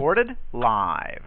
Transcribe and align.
Recorded 0.00 0.34
live. 0.54 1.24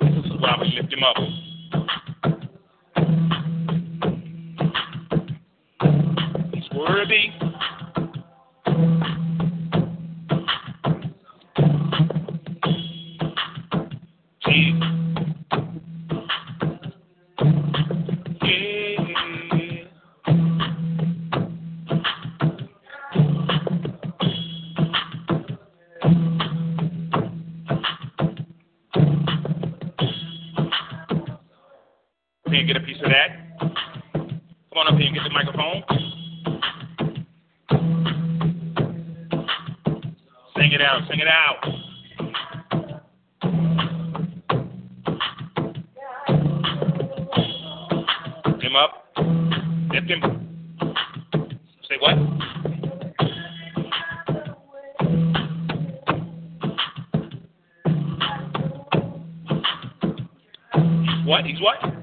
This 0.00 0.24
is 0.24 0.32
why 0.40 0.56
we 0.60 0.66
lift 0.80 0.92
him 0.92 1.04
up. 1.04 1.16
He's 6.54 6.70
worthy. 6.74 7.39
down. 40.90 41.06
Sing 41.08 41.20
it 41.20 41.28
out. 41.28 41.64
Him 48.60 48.76
up. 48.76 49.06
Lift 49.92 50.08
him. 50.08 50.22
Say 51.88 51.96
what? 52.00 52.16
What? 61.26 61.44
He's 61.44 61.60
what? 61.60 61.99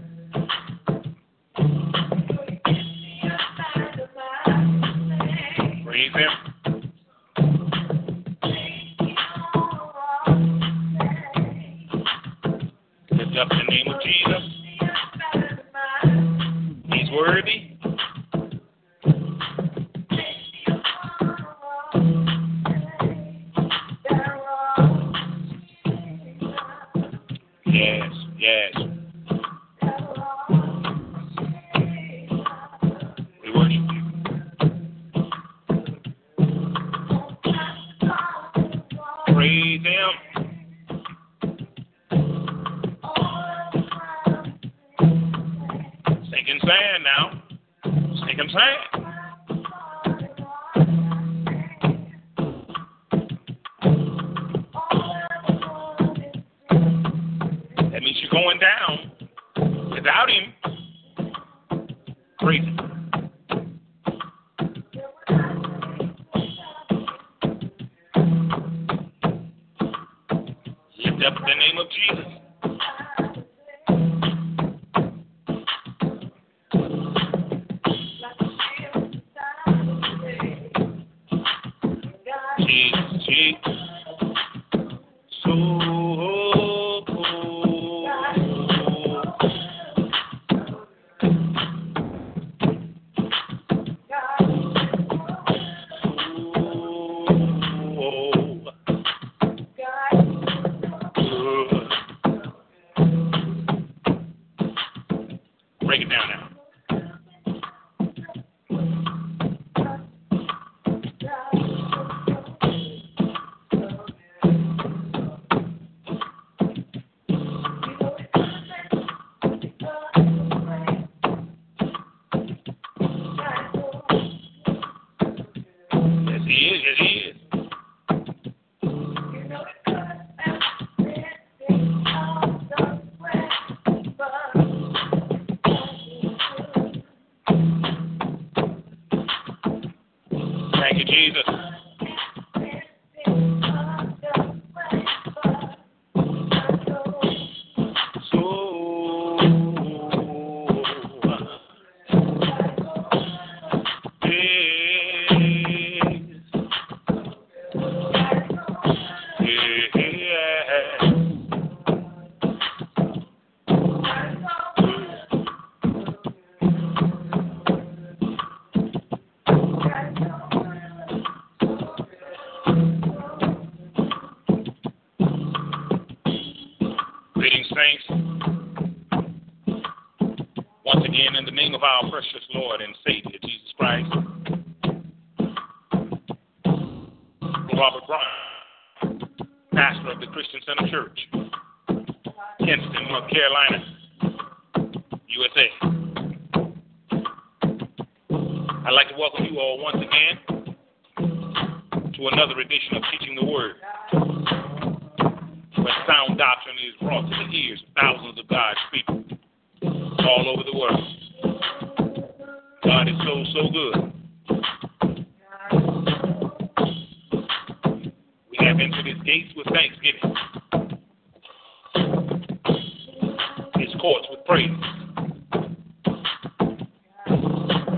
courts 224.00 224.28
with 224.30 224.46
praise. 224.46 224.70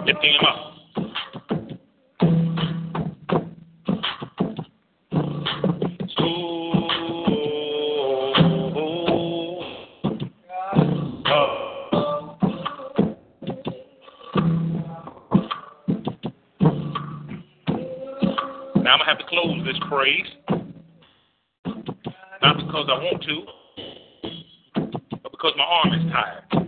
Lifting 0.05 0.33
him 0.33 0.45
up. 0.47 0.65
Now 18.75 18.93
I'm 18.93 18.99
going 18.99 18.99
to 18.99 19.05
have 19.05 19.19
to 19.19 19.25
close 19.27 19.65
this 19.65 19.77
praise. 19.89 20.25
Not 22.41 22.57
because 22.57 22.87
I 22.89 22.97
want 22.97 23.21
to, 23.23 23.58
because 25.39 25.55
my 25.57 25.63
arm 25.63 25.93
is 25.93 26.11
tired. 26.11 26.58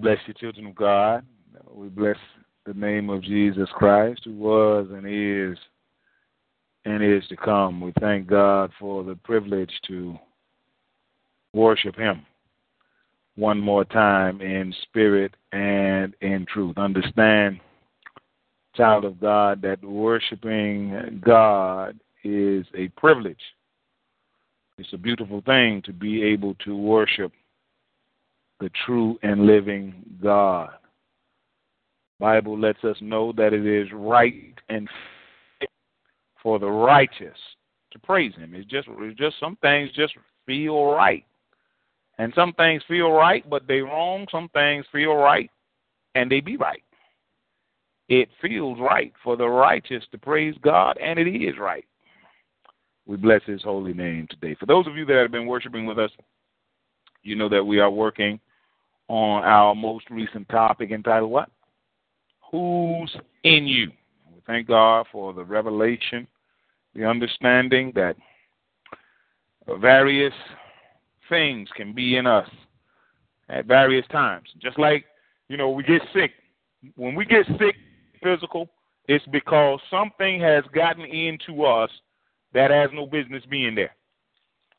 Bless 0.00 0.18
you, 0.26 0.34
children 0.34 0.66
of 0.66 0.74
God. 0.74 1.24
We 1.74 1.88
bless 1.88 2.16
the 2.64 2.74
name 2.74 3.10
of 3.10 3.22
Jesus 3.22 3.68
Christ, 3.74 4.22
who 4.24 4.34
was 4.34 4.86
and 4.90 5.06
is 5.06 5.58
and 6.84 7.02
is 7.02 7.26
to 7.28 7.36
come. 7.36 7.80
We 7.80 7.92
thank 8.00 8.26
God 8.26 8.70
for 8.78 9.04
the 9.04 9.16
privilege 9.16 9.72
to 9.88 10.16
worship 11.52 11.96
Him 11.96 12.24
one 13.36 13.58
more 13.58 13.84
time 13.84 14.40
in 14.40 14.74
spirit 14.82 15.34
and 15.52 16.14
in 16.20 16.46
truth. 16.52 16.76
Understand, 16.78 17.60
child 18.74 19.04
of 19.04 19.20
God, 19.20 19.62
that 19.62 19.82
worshiping 19.82 21.20
God 21.24 21.98
is 22.24 22.66
a 22.76 22.88
privilege. 22.96 23.40
It's 24.78 24.92
a 24.92 24.98
beautiful 24.98 25.42
thing 25.42 25.82
to 25.82 25.92
be 25.92 26.22
able 26.22 26.54
to 26.64 26.76
worship 26.76 27.32
the 28.62 28.70
true 28.86 29.18
and 29.24 29.44
living 29.44 29.92
God. 30.22 30.70
Bible 32.20 32.56
lets 32.56 32.82
us 32.84 32.96
know 33.00 33.32
that 33.32 33.52
it 33.52 33.66
is 33.66 33.88
right 33.92 34.54
and 34.68 34.88
for 36.40 36.60
the 36.60 36.70
righteous 36.70 37.36
to 37.90 37.98
praise 37.98 38.32
him. 38.36 38.54
It's 38.54 38.70
just 38.70 38.86
it's 38.88 39.18
just 39.18 39.40
some 39.40 39.56
things 39.56 39.90
just 39.96 40.14
feel 40.46 40.86
right. 40.86 41.24
And 42.18 42.32
some 42.36 42.52
things 42.52 42.82
feel 42.86 43.10
right, 43.10 43.48
but 43.50 43.66
they 43.66 43.80
wrong. 43.80 44.28
Some 44.30 44.48
things 44.50 44.86
feel 44.92 45.14
right 45.14 45.50
and 46.14 46.30
they 46.30 46.40
be 46.40 46.56
right. 46.56 46.84
It 48.08 48.28
feels 48.40 48.78
right 48.78 49.12
for 49.24 49.36
the 49.36 49.48
righteous 49.48 50.04
to 50.12 50.18
praise 50.18 50.54
God, 50.62 50.98
and 50.98 51.18
it 51.18 51.28
is 51.28 51.58
right. 51.58 51.84
We 53.06 53.16
bless 53.16 53.42
his 53.44 53.62
holy 53.62 53.94
name 53.94 54.28
today. 54.30 54.54
For 54.54 54.66
those 54.66 54.86
of 54.86 54.96
you 54.96 55.04
that 55.06 55.16
have 55.16 55.32
been 55.32 55.46
worshiping 55.46 55.86
with 55.86 55.98
us, 55.98 56.10
you 57.24 57.34
know 57.34 57.48
that 57.48 57.64
we 57.64 57.80
are 57.80 57.90
working 57.90 58.38
on 59.12 59.44
our 59.44 59.74
most 59.74 60.08
recent 60.08 60.48
topic 60.48 60.90
entitled 60.90 61.30
What? 61.30 61.50
Who's 62.50 63.14
in 63.44 63.66
you? 63.66 63.90
We 64.34 64.40
thank 64.46 64.66
God 64.66 65.06
for 65.12 65.34
the 65.34 65.44
revelation, 65.44 66.26
the 66.94 67.04
understanding 67.04 67.92
that 67.94 68.16
various 69.80 70.32
things 71.28 71.68
can 71.76 71.92
be 71.92 72.16
in 72.16 72.26
us 72.26 72.48
at 73.50 73.66
various 73.66 74.06
times. 74.06 74.48
Just 74.62 74.78
like, 74.78 75.04
you 75.50 75.58
know, 75.58 75.68
we 75.68 75.82
get 75.82 76.00
sick. 76.14 76.30
When 76.96 77.14
we 77.14 77.26
get 77.26 77.44
sick 77.58 77.76
physical, 78.22 78.70
it's 79.08 79.26
because 79.26 79.78
something 79.90 80.40
has 80.40 80.64
gotten 80.74 81.04
into 81.04 81.64
us 81.64 81.90
that 82.54 82.70
has 82.70 82.88
no 82.94 83.04
business 83.04 83.42
being 83.50 83.74
there. 83.74 83.94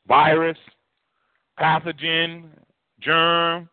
Virus, 0.08 0.58
pathogen, 1.56 2.46
germ, 3.00 3.68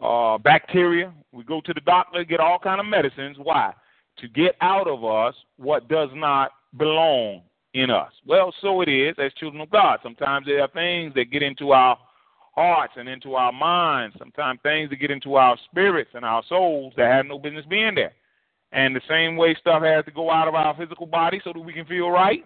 uh, 0.00 0.38
bacteria. 0.38 1.12
We 1.32 1.44
go 1.44 1.60
to 1.60 1.74
the 1.74 1.80
doctor, 1.80 2.24
get 2.24 2.40
all 2.40 2.58
kind 2.58 2.80
of 2.80 2.86
medicines. 2.86 3.36
Why? 3.42 3.72
To 4.18 4.28
get 4.28 4.56
out 4.60 4.88
of 4.88 5.04
us 5.04 5.34
what 5.56 5.88
does 5.88 6.10
not 6.14 6.52
belong 6.78 7.42
in 7.74 7.90
us. 7.90 8.12
Well, 8.26 8.54
so 8.60 8.80
it 8.80 8.88
is 8.88 9.14
as 9.18 9.32
children 9.34 9.60
of 9.60 9.70
God. 9.70 9.98
Sometimes 10.02 10.46
there 10.46 10.62
are 10.62 10.68
things 10.68 11.12
that 11.14 11.30
get 11.30 11.42
into 11.42 11.72
our 11.72 11.98
hearts 12.54 12.94
and 12.96 13.08
into 13.08 13.34
our 13.34 13.52
minds. 13.52 14.16
Sometimes 14.18 14.58
things 14.62 14.88
that 14.90 14.96
get 14.96 15.10
into 15.10 15.34
our 15.34 15.58
spirits 15.70 16.10
and 16.14 16.24
our 16.24 16.42
souls 16.48 16.94
that 16.96 17.12
have 17.12 17.26
no 17.26 17.38
business 17.38 17.66
being 17.68 17.94
there. 17.94 18.14
And 18.72 18.96
the 18.96 19.02
same 19.08 19.36
way 19.36 19.54
stuff 19.60 19.82
has 19.82 20.04
to 20.06 20.10
go 20.10 20.30
out 20.30 20.48
of 20.48 20.54
our 20.54 20.74
physical 20.76 21.06
body 21.06 21.40
so 21.44 21.52
that 21.52 21.60
we 21.60 21.72
can 21.72 21.86
feel 21.86 22.10
right. 22.10 22.44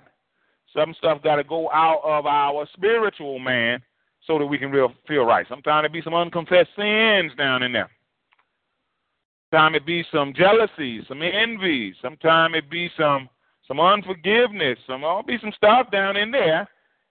Some 0.76 0.94
stuff 0.98 1.22
got 1.22 1.36
to 1.36 1.44
go 1.44 1.70
out 1.72 2.00
of 2.04 2.26
our 2.26 2.66
spiritual 2.74 3.38
man 3.38 3.80
so 4.30 4.38
that 4.38 4.46
we 4.46 4.58
can 4.58 4.70
real 4.70 4.92
feel 5.08 5.24
right. 5.24 5.44
Sometimes 5.48 5.86
it 5.86 5.92
be 5.92 6.02
some 6.02 6.14
unconfessed 6.14 6.70
sins 6.76 7.32
down 7.36 7.64
in 7.64 7.72
there. 7.72 7.90
Sometimes 9.50 9.74
it 9.74 9.86
be 9.86 10.04
some 10.12 10.32
jealousy, 10.32 11.04
some 11.08 11.20
envy. 11.20 11.92
Sometimes 12.00 12.54
it 12.56 12.70
be 12.70 12.88
some 12.96 13.28
some 13.66 13.80
unforgiveness. 13.80 14.78
Some 14.86 15.02
all 15.02 15.24
be 15.24 15.36
some 15.40 15.50
stuff 15.56 15.90
down 15.90 16.16
in 16.16 16.30
there 16.30 16.68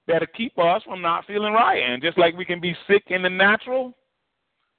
that'll 0.07 0.29
keep 0.33 0.57
us 0.57 0.81
from 0.83 1.01
not 1.01 1.25
feeling 1.25 1.51
right. 1.51 1.83
And 1.83 2.01
just 2.01 2.17
like 2.17 2.37
we 2.37 2.45
can 2.45 2.61
be 2.61 2.73
sick 2.87 3.03
in 3.07 3.21
the 3.21 3.29
natural, 3.29 3.93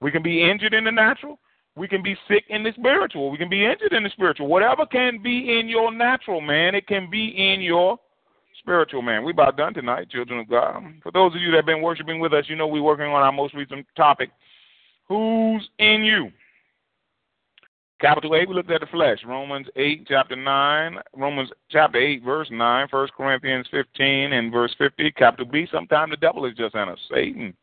we 0.00 0.10
can 0.10 0.22
be 0.22 0.42
injured 0.42 0.72
in 0.72 0.84
the 0.84 0.92
natural. 0.92 1.38
We 1.76 1.88
can 1.88 2.02
be 2.02 2.16
sick 2.26 2.44
in 2.48 2.62
the 2.62 2.72
spiritual. 2.74 3.30
We 3.30 3.36
can 3.36 3.50
be 3.50 3.66
injured 3.66 3.92
in 3.92 4.02
the 4.02 4.10
spiritual. 4.10 4.46
Whatever 4.46 4.86
can 4.86 5.22
be 5.22 5.58
in 5.58 5.68
your 5.68 5.92
natural 5.92 6.40
man, 6.40 6.74
it 6.74 6.86
can 6.86 7.10
be 7.10 7.28
in 7.36 7.60
your 7.60 7.98
spiritual 8.60 9.02
man. 9.02 9.24
We 9.24 9.32
about 9.32 9.56
done 9.56 9.74
tonight, 9.74 10.10
children 10.10 10.40
of 10.40 10.48
God. 10.48 10.82
For 11.02 11.10
those 11.10 11.34
of 11.34 11.40
you 11.40 11.50
that 11.50 11.58
have 11.58 11.66
been 11.66 11.82
worshiping 11.82 12.20
with 12.20 12.32
us, 12.32 12.44
you 12.48 12.56
know 12.56 12.66
we're 12.66 12.82
working 12.82 13.06
on 13.06 13.22
our 13.22 13.32
most 13.32 13.54
recent 13.54 13.86
topic. 13.96 14.30
Who's 15.08 15.68
in 15.78 16.04
you? 16.04 16.30
Capital 18.00 18.34
A, 18.34 18.46
we 18.46 18.54
looked 18.54 18.70
at 18.70 18.80
the 18.80 18.86
flesh. 18.86 19.18
Romans 19.26 19.66
8, 19.76 20.06
chapter 20.08 20.36
9. 20.36 20.96
Romans 21.14 21.50
chapter 21.70 21.98
8, 21.98 22.22
verse 22.22 22.48
9. 22.50 22.86
1 22.90 23.08
Corinthians 23.16 23.66
15 23.70 24.32
and 24.32 24.50
verse 24.50 24.74
50. 24.78 25.10
Capital 25.12 25.44
B, 25.44 25.66
sometimes 25.70 26.10
the 26.10 26.16
devil 26.16 26.46
is 26.46 26.56
just 26.56 26.74
in 26.74 26.88
us. 26.88 26.98
Satan. 27.12 27.54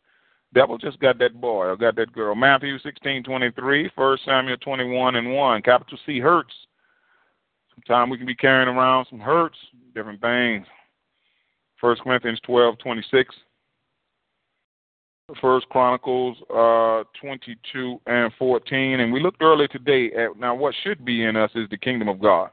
Devil 0.53 0.77
just 0.77 0.99
got 0.99 1.17
that 1.19 1.41
boy 1.41 1.65
or 1.65 1.75
got 1.75 1.95
that 1.95 2.13
girl. 2.13 2.35
Matthew 2.35 2.77
16, 2.79 3.23
23. 3.23 3.91
1 3.95 4.17
Samuel 4.25 4.57
21 4.57 5.15
and 5.15 5.33
1. 5.33 5.61
Capital 5.63 5.97
C, 6.05 6.19
hurts. 6.19 6.53
Sometimes 7.73 8.11
we 8.11 8.17
can 8.17 8.27
be 8.27 8.35
carrying 8.35 8.69
around 8.69 9.07
some 9.09 9.19
hurts, 9.19 9.57
different 9.95 10.21
things. 10.21 10.67
First 11.79 12.01
Corinthians 12.01 12.39
twelve 12.45 12.77
twenty 12.79 13.03
six. 13.11 13.33
First 15.41 15.67
Chronicles 15.67 16.37
uh, 16.49 17.03
22 17.19 17.99
and 18.05 18.31
14. 18.39 19.01
And 19.01 19.11
we 19.11 19.21
looked 19.21 19.41
earlier 19.41 19.67
today 19.67 20.09
at 20.13 20.39
now 20.39 20.55
what 20.55 20.73
should 20.83 21.03
be 21.03 21.25
in 21.25 21.35
us 21.35 21.51
is 21.53 21.67
the 21.69 21.77
kingdom 21.77 22.07
of 22.07 22.21
God. 22.21 22.49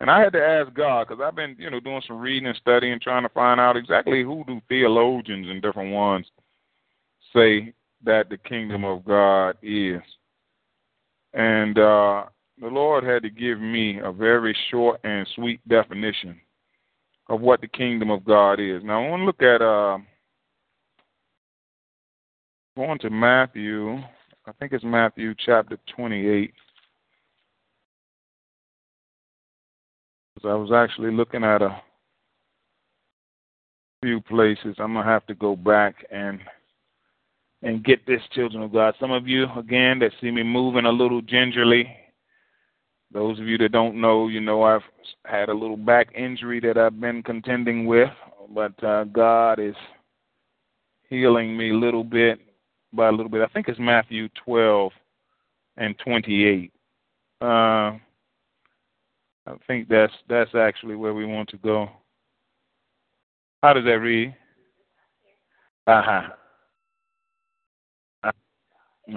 And 0.00 0.10
I 0.10 0.18
had 0.18 0.32
to 0.32 0.42
ask 0.44 0.74
God 0.74 1.06
because 1.06 1.22
I've 1.24 1.36
been, 1.36 1.54
you 1.58 1.70
know, 1.70 1.78
doing 1.78 2.02
some 2.08 2.18
reading 2.18 2.48
and 2.48 2.56
studying, 2.56 2.98
trying 2.98 3.22
to 3.22 3.28
find 3.28 3.60
out 3.60 3.76
exactly 3.76 4.24
who 4.24 4.42
do 4.46 4.60
theologians 4.68 5.46
and 5.48 5.62
different 5.62 5.92
ones 5.92 6.26
say 7.32 7.72
that 8.02 8.28
the 8.28 8.38
kingdom 8.38 8.84
of 8.84 9.04
God 9.04 9.56
is. 9.62 10.00
And 11.34 11.78
uh, 11.78 12.24
the 12.60 12.66
Lord 12.66 13.04
had 13.04 13.22
to 13.22 13.30
give 13.30 13.60
me 13.60 14.00
a 14.02 14.10
very 14.10 14.56
short 14.70 15.00
and 15.04 15.28
sweet 15.36 15.60
definition 15.68 16.40
of 17.30 17.40
what 17.40 17.60
the 17.60 17.68
kingdom 17.68 18.10
of 18.10 18.24
God 18.24 18.54
is. 18.60 18.82
Now, 18.84 19.02
I 19.02 19.08
want 19.08 19.20
to 19.20 19.24
look 19.24 19.42
at 19.42 19.62
uh, 19.62 19.98
going 22.76 22.98
to 22.98 23.10
Matthew. 23.10 23.94
I 24.46 24.52
think 24.58 24.72
it's 24.72 24.84
Matthew 24.84 25.34
chapter 25.46 25.78
28. 25.96 26.52
I 30.42 30.54
was 30.54 30.72
actually 30.72 31.12
looking 31.12 31.44
at 31.44 31.62
a 31.62 31.80
few 34.02 34.20
places. 34.22 34.74
I'm 34.78 34.94
gonna 34.94 35.04
have 35.04 35.26
to 35.26 35.34
go 35.34 35.54
back 35.54 36.06
and 36.10 36.40
and 37.62 37.84
get 37.84 38.06
this, 38.06 38.22
children 38.32 38.62
of 38.62 38.72
God. 38.72 38.94
Some 38.98 39.10
of 39.10 39.28
you, 39.28 39.44
again, 39.58 39.98
that 39.98 40.12
see 40.18 40.30
me 40.30 40.42
moving 40.42 40.86
a 40.86 40.90
little 40.90 41.20
gingerly. 41.20 41.94
Those 43.12 43.40
of 43.40 43.46
you 43.46 43.58
that 43.58 43.72
don't 43.72 44.00
know, 44.00 44.28
you 44.28 44.40
know 44.40 44.62
I've 44.62 44.82
had 45.24 45.48
a 45.48 45.54
little 45.54 45.76
back 45.76 46.14
injury 46.14 46.60
that 46.60 46.78
I've 46.78 47.00
been 47.00 47.22
contending 47.22 47.86
with, 47.86 48.10
but 48.54 48.82
uh, 48.84 49.04
God 49.04 49.58
is 49.58 49.74
healing 51.08 51.56
me 51.56 51.72
little 51.72 52.04
bit 52.04 52.38
by 52.92 53.08
a 53.08 53.12
little 53.12 53.28
bit. 53.28 53.42
I 53.42 53.52
think 53.52 53.68
it's 53.68 53.80
Matthew 53.80 54.28
12 54.44 54.92
and 55.76 55.98
28. 55.98 56.72
Uh, 57.42 57.44
I 57.46 57.98
think 59.66 59.88
that's 59.88 60.12
that's 60.28 60.54
actually 60.54 60.94
where 60.94 61.14
we 61.14 61.26
want 61.26 61.48
to 61.48 61.56
go. 61.56 61.88
How 63.62 63.72
does 63.72 63.84
that 63.84 63.98
read? 63.98 64.34
Uh 65.86 66.02
huh. 66.04 66.28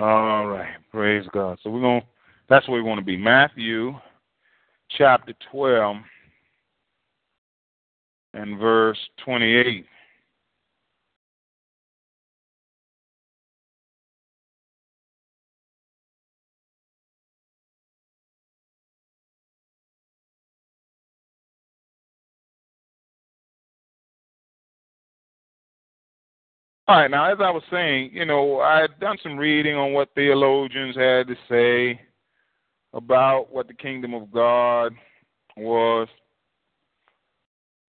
All 0.01 0.47
right. 0.47 0.75
Praise 0.91 1.25
God. 1.33 1.59
So 1.61 1.69
we're 1.69 1.81
to, 1.81 2.07
that's 2.53 2.67
where 2.67 2.81
we 2.81 2.87
want 2.87 2.99
to 2.99 3.05
be. 3.05 3.17
Matthew 3.17 3.95
chapter 4.95 5.33
12 5.51 5.97
and 8.35 8.59
verse 8.59 8.99
28. 9.25 9.87
All 26.87 26.97
right, 26.97 27.09
now 27.09 27.31
as 27.31 27.39
I 27.39 27.49
was 27.49 27.63
saying, 27.71 28.11
you 28.13 28.25
know, 28.25 28.59
I 28.59 28.81
had 28.81 28.99
done 28.99 29.17
some 29.23 29.37
reading 29.37 29.73
on 29.75 29.93
what 29.93 30.13
theologians 30.13 30.95
had 30.95 31.27
to 31.27 31.35
say 31.49 31.99
about 32.93 33.51
what 33.51 33.67
the 33.67 33.73
kingdom 33.73 34.13
of 34.13 34.31
God 34.31 34.93
was. 35.57 36.07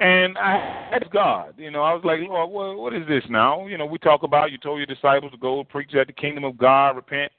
And 0.00 0.37
I 0.38 0.56
asked 0.92 1.12
God, 1.12 1.54
you 1.56 1.70
know, 1.70 1.82
I 1.82 1.94
was 1.94 2.04
like, 2.04 2.20
Lord, 2.20 2.50
what, 2.50 2.76
what 2.76 2.94
is 2.94 3.06
this 3.06 3.25
now? 3.28 3.66
You 3.66 3.78
know, 3.78 3.87
we 3.87 3.99
talk 3.99 4.23
about 4.23 4.50
you 4.50 4.58
told 4.58 4.78
your 4.78 4.87
disciples 4.87 5.32
to 5.32 5.38
go 5.38 5.62
preach 5.64 5.90
that 5.94 6.08
the 6.08 6.12
kingdom 6.12 6.44
of 6.44 6.58
God, 6.58 6.96
repent, 6.96 7.30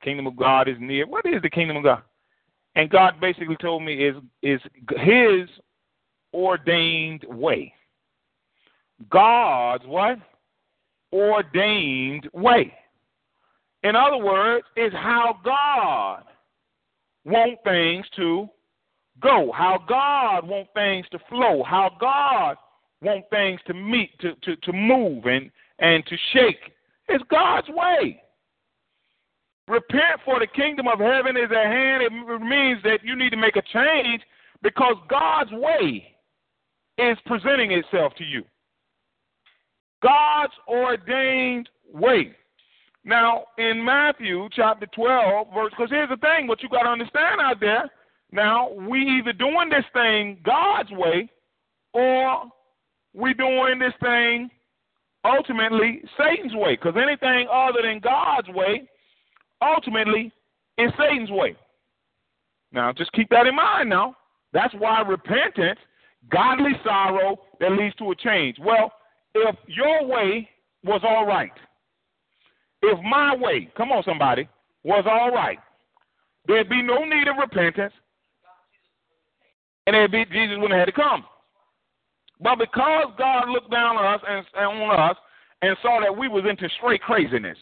the 0.00 0.04
kingdom 0.04 0.26
of 0.26 0.36
God 0.36 0.68
is 0.68 0.76
near. 0.80 1.06
What 1.06 1.24
is 1.26 1.40
the 1.42 1.50
kingdom 1.50 1.76
of 1.76 1.84
God? 1.84 2.02
And 2.74 2.90
God 2.90 3.20
basically 3.20 3.56
told 3.56 3.82
me 3.82 4.06
is 4.06 4.16
is 4.42 4.60
his 4.96 5.48
ordained 6.32 7.24
way. 7.28 7.72
God's 9.08 9.86
what? 9.86 10.18
ordained 11.12 12.28
way. 12.32 12.72
In 13.82 13.96
other 13.96 14.18
words, 14.18 14.64
is 14.76 14.92
how 14.92 15.38
God 15.44 16.24
want 17.24 17.58
things 17.64 18.06
to 18.16 18.48
go, 19.20 19.52
how 19.52 19.82
God 19.88 20.48
want 20.48 20.68
things 20.74 21.06
to 21.12 21.18
flow, 21.28 21.62
how 21.62 21.90
God 22.00 22.56
want 23.02 23.24
things 23.30 23.60
to 23.66 23.74
meet, 23.74 24.18
to, 24.20 24.34
to, 24.42 24.56
to 24.56 24.72
move 24.72 25.26
and, 25.26 25.50
and 25.78 26.04
to 26.06 26.16
shake. 26.32 26.72
It's 27.08 27.24
God's 27.30 27.68
way. 27.68 28.22
Repent 29.68 30.20
for 30.24 30.40
the 30.40 30.46
kingdom 30.46 30.88
of 30.88 30.98
heaven 30.98 31.36
is 31.36 31.50
at 31.50 31.66
hand. 31.66 32.02
It 32.02 32.12
means 32.42 32.82
that 32.82 33.04
you 33.04 33.16
need 33.16 33.30
to 33.30 33.36
make 33.36 33.56
a 33.56 33.62
change 33.72 34.22
because 34.62 34.96
God's 35.08 35.52
way 35.52 36.16
is 36.98 37.16
presenting 37.26 37.72
itself 37.72 38.14
to 38.16 38.24
you. 38.24 38.44
God's 40.02 40.52
ordained 40.66 41.68
way. 41.92 42.34
Now, 43.04 43.44
in 43.58 43.82
Matthew 43.84 44.48
chapter 44.52 44.86
12, 44.94 45.46
verse, 45.54 45.70
because 45.70 45.90
here's 45.90 46.10
the 46.10 46.16
thing, 46.16 46.46
what 46.46 46.62
you 46.62 46.68
got 46.68 46.82
to 46.82 46.90
understand 46.90 47.40
out 47.40 47.60
there. 47.60 47.90
Now, 48.32 48.70
we 48.70 49.00
either 49.18 49.32
doing 49.32 49.70
this 49.70 49.84
thing 49.92 50.38
God's 50.44 50.90
way 50.92 51.28
or 51.92 52.44
we 53.14 53.34
doing 53.34 53.78
this 53.78 53.94
thing 54.00 54.50
ultimately 55.24 56.02
Satan's 56.18 56.54
way. 56.54 56.76
Because 56.76 56.94
anything 56.96 57.48
other 57.52 57.82
than 57.82 58.00
God's 58.00 58.48
way 58.48 58.88
ultimately 59.62 60.32
is 60.78 60.90
Satan's 60.98 61.30
way. 61.30 61.56
Now, 62.72 62.92
just 62.92 63.12
keep 63.12 63.28
that 63.30 63.46
in 63.46 63.56
mind 63.56 63.90
now. 63.90 64.14
That's 64.52 64.74
why 64.74 65.00
repentance, 65.00 65.78
godly 66.30 66.72
sorrow 66.84 67.40
that 67.60 67.72
leads 67.72 67.94
to 67.96 68.10
a 68.10 68.14
change. 68.14 68.56
Well, 68.60 68.92
if 69.34 69.56
your 69.66 70.06
way 70.06 70.48
was 70.84 71.00
all 71.04 71.26
right, 71.26 71.52
if 72.82 72.98
my 73.02 73.36
way, 73.36 73.70
come 73.76 73.92
on, 73.92 74.02
somebody, 74.04 74.48
was 74.84 75.04
all 75.08 75.30
right, 75.30 75.58
there'd 76.46 76.68
be 76.68 76.82
no 76.82 77.04
need 77.04 77.28
of 77.28 77.36
repentance, 77.38 77.92
and 79.86 79.94
there'd 79.94 80.12
be 80.12 80.24
Jesus 80.26 80.56
wouldn't 80.56 80.72
have 80.72 80.80
had 80.80 80.84
to 80.86 80.92
come. 80.92 81.24
But 82.40 82.56
because 82.56 83.12
God 83.18 83.48
looked 83.48 83.70
down 83.70 83.96
on 83.96 84.14
us 84.14 84.20
and, 84.26 84.46
and 84.54 84.82
on 84.82 85.10
us 85.10 85.16
and 85.62 85.76
saw 85.82 86.00
that 86.00 86.16
we 86.16 86.28
was 86.28 86.44
into 86.48 86.68
straight 86.78 87.02
craziness, 87.02 87.58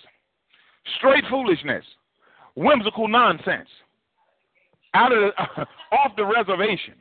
straight 0.99 1.25
foolishness, 1.29 1.85
whimsical 2.55 3.09
nonsense, 3.09 3.69
out 4.95 5.13
of 5.13 5.19
the, 5.19 5.63
off 5.97 6.13
the 6.17 6.25
reservation, 6.25 6.95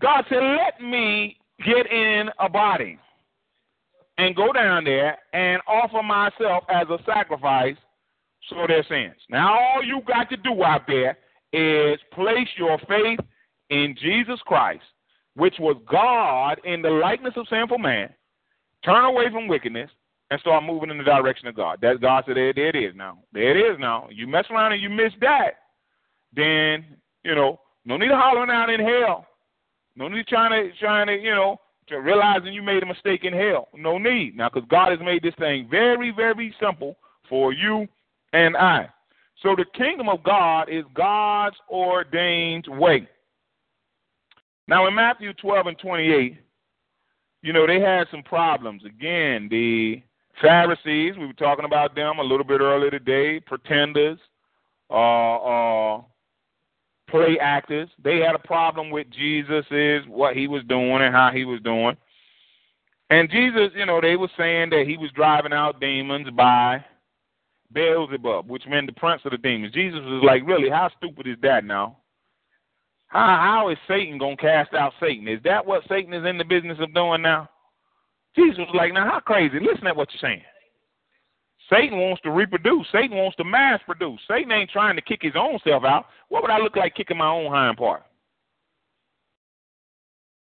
God 0.00 0.24
said, 0.28 0.42
"Let 0.42 0.80
me 0.80 1.36
get 1.64 1.90
in 1.90 2.30
a 2.38 2.48
body." 2.48 2.98
And 4.18 4.34
go 4.34 4.52
down 4.52 4.84
there 4.84 5.18
and 5.32 5.60
offer 5.66 6.02
myself 6.02 6.64
as 6.68 6.86
a 6.88 6.98
sacrifice 7.04 7.76
for 8.48 8.66
their 8.66 8.84
sins. 8.88 9.16
Now, 9.28 9.58
all 9.58 9.84
you 9.84 10.00
got 10.06 10.30
to 10.30 10.36
do 10.36 10.62
out 10.62 10.86
there 10.86 11.18
is 11.52 11.98
place 12.12 12.48
your 12.56 12.78
faith 12.88 13.20
in 13.70 13.96
Jesus 14.00 14.40
Christ, 14.46 14.84
which 15.34 15.54
was 15.58 15.76
God 15.90 16.60
in 16.64 16.82
the 16.82 16.90
likeness 16.90 17.34
of 17.36 17.46
sinful 17.48 17.78
man, 17.78 18.10
turn 18.84 19.04
away 19.04 19.24
from 19.30 19.48
wickedness, 19.48 19.90
and 20.30 20.40
start 20.40 20.64
moving 20.64 20.90
in 20.90 20.98
the 20.98 21.04
direction 21.04 21.46
of 21.46 21.54
God. 21.54 21.78
That 21.82 22.00
God 22.00 22.24
said, 22.26 22.36
there, 22.36 22.52
there 22.52 22.68
it 22.68 22.76
is 22.76 22.94
now. 22.96 23.18
There 23.32 23.56
it 23.56 23.72
is 23.72 23.78
now. 23.78 24.08
You 24.10 24.26
mess 24.26 24.44
around 24.50 24.72
and 24.72 24.82
you 24.82 24.88
miss 24.90 25.12
that, 25.20 25.50
then, 26.34 26.84
you 27.24 27.34
know, 27.34 27.60
no 27.84 27.96
need 27.96 28.10
hollering 28.10 28.50
out 28.50 28.70
in 28.70 28.80
hell. 28.80 29.26
No 29.94 30.08
need 30.08 30.26
trying 30.26 30.50
to 30.50 30.76
trying 30.78 31.06
to, 31.06 31.16
you 31.16 31.30
know, 31.30 31.58
realizing 31.90 32.52
you 32.52 32.62
made 32.62 32.82
a 32.82 32.86
mistake 32.86 33.24
in 33.24 33.32
hell. 33.32 33.68
No 33.74 33.98
need. 33.98 34.36
Now, 34.36 34.48
because 34.48 34.68
God 34.68 34.90
has 34.90 35.00
made 35.00 35.22
this 35.22 35.34
thing 35.38 35.68
very, 35.70 36.10
very 36.10 36.54
simple 36.60 36.96
for 37.28 37.52
you 37.52 37.86
and 38.32 38.56
I. 38.56 38.88
So 39.42 39.54
the 39.54 39.66
kingdom 39.76 40.08
of 40.08 40.22
God 40.22 40.68
is 40.68 40.84
God's 40.94 41.56
ordained 41.70 42.66
way. 42.68 43.08
Now, 44.68 44.88
in 44.88 44.94
Matthew 44.94 45.32
12 45.34 45.66
and 45.68 45.78
28, 45.78 46.38
you 47.42 47.52
know, 47.52 47.66
they 47.66 47.80
had 47.80 48.08
some 48.10 48.22
problems. 48.22 48.82
Again, 48.84 49.48
the 49.50 50.02
Pharisees, 50.40 51.14
we 51.18 51.26
were 51.26 51.32
talking 51.34 51.64
about 51.64 51.94
them 51.94 52.18
a 52.18 52.22
little 52.22 52.44
bit 52.44 52.60
earlier 52.60 52.90
today, 52.90 53.40
pretenders, 53.40 54.18
uh, 54.90 55.36
uh, 55.36 56.02
play 57.08 57.38
actors. 57.40 57.88
They 58.02 58.18
had 58.18 58.34
a 58.34 58.46
problem 58.46 58.90
with 58.90 59.08
Jesus 59.10 59.64
is 59.70 60.02
what 60.08 60.36
he 60.36 60.48
was 60.48 60.62
doing 60.64 61.02
and 61.02 61.14
how 61.14 61.30
he 61.32 61.44
was 61.44 61.60
doing. 61.62 61.96
And 63.10 63.30
Jesus, 63.30 63.70
you 63.76 63.86
know, 63.86 64.00
they 64.00 64.16
were 64.16 64.30
saying 64.36 64.70
that 64.70 64.84
he 64.86 64.96
was 64.96 65.10
driving 65.12 65.52
out 65.52 65.80
demons 65.80 66.28
by 66.30 66.84
Beelzebub, 67.72 68.48
which 68.48 68.66
meant 68.66 68.86
the 68.86 68.92
prince 68.92 69.22
of 69.24 69.30
the 69.30 69.38
demons. 69.38 69.72
Jesus 69.72 70.00
was 70.02 70.22
like, 70.24 70.46
really, 70.46 70.70
how 70.70 70.90
stupid 70.96 71.26
is 71.26 71.36
that 71.42 71.64
now? 71.64 71.98
How 73.08 73.26
how 73.40 73.68
is 73.70 73.78
Satan 73.86 74.18
gonna 74.18 74.36
cast 74.36 74.74
out 74.74 74.92
Satan? 75.00 75.28
Is 75.28 75.40
that 75.44 75.64
what 75.64 75.84
Satan 75.88 76.12
is 76.12 76.26
in 76.26 76.38
the 76.38 76.44
business 76.44 76.78
of 76.80 76.92
doing 76.92 77.22
now? 77.22 77.48
Jesus 78.34 78.58
was 78.58 78.74
like, 78.74 78.92
now 78.92 79.08
how 79.08 79.20
crazy? 79.20 79.58
Listen 79.60 79.86
at 79.86 79.96
what 79.96 80.08
you're 80.12 80.28
saying. 80.28 80.42
Satan 81.70 81.98
wants 81.98 82.22
to 82.22 82.30
reproduce. 82.30 82.86
Satan 82.92 83.16
wants 83.16 83.36
to 83.36 83.44
mass 83.44 83.80
produce. 83.84 84.20
Satan 84.28 84.52
ain't 84.52 84.70
trying 84.70 84.96
to 84.96 85.02
kick 85.02 85.20
his 85.22 85.34
own 85.36 85.58
self 85.64 85.84
out. 85.84 86.06
What 86.28 86.42
would 86.42 86.50
I 86.50 86.58
look 86.58 86.76
like 86.76 86.94
kicking 86.94 87.16
my 87.16 87.28
own 87.28 87.50
hind 87.50 87.76
part? 87.76 88.04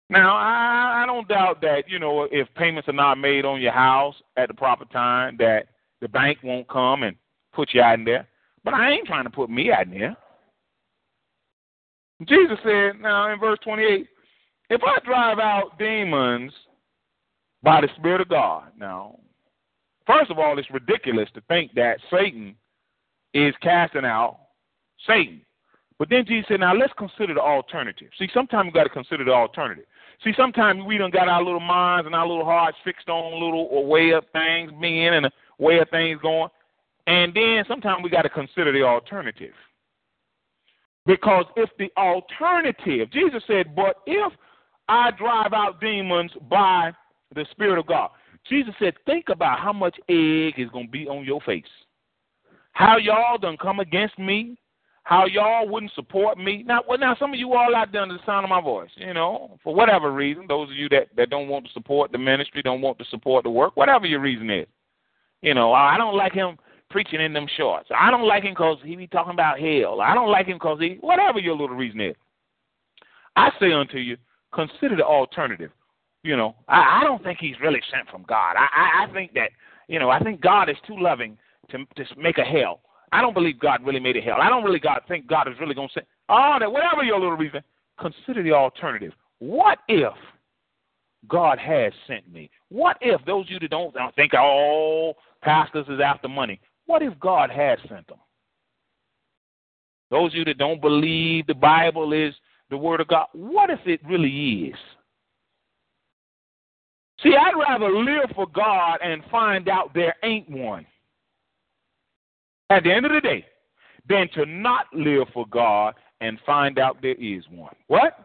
Now, 0.09 0.35
I, 0.35 1.03
I 1.03 1.05
don't 1.05 1.27
doubt 1.27 1.61
that, 1.61 1.83
you 1.87 1.99
know, 1.99 2.27
if 2.31 2.47
payments 2.55 2.87
are 2.89 2.93
not 2.93 3.15
made 3.17 3.45
on 3.45 3.61
your 3.61 3.71
house 3.71 4.15
at 4.37 4.47
the 4.47 4.53
proper 4.53 4.85
time, 4.85 5.37
that 5.39 5.67
the 6.01 6.07
bank 6.07 6.39
won't 6.43 6.67
come 6.67 7.03
and 7.03 7.15
put 7.53 7.73
you 7.73 7.81
out 7.81 7.99
in 7.99 8.05
there. 8.05 8.27
But 8.63 8.73
I 8.73 8.91
ain't 8.91 9.07
trying 9.07 9.23
to 9.23 9.29
put 9.29 9.49
me 9.49 9.71
out 9.71 9.87
in 9.87 9.99
there. 9.99 10.17
Jesus 12.27 12.57
said, 12.63 13.01
now 13.01 13.31
in 13.33 13.39
verse 13.39 13.59
28, 13.63 14.07
if 14.69 14.81
I 14.83 14.99
drive 15.05 15.39
out 15.39 15.77
demons 15.77 16.51
by 17.61 17.81
the 17.81 17.89
Spirit 17.97 18.21
of 18.21 18.29
God, 18.29 18.65
now, 18.77 19.19
First 20.05 20.31
of 20.31 20.39
all, 20.39 20.57
it's 20.59 20.69
ridiculous 20.71 21.29
to 21.33 21.41
think 21.47 21.73
that 21.75 21.99
Satan 22.11 22.55
is 23.33 23.53
casting 23.61 24.05
out 24.05 24.39
Satan. 25.07 25.41
But 25.99 26.09
then 26.09 26.25
Jesus 26.25 26.45
said, 26.47 26.59
now 26.59 26.73
let's 26.75 26.93
consider 26.97 27.33
the 27.35 27.41
alternative. 27.41 28.09
See, 28.17 28.29
sometimes 28.33 28.67
you 28.67 28.71
got 28.71 28.83
to 28.83 28.89
consider 28.89 29.23
the 29.23 29.31
alternative. 29.31 29.85
See, 30.23 30.33
sometimes 30.35 30.83
we 30.85 30.97
don't 30.97 31.13
got 31.13 31.27
our 31.27 31.43
little 31.43 31.59
minds 31.59 32.05
and 32.05 32.15
our 32.15 32.27
little 32.27 32.45
hearts 32.45 32.77
fixed 32.83 33.09
on 33.09 33.33
a 33.33 33.35
little 33.35 33.69
uh, 33.71 33.81
way 33.81 34.11
of 34.11 34.25
things 34.33 34.71
being 34.81 35.13
and 35.13 35.27
a 35.27 35.31
way 35.59 35.79
of 35.79 35.89
things 35.89 36.19
going. 36.21 36.49
And 37.07 37.33
then 37.33 37.63
sometimes 37.67 38.03
we 38.03 38.09
got 38.09 38.21
to 38.23 38.29
consider 38.29 38.71
the 38.71 38.83
alternative. 38.83 39.53
Because 41.05 41.45
if 41.57 41.69
the 41.77 41.91
alternative, 41.97 43.11
Jesus 43.11 43.43
said, 43.45 43.75
but 43.75 43.97
if 44.05 44.31
I 44.87 45.11
drive 45.11 45.53
out 45.53 45.81
demons 45.81 46.31
by 46.49 46.91
the 47.35 47.45
Spirit 47.51 47.77
of 47.77 47.85
God, 47.85 48.11
Jesus 48.49 48.73
said, 48.79 48.93
think 49.05 49.29
about 49.29 49.59
how 49.59 49.73
much 49.73 49.95
egg 50.09 50.55
is 50.57 50.69
going 50.71 50.87
to 50.87 50.91
be 50.91 51.07
on 51.07 51.23
your 51.23 51.41
face. 51.41 51.63
How 52.73 52.97
y'all 52.97 53.37
done 53.37 53.57
come 53.57 53.79
against 53.79 54.17
me. 54.19 54.57
How 55.03 55.25
y'all 55.25 55.67
wouldn't 55.67 55.91
support 55.95 56.37
me. 56.37 56.63
Now, 56.65 56.81
well, 56.87 56.97
now 56.97 57.15
some 57.19 57.33
of 57.33 57.39
you 57.39 57.53
all 57.53 57.75
out 57.75 57.91
there 57.91 58.01
under 58.01 58.15
the 58.15 58.25
sound 58.25 58.45
of 58.45 58.49
my 58.49 58.61
voice, 58.61 58.89
you 58.95 59.13
know, 59.13 59.59
for 59.61 59.75
whatever 59.75 60.11
reason, 60.11 60.45
those 60.47 60.69
of 60.69 60.77
you 60.77 60.87
that, 60.89 61.09
that 61.17 61.29
don't 61.29 61.49
want 61.49 61.65
to 61.65 61.73
support 61.73 62.13
the 62.13 62.17
ministry, 62.17 62.61
don't 62.61 62.81
want 62.81 62.97
to 62.99 63.05
support 63.05 63.43
the 63.43 63.49
work, 63.49 63.75
whatever 63.75 64.05
your 64.05 64.21
reason 64.21 64.49
is. 64.49 64.65
You 65.41 65.53
know, 65.53 65.73
I 65.73 65.97
don't 65.97 66.15
like 66.15 66.31
him 66.31 66.57
preaching 66.89 67.19
in 67.19 67.33
them 67.33 67.47
shorts. 67.57 67.89
I 67.93 68.11
don't 68.11 68.25
like 68.25 68.43
him 68.43 68.53
because 68.53 68.77
he 68.81 68.95
be 68.95 69.07
talking 69.07 69.33
about 69.33 69.59
hell. 69.59 69.99
I 69.99 70.13
don't 70.13 70.31
like 70.31 70.45
him 70.45 70.55
because 70.55 70.79
he, 70.79 70.97
whatever 71.01 71.39
your 71.39 71.57
little 71.57 71.75
reason 71.75 71.99
is. 71.99 72.15
I 73.35 73.49
say 73.59 73.73
unto 73.73 73.97
you, 73.97 74.15
consider 74.53 74.95
the 74.95 75.03
alternative. 75.03 75.71
You 76.23 76.37
know, 76.37 76.55
I, 76.67 77.01
I 77.01 77.03
don't 77.03 77.21
think 77.23 77.39
he's 77.39 77.59
really 77.61 77.81
sent 77.91 78.09
from 78.09 78.23
God. 78.23 78.55
I, 78.57 78.67
I, 78.75 79.03
I 79.03 79.13
think 79.13 79.33
that, 79.33 79.51
you 79.87 79.99
know, 79.99 80.09
I 80.09 80.19
think 80.19 80.39
God 80.41 80.69
is 80.69 80.77
too 80.87 80.97
loving 80.97 81.37
to 81.69 81.79
to 81.79 82.05
make 82.17 82.37
a 82.37 82.43
hell. 82.43 82.81
I 83.11 83.21
don't 83.21 83.33
believe 83.33 83.59
God 83.59 83.85
really 83.85 83.99
made 83.99 84.17
a 84.17 84.21
hell. 84.21 84.37
I 84.41 84.49
don't 84.49 84.63
really 84.63 84.79
God 84.79 85.01
think 85.07 85.27
God 85.27 85.47
is 85.47 85.53
really 85.59 85.75
going 85.75 85.89
to 85.89 85.99
say, 85.99 86.05
oh, 86.29 86.57
that 86.59 86.71
whatever 86.71 87.03
your 87.03 87.19
little 87.19 87.37
reason, 87.37 87.61
consider 87.99 88.41
the 88.41 88.53
alternative. 88.53 89.13
What 89.39 89.79
if 89.87 90.13
God 91.27 91.59
has 91.59 91.93
sent 92.07 92.31
me? 92.31 92.49
What 92.69 92.97
if 93.01 93.23
those 93.25 93.45
of 93.45 93.51
you 93.51 93.59
that 93.59 93.69
don't, 93.69 93.93
don't 93.93 94.15
think, 94.15 94.33
oh, 94.33 95.13
pastors 95.41 95.85
is 95.89 95.99
after 96.03 96.27
money? 96.27 96.59
What 96.85 97.01
if 97.01 97.17
God 97.19 97.51
has 97.51 97.77
sent 97.87 98.07
them? 98.07 98.17
Those 100.09 100.31
of 100.31 100.35
you 100.35 100.45
that 100.45 100.57
don't 100.57 100.81
believe 100.81 101.45
the 101.47 101.53
Bible 101.53 102.13
is 102.13 102.33
the 102.69 102.77
Word 102.77 102.99
of 103.01 103.07
God, 103.07 103.27
what 103.33 103.69
if 103.69 103.79
it 103.85 103.99
really 104.07 104.69
is? 104.69 104.75
See, 107.23 107.35
I'd 107.35 107.57
rather 107.57 107.89
live 107.89 108.29
for 108.35 108.47
God 108.47 108.99
and 109.01 109.23
find 109.31 109.69
out 109.69 109.93
there 109.93 110.15
ain't 110.23 110.49
one 110.49 110.85
at 112.69 112.83
the 112.83 112.91
end 112.91 113.05
of 113.05 113.13
the 113.13 113.21
day 113.21 113.45
than 114.09 114.27
to 114.33 114.45
not 114.45 114.87
live 114.93 115.27
for 115.33 115.47
God 115.47 115.95
and 116.19 116.37
find 116.45 116.77
out 116.77 117.01
there 117.01 117.15
is 117.15 117.43
one. 117.49 117.73
What? 117.87 118.17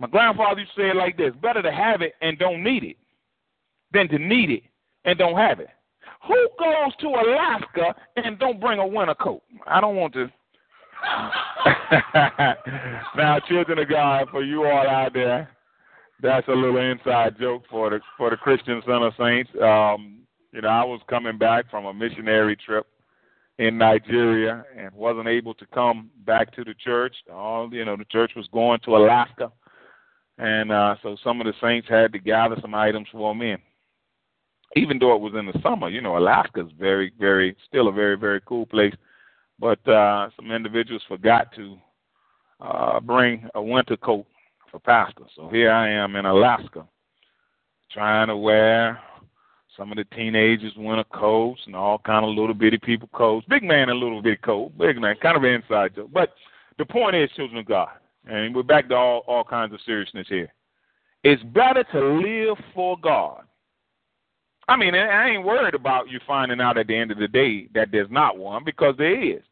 My 0.00 0.08
grandfather 0.08 0.60
used 0.60 0.74
to 0.74 0.82
say 0.82 0.90
it 0.90 0.96
like 0.96 1.16
this 1.16 1.32
better 1.40 1.62
to 1.62 1.70
have 1.70 2.02
it 2.02 2.14
and 2.20 2.36
don't 2.38 2.64
need 2.64 2.82
it 2.82 2.96
than 3.92 4.08
to 4.08 4.18
need 4.18 4.50
it 4.50 4.64
and 5.04 5.16
don't 5.16 5.36
have 5.36 5.60
it. 5.60 5.68
Who 6.26 6.48
goes 6.58 6.96
to 7.00 7.06
Alaska 7.06 7.94
and 8.16 8.38
don't 8.38 8.60
bring 8.60 8.80
a 8.80 8.86
winter 8.86 9.14
coat? 9.14 9.42
I 9.66 9.80
don't 9.80 9.96
want 9.96 10.14
to. 10.14 10.30
now, 13.16 13.38
children 13.46 13.78
of 13.78 13.88
God, 13.88 14.28
for 14.30 14.42
you 14.42 14.64
all 14.64 14.88
out 14.88 15.12
there, 15.12 15.53
that's 16.24 16.48
a 16.48 16.52
little 16.52 16.78
inside 16.78 17.38
joke 17.38 17.64
for 17.70 17.90
the 17.90 18.00
for 18.16 18.30
the 18.30 18.36
Christian 18.36 18.82
Son 18.86 19.02
of 19.02 19.12
Saints. 19.18 19.50
Um, 19.62 20.20
you 20.52 20.62
know, 20.62 20.68
I 20.68 20.82
was 20.84 21.00
coming 21.08 21.36
back 21.36 21.70
from 21.70 21.84
a 21.84 21.92
missionary 21.92 22.56
trip 22.56 22.86
in 23.58 23.76
Nigeria 23.76 24.64
and 24.76 24.90
wasn't 24.94 25.28
able 25.28 25.52
to 25.54 25.66
come 25.66 26.10
back 26.24 26.54
to 26.56 26.64
the 26.64 26.74
church. 26.82 27.14
All 27.30 27.72
you 27.72 27.84
know, 27.84 27.96
the 27.96 28.06
church 28.06 28.32
was 28.34 28.48
going 28.52 28.80
to 28.84 28.96
Alaska, 28.96 29.52
and 30.38 30.72
uh, 30.72 30.96
so 31.02 31.16
some 31.22 31.40
of 31.40 31.46
the 31.46 31.52
saints 31.60 31.88
had 31.88 32.12
to 32.14 32.18
gather 32.18 32.56
some 32.62 32.74
items 32.74 33.08
for 33.12 33.34
me. 33.34 33.50
And 33.52 33.62
even 34.76 34.98
though 34.98 35.14
it 35.14 35.20
was 35.20 35.34
in 35.38 35.46
the 35.46 35.60
summer, 35.62 35.90
you 35.90 36.00
know, 36.00 36.16
Alaska's 36.16 36.72
very, 36.78 37.12
very, 37.20 37.54
still 37.68 37.88
a 37.88 37.92
very, 37.92 38.16
very 38.16 38.40
cool 38.46 38.64
place. 38.64 38.94
But 39.58 39.86
uh, 39.86 40.30
some 40.36 40.50
individuals 40.50 41.02
forgot 41.06 41.54
to 41.54 41.76
uh, 42.60 42.98
bring 43.00 43.48
a 43.54 43.62
winter 43.62 43.96
coat 43.96 44.26
for 44.74 44.80
pastor. 44.80 45.22
So 45.36 45.48
here 45.48 45.70
I 45.70 45.88
am 45.88 46.16
in 46.16 46.26
Alaska, 46.26 46.84
trying 47.92 48.26
to 48.26 48.36
wear 48.36 49.00
some 49.76 49.92
of 49.92 49.96
the 49.96 50.04
teenagers 50.16 50.72
winter 50.76 51.04
coats 51.14 51.60
and 51.66 51.76
all 51.76 51.98
kind 51.98 52.24
of 52.24 52.34
little 52.34 52.54
bitty 52.54 52.78
people 52.78 53.08
coats. 53.12 53.46
Big 53.48 53.62
man 53.62 53.88
in 53.88 53.90
a 53.90 53.94
little 53.94 54.20
bitty 54.20 54.38
coat. 54.38 54.76
Big 54.76 55.00
man, 55.00 55.14
kind 55.22 55.36
of 55.36 55.44
an 55.44 55.50
inside 55.50 55.94
joke. 55.94 56.10
But 56.12 56.34
the 56.78 56.84
point 56.84 57.14
is, 57.14 57.30
children 57.36 57.58
of 57.58 57.66
God, 57.66 57.90
and 58.26 58.54
we're 58.54 58.64
back 58.64 58.88
to 58.88 58.96
all, 58.96 59.22
all 59.28 59.44
kinds 59.44 59.72
of 59.72 59.80
seriousness 59.86 60.26
here. 60.28 60.52
It's 61.22 61.42
better 61.44 61.84
to 61.92 62.00
live 62.00 62.56
for 62.74 62.98
God. 62.98 63.42
I 64.66 64.76
mean, 64.76 64.94
I 64.96 65.28
ain't 65.28 65.44
worried 65.44 65.74
about 65.74 66.10
you 66.10 66.18
finding 66.26 66.60
out 66.60 66.78
at 66.78 66.88
the 66.88 66.96
end 66.96 67.12
of 67.12 67.18
the 67.18 67.28
day 67.28 67.68
that 67.74 67.92
there's 67.92 68.10
not 68.10 68.38
one 68.38 68.64
because 68.64 68.96
there 68.98 69.36
is. 69.36 69.42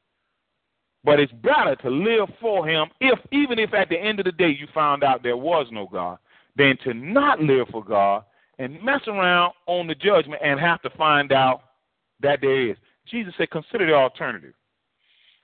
But 1.04 1.18
it's 1.18 1.32
better 1.32 1.74
to 1.82 1.90
live 1.90 2.28
for 2.40 2.66
him 2.66 2.88
if 3.00 3.18
even 3.32 3.58
if 3.58 3.74
at 3.74 3.88
the 3.88 3.98
end 3.98 4.20
of 4.20 4.24
the 4.24 4.32
day 4.32 4.50
you 4.50 4.68
found 4.72 5.02
out 5.02 5.22
there 5.22 5.36
was 5.36 5.66
no 5.72 5.88
God, 5.90 6.18
than 6.56 6.76
to 6.84 6.94
not 6.94 7.40
live 7.40 7.68
for 7.70 7.84
God 7.84 8.24
and 8.58 8.82
mess 8.82 9.00
around 9.06 9.52
on 9.66 9.86
the 9.86 9.94
judgment 9.94 10.42
and 10.44 10.60
have 10.60 10.82
to 10.82 10.90
find 10.90 11.32
out 11.32 11.62
that 12.20 12.40
there 12.40 12.70
is. 12.70 12.76
Jesus 13.10 13.32
said, 13.36 13.50
consider 13.50 13.86
the 13.86 13.94
alternative. 13.94 14.54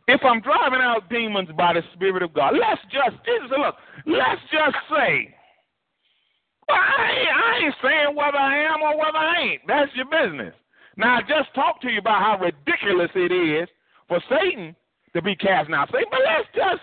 If 0.07 0.21
I'm 0.25 0.41
driving 0.41 0.81
out 0.81 1.11
demons 1.11 1.49
by 1.57 1.75
the 1.75 1.83
Spirit 1.95 2.23
of 2.23 2.33
God, 2.33 2.55
let's 2.55 2.81
just, 2.85 3.23
Jesus 3.25 3.51
look, 3.51 3.75
let's 4.07 4.41
just 4.53 4.77
say, 4.89 5.35
well, 6.69 6.79
I, 6.79 7.11
ain't, 7.11 7.29
I 7.29 7.65
ain't 7.65 7.75
saying 7.83 8.17
whether 8.17 8.39
I 8.39 8.59
am 8.73 8.83
or 8.83 8.97
whether 8.97 9.19
I 9.19 9.43
ain't. 9.43 9.63
That's 9.67 9.91
your 9.95 10.07
business. 10.07 10.55
Now, 10.97 11.17
I 11.17 11.21
just 11.23 11.53
talked 11.55 11.83
to 11.83 11.91
you 11.91 11.99
about 11.99 12.23
how 12.23 12.39
ridiculous 12.39 13.11
it 13.15 13.33
is 13.33 13.69
for 14.07 14.21
Satan 14.29 14.75
to 15.19 15.23
be 15.23 15.37
casting 15.37 15.75
out 15.75 15.89
Satan, 15.93 16.09
but 16.11 16.21
let's 16.25 16.49
just, 16.55 16.83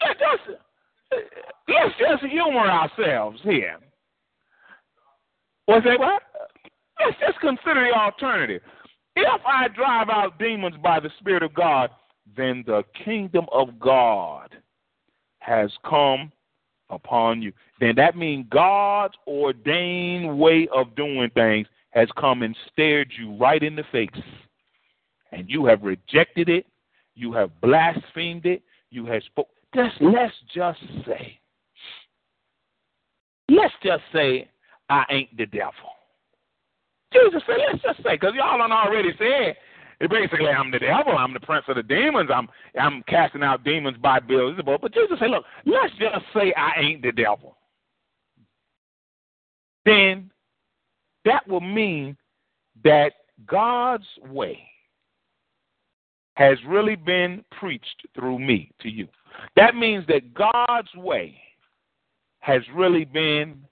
let's 0.00 0.20
just, 0.20 0.58
let's 1.68 1.94
just 1.98 2.32
humor 2.32 2.68
ourselves 2.68 3.38
here. 3.42 3.78
What's 5.66 5.84
that? 5.84 5.98
What? 5.98 6.22
Let's 7.04 7.18
just 7.20 7.40
consider 7.40 7.88
the 7.88 7.98
alternative. 7.98 8.62
If 9.16 9.40
I 9.46 9.68
drive 9.68 10.08
out 10.08 10.38
demons 10.38 10.76
by 10.82 11.00
the 11.00 11.10
Spirit 11.20 11.42
of 11.42 11.54
God, 11.54 11.90
then 12.36 12.64
the 12.66 12.82
kingdom 13.04 13.46
of 13.52 13.78
God 13.78 14.50
has 15.38 15.70
come 15.88 16.32
upon 16.90 17.42
you. 17.42 17.52
Then 17.80 17.94
that 17.96 18.16
means 18.16 18.46
God's 18.50 19.14
ordained 19.26 20.38
way 20.38 20.68
of 20.74 20.94
doing 20.96 21.30
things 21.34 21.66
has 21.90 22.08
come 22.18 22.42
and 22.42 22.56
stared 22.72 23.12
you 23.16 23.36
right 23.36 23.62
in 23.62 23.76
the 23.76 23.84
face. 23.92 24.08
And 25.32 25.48
you 25.48 25.64
have 25.66 25.82
rejected 25.82 26.48
it. 26.48 26.66
You 27.14 27.32
have 27.32 27.50
blasphemed 27.60 28.46
it. 28.46 28.62
You 28.90 29.06
have 29.06 29.22
spoke. 29.24 29.48
Just 29.74 29.94
let's 30.00 30.34
just 30.54 30.80
say. 31.06 31.38
Let's 33.48 33.74
just 33.82 34.02
say 34.12 34.48
I 34.88 35.04
ain't 35.10 35.36
the 35.36 35.46
devil. 35.46 35.72
Jesus 37.12 37.42
said, 37.46 37.56
let's 37.68 37.82
just 37.82 37.98
say, 37.98 38.16
because 38.16 38.32
y'all 38.34 38.58
done 38.58 38.72
already 38.72 39.10
said, 39.18 39.56
basically, 40.10 40.48
I'm 40.48 40.70
the 40.70 40.80
devil. 40.80 41.16
I'm 41.16 41.32
the 41.32 41.40
prince 41.40 41.64
of 41.68 41.76
the 41.76 41.82
demons. 41.82 42.30
I'm 42.34 42.48
I'm 42.80 43.02
casting 43.08 43.42
out 43.42 43.64
demons 43.64 43.96
by 44.02 44.20
Beelzebub. 44.20 44.80
But 44.80 44.94
Jesus 44.94 45.18
said, 45.18 45.30
look, 45.30 45.44
let's 45.64 45.94
just 45.98 46.24
say 46.34 46.52
I 46.56 46.80
ain't 46.80 47.02
the 47.02 47.12
devil. 47.12 47.56
Then 49.84 50.30
that 51.24 51.46
will 51.46 51.60
mean 51.60 52.16
that 52.82 53.12
God's 53.46 54.06
way 54.28 54.58
has 56.34 56.58
really 56.66 56.96
been 56.96 57.44
preached 57.58 58.06
through 58.14 58.38
me 58.38 58.70
to 58.80 58.88
you. 58.88 59.08
That 59.56 59.74
means 59.74 60.06
that 60.08 60.34
God's 60.34 60.94
way 60.96 61.36
has 62.40 62.62
really 62.74 63.04
been 63.04 63.64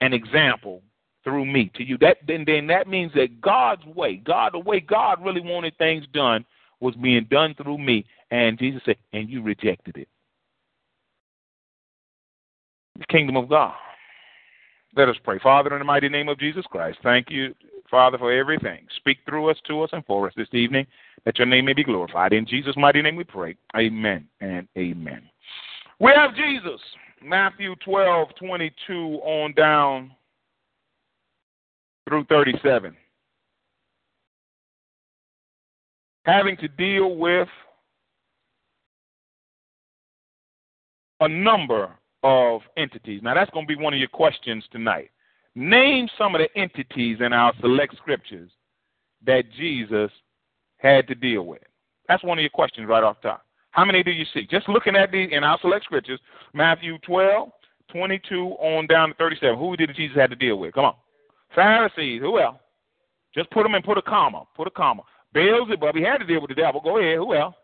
an 0.00 0.12
example 0.12 0.82
through 1.22 1.44
me 1.44 1.70
to 1.74 1.82
you. 1.82 1.98
That 1.98 2.18
then 2.26 2.44
then 2.46 2.66
that 2.68 2.88
means 2.88 3.12
that 3.14 3.40
God's 3.40 3.84
way, 3.84 4.16
God 4.16 4.52
the 4.52 4.58
way 4.58 4.80
God 4.80 5.24
really 5.24 5.40
wanted 5.40 5.76
things 5.76 6.04
done 6.12 6.44
was 6.80 6.94
being 6.96 7.26
done 7.30 7.54
through 7.54 7.78
me. 7.78 8.04
And 8.30 8.58
Jesus 8.58 8.82
said, 8.84 8.96
and 9.12 9.28
you 9.28 9.42
rejected 9.42 9.96
it. 9.96 10.08
The 12.98 13.06
kingdom 13.06 13.36
of 13.36 13.48
God. 13.48 13.74
Let 14.96 15.08
us 15.08 15.16
pray. 15.22 15.38
Father, 15.38 15.72
in 15.74 15.80
the 15.80 15.84
mighty 15.84 16.08
name 16.08 16.28
of 16.28 16.38
Jesus 16.38 16.64
Christ, 16.70 16.98
thank 17.02 17.30
you, 17.30 17.54
Father, 17.90 18.18
for 18.18 18.32
everything. 18.32 18.86
Speak 18.96 19.18
through 19.24 19.50
us, 19.50 19.56
to 19.68 19.82
us, 19.82 19.90
and 19.92 20.04
for 20.06 20.26
us 20.26 20.34
this 20.36 20.52
evening, 20.52 20.86
that 21.24 21.38
your 21.38 21.46
name 21.46 21.64
may 21.64 21.72
be 21.72 21.84
glorified. 21.84 22.32
In 22.32 22.46
Jesus' 22.46 22.76
mighty 22.76 23.02
name 23.02 23.16
we 23.16 23.24
pray. 23.24 23.56
Amen 23.76 24.26
and 24.40 24.68
amen. 24.76 25.22
We 26.00 26.12
have 26.14 26.34
Jesus. 26.34 26.80
Matthew 27.22 27.74
12, 27.84 28.28
22 28.38 28.94
on 29.24 29.52
down 29.54 30.12
through 32.08 32.24
37. 32.24 32.96
Having 36.24 36.56
to 36.58 36.68
deal 36.68 37.16
with 37.16 37.48
a 41.20 41.28
number 41.28 41.90
of 42.22 42.60
entities. 42.76 43.20
Now, 43.22 43.34
that's 43.34 43.50
going 43.50 43.66
to 43.66 43.76
be 43.76 43.80
one 43.80 43.94
of 43.94 43.98
your 43.98 44.08
questions 44.08 44.64
tonight. 44.70 45.10
Name 45.56 46.06
some 46.18 46.34
of 46.34 46.42
the 46.42 46.60
entities 46.60 47.16
in 47.20 47.32
our 47.32 47.54
select 47.62 47.96
scriptures 47.96 48.50
that 49.24 49.44
Jesus 49.56 50.10
had 50.76 51.08
to 51.08 51.14
deal 51.14 51.46
with? 51.46 51.62
That's 52.08 52.22
one 52.22 52.36
of 52.38 52.42
your 52.42 52.50
questions 52.50 52.86
right 52.86 53.02
off 53.02 53.16
top. 53.22 53.42
How 53.70 53.86
many 53.86 54.02
do 54.02 54.10
you 54.10 54.26
see? 54.34 54.46
Just 54.50 54.68
looking 54.68 54.94
at 54.94 55.10
these 55.10 55.30
in 55.32 55.44
our 55.44 55.58
select 55.62 55.86
scriptures, 55.86 56.20
Matthew 56.52 56.98
12, 57.06 57.48
22 57.90 58.34
on 58.58 58.86
down 58.86 59.08
to 59.08 59.14
37. 59.14 59.58
Who 59.58 59.76
did 59.76 59.96
Jesus 59.96 60.16
have 60.18 60.28
to 60.28 60.36
deal 60.36 60.58
with? 60.58 60.74
Come 60.74 60.84
on. 60.84 60.94
Pharisees. 61.54 62.20
Who 62.20 62.38
else? 62.38 62.58
Just 63.34 63.50
put 63.50 63.62
them 63.62 63.74
and 63.74 63.84
put 63.84 63.96
a 63.96 64.02
comma. 64.02 64.44
Put 64.54 64.66
a 64.66 64.70
comma. 64.70 65.02
Beelzebub. 65.32 65.94
He 65.94 66.02
had 66.02 66.18
to 66.18 66.26
deal 66.26 66.42
with 66.42 66.50
the 66.50 66.54
devil. 66.54 66.82
Go 66.82 66.98
ahead. 66.98 67.16
Who 67.16 67.34
else? 67.34 67.54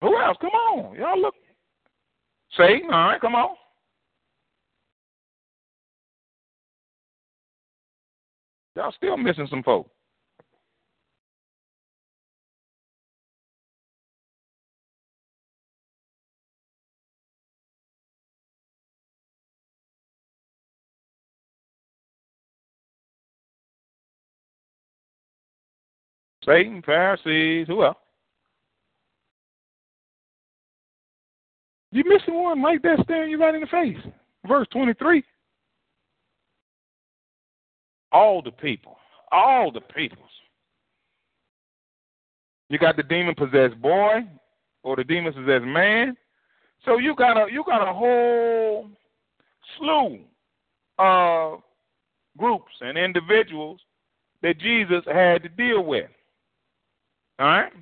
Who 0.00 0.18
else? 0.18 0.36
Come 0.40 0.50
on. 0.50 0.96
Y'all 0.96 1.20
look. 1.20 1.34
Satan. 2.58 2.92
All 2.92 3.08
right. 3.08 3.20
Come 3.20 3.34
on. 3.34 3.54
Y'all 8.76 8.92
still 8.92 9.16
missing 9.16 9.46
some 9.48 9.62
folks. 9.62 9.90
Satan, 26.44 26.82
Pharisees, 26.82 27.66
who 27.66 27.84
else? 27.84 27.96
You 31.90 32.04
missing 32.04 32.34
one 32.34 32.60
like 32.62 32.82
that 32.82 33.00
staring 33.04 33.30
you 33.30 33.40
right 33.40 33.54
in 33.54 33.62
the 33.62 33.66
face. 33.66 33.98
Verse 34.46 34.66
23 34.72 35.24
all 38.12 38.42
the 38.42 38.50
people, 38.50 38.96
all 39.32 39.70
the 39.70 39.80
peoples. 39.80 40.20
You 42.68 42.78
got 42.78 42.96
the 42.96 43.02
demon 43.02 43.34
possessed 43.34 43.80
boy 43.80 44.26
or 44.82 44.96
the 44.96 45.04
demon 45.04 45.32
possessed 45.32 45.64
man. 45.64 46.16
So 46.84 46.98
you 46.98 47.14
got 47.14 47.36
a 47.36 47.52
you 47.52 47.64
got 47.64 47.88
a 47.88 47.92
whole 47.92 48.88
slew 49.76 50.20
of 50.98 51.60
groups 52.36 52.72
and 52.80 52.96
individuals 52.96 53.80
that 54.42 54.58
Jesus 54.58 55.02
had 55.06 55.42
to 55.42 55.48
deal 55.48 55.84
with. 55.84 56.10
All 57.38 57.46
right? 57.46 57.72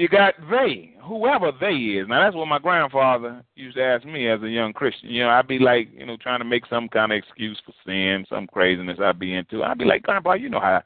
You 0.00 0.08
got 0.08 0.32
they, 0.50 0.94
whoever 1.04 1.52
they 1.60 1.74
is. 1.74 2.08
Now 2.08 2.22
that's 2.22 2.34
what 2.34 2.48
my 2.48 2.58
grandfather 2.58 3.44
used 3.54 3.76
to 3.76 3.84
ask 3.84 4.06
me 4.06 4.30
as 4.30 4.40
a 4.42 4.48
young 4.48 4.72
Christian. 4.72 5.10
You 5.10 5.24
know, 5.24 5.28
I'd 5.28 5.46
be 5.46 5.58
like, 5.58 5.90
you 5.92 6.06
know, 6.06 6.16
trying 6.16 6.38
to 6.38 6.46
make 6.46 6.64
some 6.70 6.88
kind 6.88 7.12
of 7.12 7.18
excuse 7.18 7.60
for 7.66 7.74
sin, 7.84 8.24
some 8.30 8.46
craziness 8.46 8.96
I'd 8.98 9.18
be 9.18 9.34
into. 9.34 9.62
I'd 9.62 9.76
be 9.76 9.84
like, 9.84 10.02
Grandpa, 10.02 10.32
you 10.34 10.48
know 10.48 10.58
how, 10.58 10.80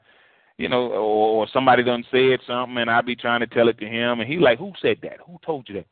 you 0.59 0.69
know, 0.69 0.89
or, 0.89 1.43
or 1.43 1.49
somebody 1.53 1.85
done 1.85 2.05
said 2.11 2.41
something, 2.45 2.77
and 2.77 2.91
I'd 2.91 3.07
be 3.07 3.15
trying 3.15 3.39
to 3.39 3.47
tell 3.47 3.69
it 3.69 3.79
to 3.79 3.87
him, 3.87 4.19
and 4.19 4.29
he 4.29 4.39
like, 4.39 4.59
who 4.59 4.73
said 4.83 4.97
that? 5.05 5.19
Who 5.25 5.39
told 5.47 5.69
you 5.69 5.77
that? 5.77 5.87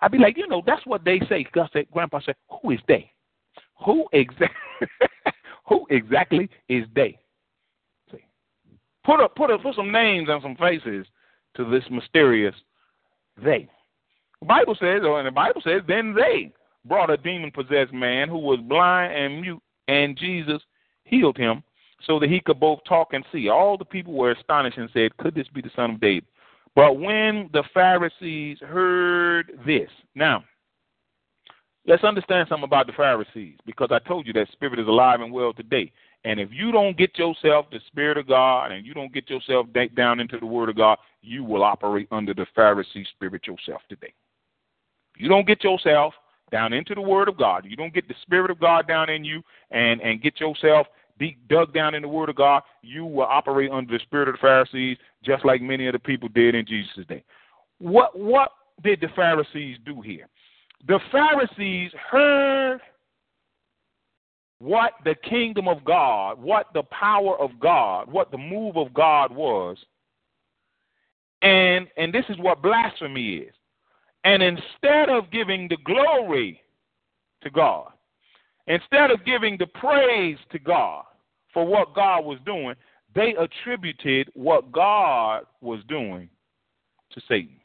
I'd 0.00 0.12
be 0.12 0.18
like, 0.18 0.38
you 0.38 0.48
know, 0.48 0.62
that's 0.66 0.86
what 0.86 1.04
they 1.04 1.20
say. 1.28 1.46
Gus 1.52 1.68
said, 1.74 1.90
Grandpa 1.92 2.20
said, 2.24 2.36
who 2.48 2.70
is 2.70 2.80
they? 2.88 3.10
Who 3.84 4.06
exactly? 4.14 4.88
who 5.68 5.86
exactly 5.90 6.48
is 6.70 6.86
they? 6.94 7.18
See, 8.10 8.24
put 9.04 9.20
a 9.20 9.28
put 9.28 9.50
a 9.50 9.58
put 9.58 9.76
some 9.76 9.92
names 9.92 10.28
and 10.30 10.40
some 10.40 10.56
faces 10.56 11.06
to 11.56 11.68
this 11.70 11.84
mysterious 11.90 12.54
they. 13.42 13.68
The 14.40 14.46
Bible 14.46 14.76
says, 14.78 15.00
or 15.04 15.22
the 15.22 15.30
Bible 15.30 15.62
says, 15.64 15.82
then 15.88 16.14
they 16.14 16.52
brought 16.84 17.10
a 17.10 17.16
demon 17.16 17.50
possessed 17.50 17.92
man 17.92 18.28
who 18.28 18.38
was 18.38 18.60
blind 18.60 19.14
and 19.14 19.40
mute, 19.40 19.62
and 19.88 20.16
Jesus 20.16 20.60
healed 21.04 21.36
him 21.36 21.62
so 22.06 22.18
that 22.18 22.28
he 22.28 22.40
could 22.40 22.60
both 22.60 22.80
talk 22.86 23.12
and 23.12 23.24
see. 23.32 23.48
All 23.48 23.78
the 23.78 23.84
people 23.84 24.12
were 24.12 24.32
astonished 24.32 24.78
and 24.78 24.90
said, 24.92 25.16
Could 25.16 25.34
this 25.34 25.48
be 25.54 25.62
the 25.62 25.70
son 25.74 25.92
of 25.92 26.00
David? 26.00 26.26
But 26.74 26.98
when 26.98 27.48
the 27.52 27.62
Pharisees 27.72 28.58
heard 28.60 29.52
this, 29.64 29.88
now, 30.14 30.44
let's 31.86 32.04
understand 32.04 32.48
something 32.48 32.64
about 32.64 32.86
the 32.86 32.92
Pharisees 32.92 33.56
because 33.64 33.88
I 33.90 34.00
told 34.00 34.26
you 34.26 34.32
that 34.34 34.50
spirit 34.52 34.80
is 34.80 34.88
alive 34.88 35.20
and 35.20 35.32
well 35.32 35.52
today. 35.52 35.92
And 36.24 36.40
if 36.40 36.48
you 36.52 36.72
don't 36.72 36.96
get 36.96 37.18
yourself 37.18 37.66
the 37.70 37.80
Spirit 37.86 38.16
of 38.16 38.26
God 38.26 38.72
and 38.72 38.86
you 38.86 38.94
don't 38.94 39.12
get 39.12 39.28
yourself 39.28 39.66
down 39.94 40.20
into 40.20 40.38
the 40.38 40.46
Word 40.46 40.70
of 40.70 40.76
God, 40.76 40.98
you 41.20 41.44
will 41.44 41.62
operate 41.62 42.08
under 42.10 42.32
the 42.32 42.46
Pharisee 42.56 43.06
spirit 43.14 43.46
yourself 43.46 43.82
today. 43.88 44.12
If 45.14 45.20
you 45.20 45.28
don't 45.28 45.46
get 45.46 45.62
yourself 45.62 46.14
down 46.50 46.72
into 46.72 46.94
the 46.94 47.00
Word 47.00 47.28
of 47.28 47.36
God, 47.36 47.66
you 47.68 47.76
don't 47.76 47.92
get 47.92 48.08
the 48.08 48.14
Spirit 48.22 48.50
of 48.50 48.58
God 48.58 48.88
down 48.88 49.10
in 49.10 49.24
you 49.24 49.42
and, 49.70 50.00
and 50.00 50.22
get 50.22 50.40
yourself 50.40 50.86
deep 51.18 51.38
dug 51.48 51.72
down 51.72 51.94
in 51.94 52.02
the 52.02 52.08
Word 52.08 52.28
of 52.28 52.36
God, 52.36 52.62
you 52.82 53.04
will 53.04 53.24
operate 53.24 53.70
under 53.70 53.96
the 53.96 54.02
spirit 54.02 54.28
of 54.28 54.34
the 54.34 54.38
Pharisees, 54.38 54.96
just 55.22 55.44
like 55.44 55.62
many 55.62 55.86
of 55.86 55.92
the 55.92 55.98
people 55.98 56.28
did 56.28 56.54
in 56.54 56.66
Jesus' 56.66 57.06
day. 57.08 57.22
What 57.78 58.18
what 58.18 58.50
did 58.82 59.00
the 59.00 59.08
Pharisees 59.14 59.78
do 59.84 60.00
here? 60.00 60.28
The 60.86 60.98
Pharisees 61.12 61.92
heard 62.10 62.80
what 64.58 64.92
the 65.04 65.14
kingdom 65.14 65.68
of 65.68 65.84
God, 65.84 66.40
what 66.40 66.68
the 66.74 66.84
power 66.84 67.38
of 67.40 67.58
God, 67.60 68.10
what 68.10 68.30
the 68.30 68.38
move 68.38 68.76
of 68.76 68.94
God 68.94 69.34
was. 69.34 69.76
And 71.42 71.88
and 71.96 72.12
this 72.12 72.24
is 72.28 72.38
what 72.38 72.62
blasphemy 72.62 73.36
is. 73.36 73.54
And 74.24 74.42
instead 74.42 75.10
of 75.10 75.30
giving 75.30 75.68
the 75.68 75.76
glory 75.84 76.62
to 77.42 77.50
God, 77.50 77.92
instead 78.66 79.10
of 79.10 79.24
giving 79.24 79.58
the 79.58 79.66
praise 79.66 80.38
to 80.52 80.58
God 80.58 81.04
for 81.52 81.66
what 81.66 81.94
God 81.94 82.24
was 82.24 82.38
doing, 82.46 82.74
they 83.14 83.34
attributed 83.36 84.30
what 84.34 84.72
God 84.72 85.42
was 85.60 85.80
doing 85.88 86.30
to 87.12 87.20
Satan. 87.28 87.60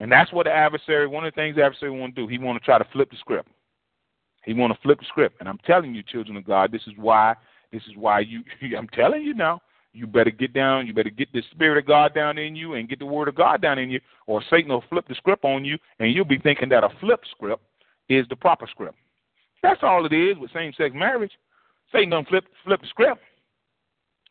And 0.00 0.10
that's 0.10 0.32
what 0.32 0.44
the 0.44 0.52
adversary, 0.52 1.06
one 1.06 1.24
of 1.24 1.34
the 1.34 1.36
things 1.36 1.56
the 1.56 1.62
adversary 1.62 1.90
want 1.90 2.14
to 2.14 2.22
do, 2.22 2.28
he 2.28 2.38
want 2.38 2.60
to 2.60 2.64
try 2.64 2.78
to 2.78 2.86
flip 2.92 3.10
the 3.10 3.16
script. 3.16 3.48
He 4.46 4.54
want 4.54 4.72
to 4.72 4.78
flip 4.80 5.00
the 5.00 5.06
script, 5.06 5.36
and 5.40 5.48
I'm 5.48 5.58
telling 5.66 5.92
you, 5.94 6.02
children 6.04 6.36
of 6.36 6.46
God, 6.46 6.72
this 6.72 6.82
is 6.86 6.94
why. 6.96 7.34
This 7.72 7.82
is 7.88 7.96
why 7.96 8.20
you. 8.20 8.42
I'm 8.78 8.88
telling 8.88 9.22
you 9.22 9.34
now. 9.34 9.60
You 9.92 10.06
better 10.06 10.30
get 10.30 10.52
down. 10.52 10.86
You 10.86 10.92
better 10.92 11.10
get 11.10 11.32
the 11.32 11.42
spirit 11.50 11.78
of 11.78 11.86
God 11.86 12.14
down 12.14 12.38
in 12.38 12.54
you, 12.54 12.74
and 12.74 12.88
get 12.88 13.00
the 13.00 13.06
word 13.06 13.28
of 13.28 13.34
God 13.34 13.60
down 13.60 13.78
in 13.78 13.90
you, 13.90 14.00
or 14.26 14.42
Satan 14.48 14.70
will 14.70 14.84
flip 14.88 15.06
the 15.08 15.14
script 15.16 15.44
on 15.44 15.64
you, 15.64 15.78
and 15.98 16.12
you'll 16.12 16.24
be 16.24 16.38
thinking 16.38 16.68
that 16.68 16.84
a 16.84 16.90
flip 17.00 17.20
script 17.30 17.62
is 18.08 18.24
the 18.28 18.36
proper 18.36 18.66
script. 18.70 18.96
That's 19.62 19.80
all 19.82 20.06
it 20.06 20.12
is 20.12 20.38
with 20.38 20.52
same-sex 20.52 20.94
marriage. 20.94 21.32
Satan 21.92 22.10
don't 22.10 22.28
flip 22.28 22.44
flip 22.64 22.80
the 22.80 22.86
script. 22.86 23.20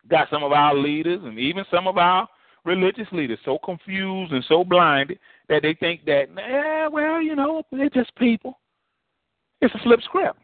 Got 0.09 0.29
some 0.29 0.43
of 0.43 0.53
our 0.53 0.75
leaders 0.75 1.19
and 1.23 1.37
even 1.37 1.65
some 1.69 1.87
of 1.87 1.97
our 1.97 2.27
religious 2.63 3.07
leaders 3.11 3.39
so 3.43 3.57
confused 3.63 4.31
and 4.31 4.45
so 4.47 4.63
blinded 4.63 5.19
that 5.49 5.61
they 5.61 5.73
think 5.73 6.05
that, 6.05 6.27
eh, 6.37 6.87
well, 6.87 7.21
you 7.21 7.35
know, 7.35 7.63
they're 7.71 7.89
just 7.89 8.15
people. 8.15 8.59
It's 9.61 9.73
a 9.73 9.79
flip 9.79 10.01
script. 10.03 10.37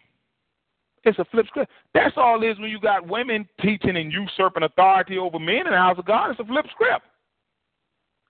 It's 1.04 1.20
a 1.20 1.26
flip 1.26 1.48
script. 1.48 1.72
That's 1.94 2.14
all 2.16 2.44
it 2.44 2.48
is 2.48 2.60
when 2.60 2.70
you 2.70 2.80
got 2.80 3.08
women 3.08 3.48
teaching 3.62 3.98
and 3.98 4.12
usurping 4.12 4.64
authority 4.64 5.18
over 5.18 5.40
men 5.40 5.66
in 5.66 5.72
the 5.72 5.78
house 5.78 5.98
of 5.98 6.06
God. 6.06 6.32
It's 6.32 6.40
a 6.40 6.46
flip 6.46 6.66
script. 6.72 7.06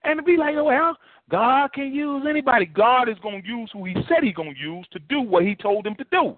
And 0.04 0.18
to 0.18 0.24
be 0.24 0.38
like, 0.38 0.56
oh, 0.56 0.64
well, 0.64 0.98
God 1.30 1.74
can 1.74 1.94
use 1.94 2.26
anybody. 2.28 2.66
God 2.66 3.10
is 3.10 3.18
going 3.22 3.42
to 3.42 3.48
use 3.48 3.70
who 3.74 3.86
He 3.86 3.94
said 4.08 4.24
He's 4.24 4.36
going 4.36 4.54
to 4.54 4.60
use 4.60 4.86
to 4.92 5.00
do 5.00 5.22
what 5.22 5.44
He 5.44 5.56
told 5.56 5.86
him 5.86 5.96
to 5.96 6.06
do. 6.12 6.38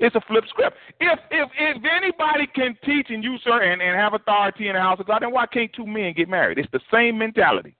It's 0.00 0.16
a 0.16 0.20
flip 0.26 0.44
script. 0.48 0.76
If 0.98 1.18
if 1.30 1.48
if 1.58 1.82
anybody 1.84 2.46
can 2.54 2.76
teach 2.84 3.08
and 3.10 3.22
usurp 3.22 3.62
and, 3.62 3.82
and 3.82 3.96
have 3.96 4.14
authority 4.14 4.68
in 4.68 4.74
the 4.74 4.80
house 4.80 4.98
of 4.98 5.06
God, 5.06 5.20
then 5.22 5.30
why 5.30 5.46
can't 5.46 5.70
two 5.74 5.86
men 5.86 6.14
get 6.16 6.28
married? 6.28 6.58
It's 6.58 6.70
the 6.72 6.80
same 6.90 7.18
mentality. 7.18 7.76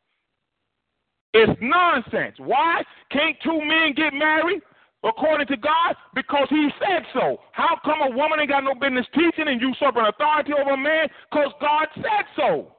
It's 1.33 1.59
nonsense. 1.63 2.37
Why 2.39 2.83
can't 3.11 3.37
two 3.43 3.59
men 3.65 3.95
get 3.97 4.13
married? 4.13 4.61
According 5.05 5.47
to 5.49 5.57
God 5.57 5.97
because 6.15 6.47
he 6.51 6.69
said 6.79 7.05
so. 7.15 7.41
How 7.53 7.79
come 7.85 8.01
a 8.03 8.17
woman 8.17 8.41
ain't 8.41 8.51
got 8.51 8.65
no 8.65 8.75
business 8.75 9.07
teaching 9.15 9.49
and 9.49 9.61
usurping 9.61 10.05
authority 10.07 10.53
over 10.53 10.73
a 10.73 10.77
man? 10.77 11.09
Because 11.31 11.53
God 11.61 11.87
said 11.97 12.27
so. 12.37 12.73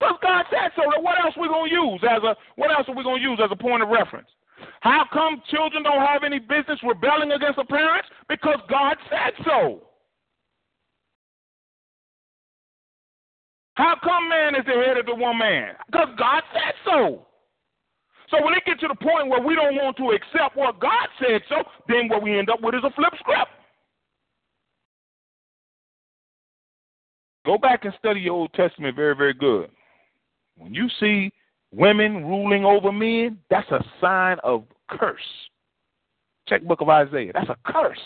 Because 0.00 0.16
God 0.22 0.44
said 0.50 0.70
so. 0.76 0.82
What 1.00 1.18
else 1.24 1.34
we 1.38 1.48
gonna 1.48 1.70
use 1.70 2.00
as 2.04 2.22
a 2.22 2.36
what 2.56 2.70
else 2.70 2.88
are 2.88 2.94
we 2.94 3.04
gonna 3.04 3.20
use 3.20 3.40
as 3.42 3.50
a 3.50 3.56
point 3.56 3.82
of 3.82 3.88
reference? 3.88 4.28
How 4.80 5.04
come 5.12 5.42
children 5.50 5.82
don't 5.82 6.04
have 6.04 6.24
any 6.24 6.38
business 6.38 6.78
rebelling 6.82 7.32
against 7.32 7.56
their 7.56 7.66
parents? 7.66 8.08
Because 8.28 8.58
God 8.68 8.96
said 9.10 9.34
so. 9.44 9.82
How 13.74 13.94
come 14.02 14.28
man 14.28 14.56
is 14.56 14.66
the 14.66 14.72
head 14.72 14.96
of 14.98 15.06
the 15.06 15.14
one 15.14 15.38
man? 15.38 15.74
Because 15.86 16.08
God 16.18 16.42
said 16.52 16.74
so. 16.84 17.27
So 18.30 18.44
when 18.44 18.54
it 18.54 18.64
gets 18.66 18.80
to 18.80 18.88
the 18.88 18.94
point 18.94 19.28
where 19.28 19.40
we 19.40 19.54
don't 19.54 19.74
want 19.76 19.96
to 19.96 20.10
accept 20.10 20.56
what 20.56 20.80
God 20.80 21.08
said 21.20 21.40
so, 21.48 21.56
then 21.88 22.08
what 22.08 22.22
we 22.22 22.38
end 22.38 22.50
up 22.50 22.60
with 22.60 22.74
is 22.74 22.84
a 22.84 22.90
flip 22.90 23.12
script. 23.18 23.50
Go 27.46 27.56
back 27.56 27.86
and 27.86 27.94
study 27.98 28.20
your 28.20 28.34
Old 28.34 28.52
Testament 28.52 28.94
very, 28.94 29.16
very 29.16 29.32
good. 29.32 29.70
When 30.58 30.74
you 30.74 30.88
see 31.00 31.32
women 31.72 32.26
ruling 32.26 32.64
over 32.64 32.92
men, 32.92 33.38
that's 33.48 33.70
a 33.70 33.82
sign 34.00 34.36
of 34.44 34.64
curse. 34.90 35.20
Check 36.46 36.62
book 36.64 36.82
of 36.82 36.88
Isaiah. 36.90 37.32
That's 37.32 37.48
a 37.48 37.56
curse. 37.64 37.98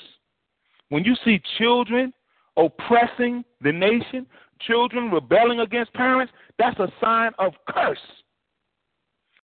When 0.90 1.04
you 1.04 1.16
see 1.24 1.40
children 1.58 2.12
oppressing 2.56 3.44
the 3.62 3.72
nation, 3.72 4.26
children 4.60 5.10
rebelling 5.10 5.60
against 5.60 5.92
parents, 5.94 6.32
that's 6.58 6.78
a 6.78 6.92
sign 7.00 7.32
of 7.38 7.54
curse. 7.68 7.98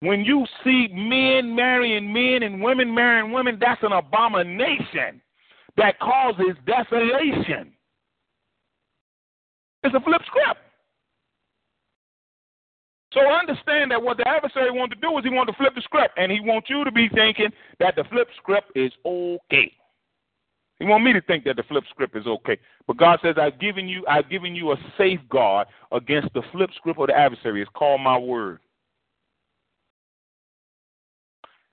When 0.00 0.24
you 0.24 0.46
see 0.62 0.88
men 0.92 1.54
marrying 1.54 2.12
men 2.12 2.42
and 2.42 2.62
women 2.62 2.94
marrying 2.94 3.32
women, 3.32 3.58
that's 3.60 3.82
an 3.82 3.92
abomination 3.92 5.22
that 5.76 5.98
causes 6.00 6.56
desolation. 6.66 7.72
It's 9.82 9.94
a 9.94 10.00
flip 10.00 10.22
script. 10.26 10.60
So 13.12 13.20
understand 13.20 13.92
that 13.92 14.02
what 14.02 14.18
the 14.18 14.28
adversary 14.28 14.70
wanted 14.70 14.96
to 14.96 15.00
do 15.00 15.16
is 15.16 15.24
he 15.24 15.30
wanted 15.30 15.52
to 15.52 15.58
flip 15.58 15.74
the 15.74 15.80
script, 15.80 16.14
and 16.18 16.30
he 16.30 16.40
wants 16.40 16.68
you 16.68 16.84
to 16.84 16.92
be 16.92 17.08
thinking 17.08 17.48
that 17.80 17.96
the 17.96 18.04
flip 18.04 18.28
script 18.36 18.72
is 18.74 18.92
okay. 19.06 19.72
He 20.78 20.84
want 20.84 21.04
me 21.04 21.14
to 21.14 21.22
think 21.22 21.44
that 21.44 21.56
the 21.56 21.62
flip 21.62 21.84
script 21.88 22.14
is 22.14 22.26
okay. 22.26 22.58
But 22.86 22.98
God 22.98 23.18
says, 23.22 23.36
I've 23.40 23.58
given 23.58 23.88
you, 23.88 24.04
I've 24.06 24.28
given 24.28 24.54
you 24.54 24.72
a 24.72 24.76
safeguard 24.98 25.68
against 25.92 26.34
the 26.34 26.42
flip 26.52 26.68
script 26.76 27.00
of 27.00 27.06
the 27.06 27.16
adversary. 27.16 27.62
It's 27.62 27.70
called 27.74 28.02
my 28.02 28.18
word. 28.18 28.58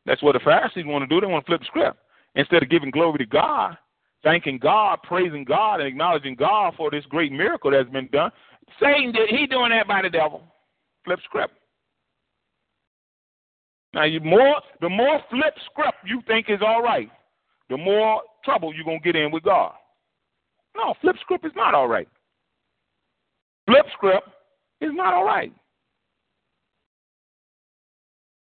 That's 0.06 0.22
what 0.22 0.34
the 0.34 0.40
Pharisees 0.40 0.86
want 0.86 1.08
to 1.08 1.14
do. 1.14 1.22
They 1.22 1.32
want 1.32 1.46
to 1.46 1.50
flip 1.50 1.62
the 1.62 1.66
script. 1.66 1.98
Instead 2.36 2.64
of 2.64 2.70
giving 2.70 2.92
glory 2.92 3.20
to 3.20 3.26
God, 3.26 3.78
thanking 4.24 4.58
God, 4.58 5.00
praising 5.04 5.44
God, 5.44 5.80
and 5.80 5.88
acknowledging 5.88 6.36
God 6.36 6.74
for 6.76 6.90
this 6.90 7.06
great 7.10 7.32
miracle 7.32 7.72
that's 7.72 7.90
been 7.90 8.08
done, 8.08 8.32
Satan 8.80 9.12
did 9.12 9.30
he 9.30 9.46
doing 9.46 9.70
that 9.70 9.88
by 9.88 10.02
the 10.02 10.10
devil. 10.10 10.44
Flip 11.06 11.20
script. 11.26 11.54
Now 13.94 14.06
you 14.06 14.20
more 14.22 14.56
the 14.82 14.90
more 14.90 15.20
flip 15.30 15.54
script 15.70 15.98
you 16.06 16.22
think 16.28 16.50
is 16.50 16.62
all 16.66 16.82
right, 16.82 17.12
the 17.70 17.78
more 17.78 18.22
trouble 18.44 18.74
you're 18.74 18.86
gonna 18.86 19.00
get 19.00 19.16
in 19.16 19.32
with 19.32 19.44
God. 19.44 19.74
No, 20.76 20.96
flip 21.02 21.16
script 21.22 21.46
is 21.46 21.52
not 21.56 21.76
all 21.76 21.88
right. 21.88 22.08
Flip 23.68 23.86
script 23.94 24.28
is 24.82 24.92
not 24.94 25.14
all 25.14 25.24
right. 25.24 25.54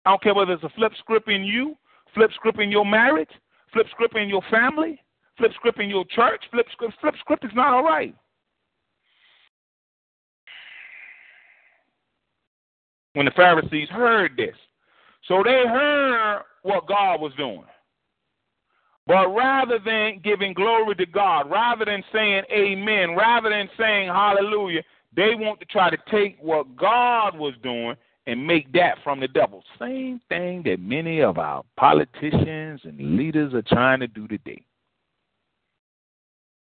I 0.05 0.11
don't 0.11 0.23
care 0.23 0.33
whether 0.33 0.53
it's 0.53 0.63
a 0.63 0.69
flip 0.69 0.93
script 0.99 1.29
in 1.29 1.43
you, 1.43 1.75
flip 2.13 2.31
script 2.35 2.59
in 2.59 2.71
your 2.71 2.85
marriage, 2.85 3.29
flip 3.73 3.87
script 3.91 4.15
in 4.15 4.29
your 4.29 4.41
family, 4.49 5.01
flip 5.37 5.51
script 5.55 5.79
in 5.79 5.89
your 5.89 6.05
church. 6.05 6.43
Flip 6.51 6.67
script, 6.71 6.93
flip 7.01 7.15
script 7.19 7.45
is 7.45 7.51
not 7.55 7.73
all 7.73 7.83
right. 7.83 8.15
When 13.13 13.25
the 13.25 13.31
Pharisees 13.31 13.89
heard 13.89 14.37
this, 14.37 14.55
so 15.27 15.41
they 15.43 15.63
heard 15.67 16.43
what 16.61 16.87
God 16.87 17.19
was 17.19 17.33
doing. 17.37 17.65
But 19.07 19.29
rather 19.29 19.79
than 19.83 20.21
giving 20.23 20.53
glory 20.53 20.93
to 20.95 21.05
God, 21.07 21.49
rather 21.49 21.83
than 21.83 22.03
saying 22.13 22.43
amen, 22.51 23.15
rather 23.15 23.49
than 23.49 23.67
saying 23.77 24.07
hallelujah, 24.09 24.83
they 25.15 25.33
want 25.33 25.59
to 25.59 25.65
try 25.65 25.89
to 25.89 25.97
take 26.11 26.37
what 26.39 26.75
God 26.75 27.35
was 27.37 27.55
doing 27.63 27.95
and 28.29 28.45
make 28.45 28.71
that 28.73 28.97
from 29.03 29.19
the 29.19 29.27
devil. 29.27 29.63
Same 29.79 30.21
thing 30.29 30.61
that 30.63 30.79
many 30.79 31.21
of 31.21 31.39
our 31.39 31.63
politicians 31.77 32.81
and 32.83 33.17
leaders 33.17 33.53
are 33.55 33.63
trying 33.63 33.99
to 34.01 34.07
do 34.07 34.27
today. 34.27 34.63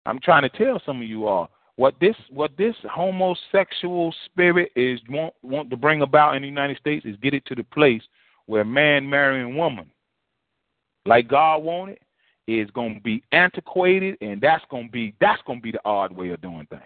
I'm 0.07 0.19
trying 0.19 0.43
to 0.43 0.49
tell 0.49 0.81
some 0.87 1.03
of 1.03 1.07
you 1.07 1.27
all 1.27 1.51
what 1.77 1.95
this 2.01 2.17
what 2.31 2.53
this 2.57 2.75
homosexual 2.91 4.15
spirit 4.25 4.73
is 4.77 4.99
want 5.09 5.35
want 5.43 5.69
to 5.71 5.77
bring 5.77 6.03
about 6.03 6.37
in 6.37 6.43
the 6.43 6.49
United 6.49 6.79
States 6.79 7.05
is 7.05 7.17
get 7.17 7.35
it 7.35 7.45
to 7.47 7.55
the 7.55 7.65
place 7.65 8.03
where 8.47 8.65
man 8.65 9.09
marrying 9.09 9.57
woman, 9.57 9.91
like 11.07 11.29
God 11.29 11.59
wanted, 11.59 11.99
is 12.49 12.71
going 12.71 12.95
to 12.95 13.01
be 13.01 13.23
antiquated, 13.33 14.17
and 14.21 14.41
that's 14.41 14.65
going 14.71 14.87
to 14.87 14.93
be 14.93 15.15
that's 15.21 15.43
going 15.47 15.59
to 15.59 15.63
be 15.63 15.73
the 15.73 15.81
odd 15.85 16.13
way 16.13 16.31
of 16.31 16.41
doing 16.41 16.67
things. 16.71 16.83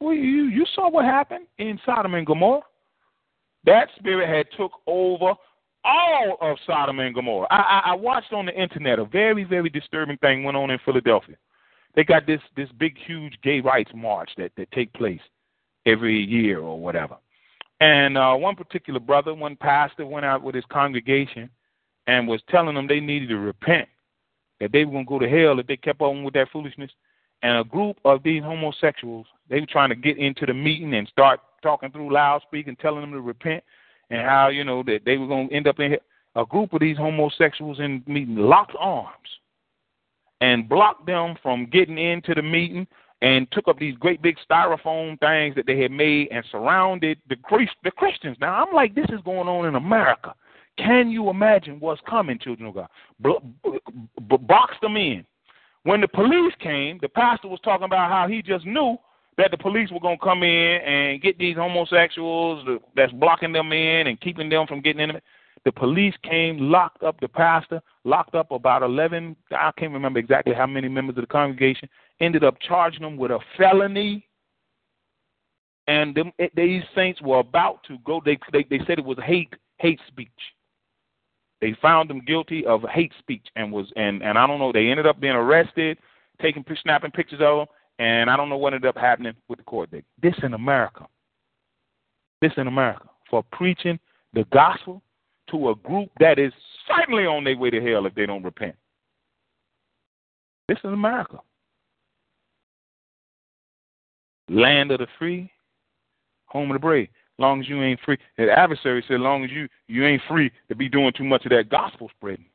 Well, 0.00 0.14
you 0.14 0.44
you 0.44 0.64
saw 0.74 0.88
what 0.88 1.04
happened 1.04 1.46
in 1.58 1.80
Sodom 1.84 2.14
and 2.14 2.26
Gomorrah. 2.26 2.62
That 3.66 3.88
spirit 3.98 4.28
had 4.28 4.46
took 4.56 4.72
over 4.86 5.34
all 5.84 6.38
of 6.40 6.56
Sodom 6.66 6.98
and 7.00 7.14
Gomorrah. 7.14 7.46
I, 7.50 7.56
I, 7.56 7.90
I 7.90 7.94
watched 7.94 8.32
on 8.32 8.46
the 8.46 8.60
internet 8.60 8.98
a 8.98 9.04
very, 9.04 9.44
very 9.44 9.68
disturbing 9.68 10.16
thing 10.18 10.42
went 10.44 10.56
on 10.56 10.70
in 10.70 10.78
Philadelphia. 10.84 11.36
They 11.94 12.04
got 12.04 12.26
this 12.26 12.40
this 12.56 12.68
big, 12.78 12.96
huge 13.06 13.38
gay 13.42 13.60
rights 13.60 13.90
march 13.94 14.30
that 14.36 14.52
that 14.56 14.70
take 14.72 14.92
place 14.92 15.20
every 15.86 16.20
year 16.20 16.60
or 16.60 16.78
whatever. 16.78 17.16
And 17.80 18.16
uh, 18.16 18.34
one 18.34 18.56
particular 18.56 19.00
brother, 19.00 19.34
one 19.34 19.56
pastor, 19.56 20.06
went 20.06 20.24
out 20.24 20.42
with 20.42 20.54
his 20.54 20.64
congregation 20.70 21.50
and 22.06 22.26
was 22.26 22.40
telling 22.50 22.74
them 22.74 22.86
they 22.86 23.00
needed 23.00 23.28
to 23.28 23.38
repent, 23.38 23.88
that 24.60 24.72
they 24.72 24.84
were 24.84 24.92
going 24.92 25.04
to 25.04 25.08
go 25.08 25.18
to 25.18 25.28
hell 25.28 25.58
if 25.58 25.66
they 25.66 25.76
kept 25.76 26.00
on 26.00 26.24
with 26.24 26.34
that 26.34 26.48
foolishness. 26.52 26.90
And 27.42 27.58
a 27.58 27.64
group 27.64 27.98
of 28.04 28.22
these 28.22 28.42
homosexuals, 28.42 29.26
they 29.48 29.60
were 29.60 29.66
trying 29.66 29.90
to 29.90 29.94
get 29.94 30.16
into 30.16 30.46
the 30.46 30.54
meeting 30.54 30.94
and 30.94 31.06
start 31.08 31.40
talking 31.62 31.90
through 31.90 32.12
loudspeaker 32.12 32.68
and 32.68 32.78
telling 32.78 33.00
them 33.00 33.12
to 33.12 33.20
repent 33.20 33.62
and 34.10 34.20
how, 34.20 34.48
you 34.48 34.64
know, 34.64 34.82
that 34.84 35.00
they 35.04 35.16
were 35.16 35.26
going 35.26 35.48
to 35.48 35.54
end 35.54 35.66
up 35.66 35.80
in 35.80 35.92
here. 35.92 36.00
A 36.36 36.44
group 36.44 36.72
of 36.72 36.80
these 36.80 36.96
homosexuals 36.96 37.80
in 37.80 38.02
the 38.06 38.12
meeting 38.12 38.36
locked 38.36 38.76
arms 38.78 39.28
and 40.40 40.68
blocked 40.68 41.06
them 41.06 41.34
from 41.42 41.66
getting 41.66 41.98
into 41.98 42.34
the 42.34 42.42
meeting 42.42 42.86
and 43.22 43.50
took 43.52 43.68
up 43.68 43.78
these 43.78 43.96
great 43.96 44.20
big 44.20 44.36
styrofoam 44.48 45.18
things 45.18 45.54
that 45.54 45.66
they 45.66 45.80
had 45.80 45.90
made 45.90 46.28
and 46.30 46.44
surrounded 46.50 47.18
the, 47.28 47.36
the 47.82 47.90
Christians. 47.90 48.36
Now, 48.40 48.62
I'm 48.62 48.74
like, 48.74 48.94
this 48.94 49.06
is 49.08 49.20
going 49.24 49.48
on 49.48 49.66
in 49.66 49.76
America. 49.76 50.34
Can 50.76 51.08
you 51.08 51.30
imagine 51.30 51.80
what's 51.80 52.02
coming, 52.06 52.38
children 52.38 52.68
of 52.68 52.74
God? 52.74 52.88
B- 53.22 54.36
box 54.40 54.74
them 54.82 54.96
in. 54.96 55.24
When 55.84 56.02
the 56.02 56.08
police 56.08 56.52
came, 56.60 56.98
the 57.00 57.08
pastor 57.08 57.48
was 57.48 57.60
talking 57.64 57.84
about 57.86 58.10
how 58.10 58.28
he 58.28 58.42
just 58.42 58.66
knew 58.66 58.98
that 59.38 59.50
the 59.50 59.58
police 59.58 59.90
were 59.90 60.00
going 60.00 60.18
to 60.18 60.24
come 60.24 60.42
in 60.42 60.80
and 60.80 61.20
get 61.20 61.38
these 61.38 61.56
homosexuals 61.56 62.66
that's 62.94 63.12
blocking 63.12 63.52
them 63.52 63.72
in 63.72 64.06
and 64.06 64.20
keeping 64.20 64.48
them 64.48 64.66
from 64.66 64.80
getting 64.80 65.00
in. 65.00 65.20
The 65.64 65.72
police 65.72 66.14
came, 66.22 66.58
locked 66.70 67.02
up 67.02 67.20
the 67.20 67.28
pastor, 67.28 67.82
locked 68.04 68.34
up 68.34 68.50
about 68.52 68.82
11, 68.82 69.36
I 69.50 69.72
can't 69.76 69.92
remember 69.92 70.20
exactly 70.20 70.54
how 70.54 70.66
many 70.66 70.88
members 70.88 71.16
of 71.16 71.22
the 71.22 71.26
congregation, 71.26 71.88
ended 72.20 72.44
up 72.44 72.56
charging 72.60 73.02
them 73.02 73.16
with 73.16 73.30
a 73.30 73.40
felony. 73.58 74.26
And 75.88 76.14
them, 76.14 76.32
these 76.54 76.82
saints 76.94 77.20
were 77.20 77.40
about 77.40 77.82
to 77.88 77.98
go, 78.04 78.22
they, 78.24 78.38
they, 78.52 78.64
they 78.70 78.78
said 78.86 78.98
it 78.98 79.04
was 79.04 79.18
hate, 79.24 79.54
hate 79.78 80.00
speech. 80.08 80.30
They 81.60 81.76
found 81.80 82.10
them 82.10 82.20
guilty 82.24 82.64
of 82.66 82.82
hate 82.92 83.12
speech 83.18 83.46
and 83.56 83.72
was 83.72 83.90
and 83.96 84.22
and 84.22 84.36
I 84.36 84.46
don't 84.46 84.58
know. 84.58 84.72
They 84.72 84.88
ended 84.88 85.06
up 85.06 85.20
being 85.20 85.34
arrested, 85.34 85.98
taking 86.40 86.64
snapping 86.82 87.12
pictures 87.12 87.40
of 87.42 87.58
them, 87.58 87.66
and 87.98 88.30
I 88.30 88.36
don't 88.36 88.48
know 88.48 88.56
what 88.56 88.74
ended 88.74 88.88
up 88.88 88.96
happening 88.96 89.34
with 89.48 89.58
the 89.58 89.64
court. 89.64 89.90
This 89.90 90.34
in 90.42 90.54
America. 90.54 91.06
This 92.42 92.52
in 92.56 92.66
America 92.66 93.08
for 93.30 93.42
preaching 93.52 93.98
the 94.34 94.44
gospel 94.52 95.02
to 95.50 95.70
a 95.70 95.74
group 95.76 96.10
that 96.20 96.38
is 96.38 96.52
certainly 96.86 97.24
on 97.24 97.44
their 97.44 97.56
way 97.56 97.70
to 97.70 97.80
hell 97.80 98.06
if 98.06 98.14
they 98.14 98.26
don't 98.26 98.42
repent. 98.42 98.74
This 100.68 100.78
is 100.78 100.92
America. 100.92 101.38
Land 104.48 104.90
of 104.90 104.98
the 104.98 105.06
free, 105.18 105.50
home 106.46 106.70
of 106.70 106.74
the 106.74 106.80
brave. 106.80 107.08
Long 107.38 107.60
as 107.60 107.68
you 107.68 107.82
ain't 107.82 108.00
free. 108.04 108.18
The 108.38 108.50
adversary 108.50 109.04
said, 109.06 109.20
long 109.20 109.44
as 109.44 109.50
you 109.50 109.68
you 109.88 110.06
ain't 110.06 110.22
free 110.28 110.50
to 110.68 110.74
be 110.74 110.88
doing 110.88 111.12
too 111.16 111.24
much 111.24 111.44
of 111.44 111.50
that 111.50 111.68
gospel 111.68 112.10
spreading. 112.16 112.46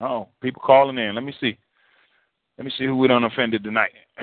Oh, 0.00 0.28
people 0.40 0.62
calling 0.64 0.98
in. 0.98 1.14
Let 1.14 1.24
me 1.24 1.34
see. 1.40 1.58
Let 2.58 2.64
me 2.64 2.72
see 2.76 2.84
who 2.84 2.96
we 2.96 3.06
done 3.06 3.24
offended 3.24 3.62
tonight. 3.62 3.92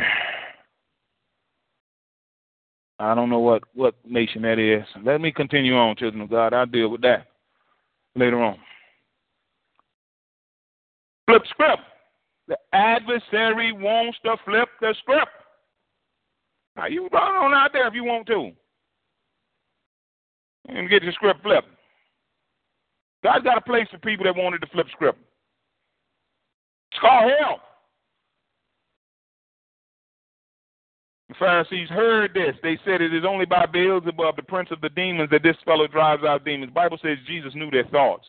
I 2.99 3.15
don't 3.15 3.29
know 3.29 3.39
what 3.39 3.63
what 3.73 3.95
nation 4.07 4.41
that 4.43 4.59
is. 4.59 4.85
Let 5.03 5.19
me 5.19 5.31
continue 5.31 5.75
on, 5.75 5.95
children 5.95 6.21
of 6.21 6.29
God. 6.29 6.53
I'll 6.53 6.65
deal 6.65 6.89
with 6.89 7.01
that 7.01 7.27
later 8.15 8.41
on. 8.41 8.57
Flip 11.27 11.41
script. 11.49 11.81
The 12.47 12.57
adversary 12.73 13.73
wants 13.73 14.17
to 14.23 14.37
flip 14.45 14.69
the 14.79 14.93
script. 14.99 15.31
Now 16.77 16.87
you 16.87 17.09
run 17.11 17.35
on 17.35 17.53
out 17.53 17.71
there 17.73 17.87
if 17.87 17.93
you 17.93 18.03
want 18.03 18.27
to. 18.27 18.51
And 20.67 20.89
get 20.89 21.03
your 21.03 21.13
script 21.13 21.41
flipped. 21.41 21.67
God's 23.23 23.43
got 23.43 23.57
a 23.57 23.61
place 23.61 23.87
for 23.91 23.97
people 23.97 24.25
that 24.25 24.35
wanted 24.35 24.61
to 24.61 24.67
flip 24.67 24.87
script. 24.91 25.19
It's 26.91 27.01
called 27.01 27.31
hell. 27.39 27.59
The 31.29 31.35
Pharisees 31.35 31.89
heard 31.89 32.33
this. 32.33 32.55
They 32.61 32.77
said 32.85 33.01
it 33.01 33.13
is 33.13 33.25
only 33.25 33.45
by 33.45 33.65
Beelzebub, 33.65 34.35
the 34.35 34.43
prince 34.43 34.69
of 34.71 34.81
the 34.81 34.89
demons, 34.89 35.29
that 35.31 35.41
this 35.41 35.57
fellow 35.65 35.87
drives 35.87 36.23
out 36.23 36.45
demons. 36.45 36.69
The 36.69 36.75
Bible 36.75 36.99
says 37.01 37.17
Jesus 37.25 37.55
knew 37.55 37.71
their 37.71 37.85
thoughts 37.85 38.25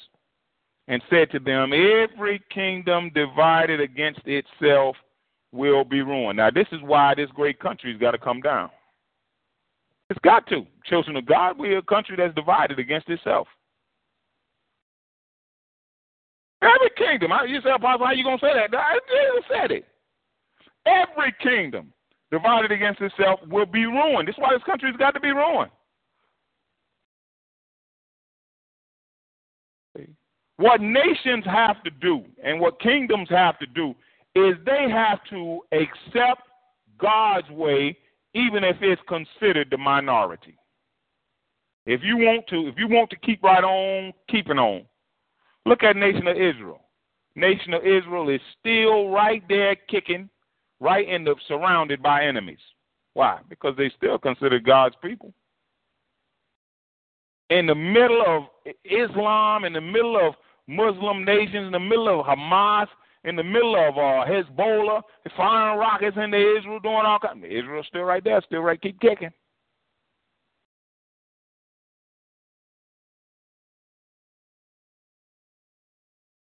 and 0.88 1.02
said 1.10 1.30
to 1.32 1.38
them, 1.38 1.72
Every 1.72 2.40
kingdom 2.50 3.10
divided 3.14 3.80
against 3.80 4.20
itself 4.24 4.96
will 5.52 5.84
be 5.84 6.00
ruined. 6.00 6.38
Now, 6.38 6.50
this 6.50 6.66
is 6.72 6.80
why 6.82 7.14
this 7.14 7.30
great 7.34 7.60
country's 7.60 8.00
got 8.00 8.12
to 8.12 8.18
come 8.18 8.40
down. 8.40 8.70
It's 10.08 10.20
got 10.20 10.46
to. 10.48 10.66
Children 10.84 11.16
of 11.16 11.26
God, 11.26 11.58
we're 11.58 11.78
a 11.78 11.82
country 11.82 12.16
that's 12.16 12.34
divided 12.34 12.78
against 12.78 13.08
itself. 13.08 13.48
Every 16.62 16.90
kingdom. 16.96 17.32
You 17.46 17.60
say, 17.60 17.70
Apostle, 17.70 18.06
how 18.06 18.12
you 18.12 18.24
going 18.24 18.38
to 18.38 18.44
say 18.44 18.52
that? 18.54 18.70
Just 18.70 19.48
said 19.48 19.70
it. 19.70 19.84
Every 20.86 21.34
kingdom 21.42 21.92
divided 22.30 22.72
against 22.72 23.00
itself 23.00 23.40
will 23.48 23.66
be 23.66 23.84
ruined. 23.84 24.28
That's 24.28 24.38
why 24.38 24.52
this 24.52 24.62
country's 24.64 24.96
got 24.96 25.12
to 25.12 25.20
be 25.20 25.30
ruined. 25.30 25.70
What 30.58 30.80
nations 30.80 31.44
have 31.44 31.82
to 31.82 31.90
do 31.90 32.24
and 32.42 32.60
what 32.60 32.80
kingdoms 32.80 33.28
have 33.30 33.58
to 33.58 33.66
do 33.66 33.94
is 34.34 34.54
they 34.64 34.86
have 34.90 35.18
to 35.30 35.60
accept 35.72 36.42
God's 36.98 37.50
way, 37.50 37.96
even 38.34 38.64
if 38.64 38.76
it's 38.80 39.02
considered 39.06 39.68
the 39.70 39.76
minority. 39.76 40.56
If 41.84 42.00
you 42.02 42.16
want 42.16 42.46
to, 42.48 42.68
if 42.68 42.74
you 42.78 42.88
want 42.88 43.10
to 43.10 43.16
keep 43.16 43.42
right 43.42 43.62
on 43.62 44.12
keeping 44.28 44.58
on, 44.58 44.84
look 45.66 45.82
at 45.82 45.94
nation 45.94 46.26
of 46.26 46.36
Israel. 46.36 46.80
Nation 47.34 47.74
of 47.74 47.82
Israel 47.82 48.30
is 48.30 48.40
still 48.58 49.10
right 49.10 49.42
there 49.48 49.76
kicking, 49.88 50.28
right 50.80 51.08
in 51.08 51.24
the 51.24 51.34
surrounded 51.48 52.02
by 52.02 52.24
enemies. 52.24 52.58
Why? 53.14 53.40
Because 53.48 53.74
they 53.76 53.90
still 53.96 54.18
consider 54.18 54.58
God's 54.58 54.96
people. 55.02 55.32
In 57.48 57.66
the 57.66 57.74
middle 57.74 58.22
of 58.26 58.74
Islam, 58.84 59.64
in 59.64 59.72
the 59.72 59.80
middle 59.80 60.18
of 60.18 60.34
Muslim 60.66 61.24
nations, 61.24 61.66
in 61.66 61.72
the 61.72 61.78
middle 61.78 62.20
of 62.20 62.26
Hamas, 62.26 62.88
in 63.24 63.36
the 63.36 63.42
middle 63.42 63.74
of 63.76 63.96
uh, 63.96 64.24
Hezbollah, 64.28 65.02
firing 65.36 65.78
rockets 65.78 66.16
into 66.16 66.58
Israel, 66.58 66.80
doing 66.80 67.02
all 67.04 67.18
kinds. 67.18 67.44
Israel's 67.44 67.86
still 67.86 68.02
right 68.02 68.22
there, 68.22 68.40
still 68.46 68.60
right, 68.60 68.80
keep 68.80 69.00
kicking. 69.00 69.30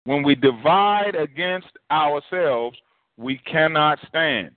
When 0.06 0.24
we 0.24 0.36
divide 0.36 1.16
against 1.16 1.72
ourselves, 1.90 2.78
we 3.18 3.38
cannot 3.40 4.00
stand. 4.08 4.52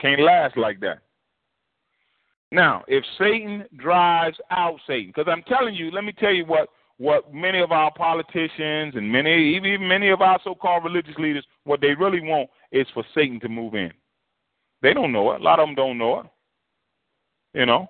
Can't 0.00 0.20
last 0.20 0.56
like 0.56 0.80
that. 0.80 0.98
Now, 2.50 2.84
if 2.86 3.04
Satan 3.18 3.64
drives 3.76 4.36
out 4.50 4.78
Satan, 4.86 5.12
because 5.14 5.30
I'm 5.30 5.42
telling 5.44 5.74
you, 5.74 5.90
let 5.90 6.04
me 6.04 6.12
tell 6.12 6.32
you 6.32 6.44
what 6.44 6.68
what 6.98 7.32
many 7.32 7.60
of 7.60 7.72
our 7.72 7.90
politicians 7.94 8.94
and 8.94 9.10
many 9.10 9.56
even 9.56 9.88
many 9.88 10.10
of 10.10 10.20
our 10.20 10.38
so-called 10.44 10.84
religious 10.84 11.16
leaders 11.18 11.44
what 11.64 11.80
they 11.80 11.94
really 11.94 12.20
want 12.20 12.48
is 12.70 12.86
for 12.92 13.02
Satan 13.14 13.40
to 13.40 13.48
move 13.48 13.74
in. 13.74 13.90
They 14.82 14.92
don't 14.92 15.12
know 15.12 15.32
it. 15.32 15.40
A 15.40 15.44
lot 15.44 15.58
of 15.58 15.66
them 15.66 15.74
don't 15.74 15.98
know 15.98 16.20
it. 16.20 16.26
You 17.54 17.66
know. 17.66 17.88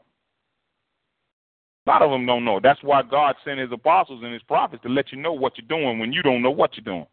A 1.87 1.91
lot 1.91 2.03
of 2.03 2.11
them 2.11 2.27
don't 2.27 2.45
know. 2.45 2.61
That's 2.63 2.83
why 2.83 3.03
God 3.03 3.35
sent 3.45 3.59
his 3.59 3.73
apostles 3.73 4.23
and 4.23 4.33
his 4.33 4.43
prophets 4.45 4.83
to 4.85 4.89
let 4.89 5.11
you 5.11 5.19
know 5.19 5.33
what 5.33 5.55
you're 5.57 5.67
doing 5.67 5.99
when 5.99 6.13
you 6.13 6.23
don't 6.23 6.43
know 6.43 6.51
what 6.51 6.77
you're 6.77 6.85
doing. 6.85 7.07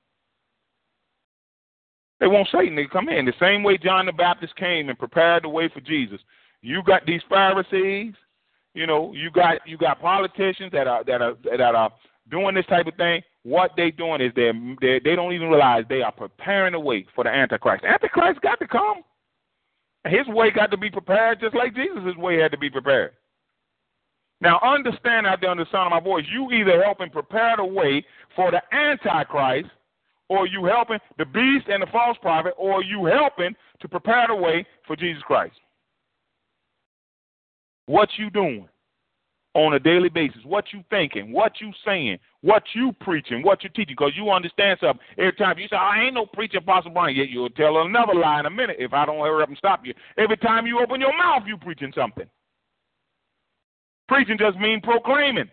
They 2.20 2.28
want 2.28 2.49
Satan 2.51 2.76
to 2.76 2.88
come 2.88 3.09
in. 3.09 3.26
The 3.26 3.34
same 3.39 3.63
way 3.63 3.78
John 3.78 4.05
the 4.05 4.11
Baptist 4.11 4.55
came 4.55 4.89
and 4.89 4.99
prepared 4.99 5.43
the 5.43 5.49
way 5.49 5.70
for 5.74 5.80
Jesus. 5.80 6.20
You 6.61 6.84
got 6.84 7.05
these 7.05 7.22
Pharisees 7.30 8.13
you 8.74 8.86
know, 8.86 9.13
you 9.13 9.32
got 9.32 9.67
you 9.67 9.78
got 9.78 9.99
politicians 9.99 10.72
that 10.72 10.88
are 10.88 11.03
that 11.05 11.22
are 11.22 11.36
that 11.43 11.76
are 11.76 11.91
doing 12.30 12.55
this 12.55 12.65
type 12.67 12.88
of 12.88 12.95
thing. 12.95 13.22
What 13.43 13.72
they 13.76 13.91
doing 13.91 14.22
is 14.22 14.32
they 14.36 14.51
they 14.80 14.99
they 15.03 15.15
don't 15.15 15.34
even 15.34 15.49
realize 15.49 15.86
they 15.89 16.01
are 16.01 16.11
preparing 16.11 16.74
the 16.74 16.80
way 16.80 17.05
for 17.15 17.24
the 17.24 17.30
Antichrist. 17.30 17.84
Antichrist 17.84 18.41
got 18.41 18.59
to 18.59 18.67
come. 18.67 19.01
His 20.05 20.28
way 20.28 20.51
got 20.51 20.72
to 20.72 20.78
be 20.78 20.89
prepared 20.89 21.39
just 21.39 21.55
like 21.55 21.76
Jesus' 21.76 22.15
way 22.17 22.39
had 22.39 22.51
to 22.51 22.57
be 22.57 22.70
prepared. 22.70 23.11
Now 24.39 24.59
understand 24.63 25.28
out 25.28 25.41
there 25.41 25.49
on 25.49 25.57
the 25.57 25.65
sound 25.72 25.91
of 25.93 26.01
my 26.01 26.07
voice, 26.07 26.26
you 26.32 26.49
either 26.51 26.82
helping 26.82 27.09
prepare 27.09 27.57
the 27.57 27.65
way 27.65 28.05
for 28.36 28.51
the 28.51 28.61
Antichrist, 28.74 29.70
or 30.30 30.47
you 30.47 30.65
helping 30.65 30.99
the 31.17 31.25
beast 31.25 31.67
and 31.67 31.82
the 31.82 31.88
false 31.91 32.17
prophet, 32.21 32.53
or 32.57 32.75
are 32.75 32.84
you 32.84 33.05
helping 33.05 33.55
to 33.82 33.88
prepare 33.88 34.27
the 34.27 34.36
way 34.36 34.65
for 34.88 34.95
Jesus 34.95 35.23
Christ 35.23 35.55
what 37.89 38.09
you 38.17 38.30
doing 38.30 38.69
on 39.55 39.73
a 39.73 39.80
daily 39.80 40.09
basis, 40.09 40.41
what 40.45 40.65
you 40.71 40.84
thinking, 40.91 41.34
what 41.34 41.53
you 41.59 41.71
saying, 41.84 42.19
what 42.41 42.61
you 42.75 42.93
preaching, 43.01 43.41
what 43.41 43.63
you 43.63 43.69
teaching, 43.69 43.95
because 43.97 44.11
you 44.15 44.30
understand 44.30 44.77
something. 44.80 45.03
Every 45.17 45.34
time 45.34 45.57
you 45.57 45.67
say, 45.67 45.75
I 45.75 46.03
ain't 46.03 46.13
no 46.13 46.27
preacher, 46.27 46.59
Apostle 46.59 46.91
Bryant, 46.91 47.17
yet 47.17 47.30
you'll 47.30 47.49
tell 47.49 47.82
another 47.82 48.13
lie 48.13 48.39
in 48.39 48.45
a 48.45 48.49
minute 48.51 48.75
if 48.77 48.93
I 48.93 49.07
don't 49.07 49.19
hurry 49.19 49.41
up 49.41 49.49
and 49.49 49.57
stop 49.57 49.82
you. 49.86 49.95
Every 50.19 50.38
time 50.38 50.67
you 50.67 50.80
open 50.80 51.01
your 51.01 51.17
mouth, 51.17 51.43
you 51.47 51.57
preaching 51.57 51.91
something. 51.95 52.27
Preaching 54.07 54.38
just 54.38 54.59
mean 54.59 54.82
proclaiming. 54.82 55.49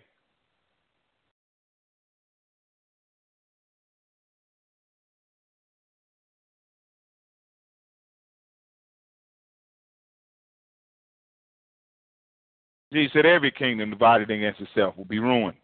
Jesus 12.97 13.13
said, 13.13 13.27
Every 13.27 13.51
kingdom 13.51 13.91
divided 13.91 14.31
against 14.31 14.59
itself 14.59 14.97
will 14.97 15.05
be 15.05 15.19
ruined. 15.19 15.59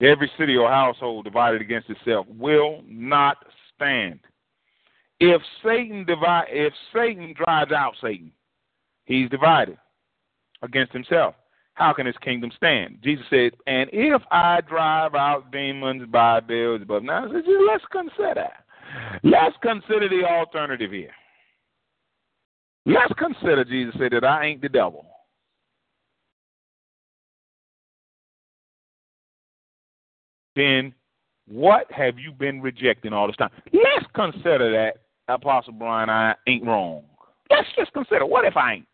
Every 0.00 0.30
city 0.38 0.56
or 0.56 0.68
household 0.68 1.24
divided 1.24 1.60
against 1.60 1.90
itself 1.90 2.26
will 2.28 2.82
not 2.86 3.38
stand. 3.74 4.20
If 5.18 5.42
Satan 5.64 6.04
divide, 6.04 6.46
if 6.50 6.72
Satan 6.94 7.34
drives 7.36 7.72
out 7.72 7.94
Satan, 8.00 8.30
he's 9.06 9.28
divided 9.30 9.78
against 10.62 10.92
himself. 10.92 11.34
How 11.74 11.92
can 11.92 12.06
his 12.06 12.16
kingdom 12.18 12.52
stand? 12.56 12.98
Jesus 13.02 13.26
said, 13.28 13.56
"And 13.66 13.90
if 13.92 14.22
I 14.30 14.60
drive 14.60 15.16
out 15.16 15.50
demons 15.50 16.06
by 16.06 16.38
Beelzebub." 16.38 17.02
Now, 17.02 17.26
let's 17.26 17.84
consider. 17.86 18.48
Let's 19.24 19.56
consider 19.60 20.08
the 20.08 20.24
alternative 20.24 20.92
here. 20.92 21.14
Let's 22.84 23.12
consider 23.14 23.64
Jesus 23.64 23.94
said 23.98 24.12
that 24.12 24.24
I 24.24 24.44
ain't 24.44 24.62
the 24.62 24.68
devil. 24.68 25.04
Then 30.56 30.94
what 31.46 31.90
have 31.92 32.18
you 32.18 32.32
been 32.32 32.60
rejecting 32.60 33.12
all 33.12 33.28
this 33.28 33.36
time? 33.36 33.50
Let's 33.72 34.06
consider 34.14 34.72
that, 34.72 35.32
Apostle 35.32 35.74
Bryant, 35.74 36.10
I 36.10 36.34
ain't 36.48 36.64
wrong. 36.64 37.04
Let's 37.50 37.68
just 37.76 37.92
consider, 37.92 38.26
what 38.26 38.44
if 38.44 38.56
I 38.56 38.74
ain't? 38.74 38.88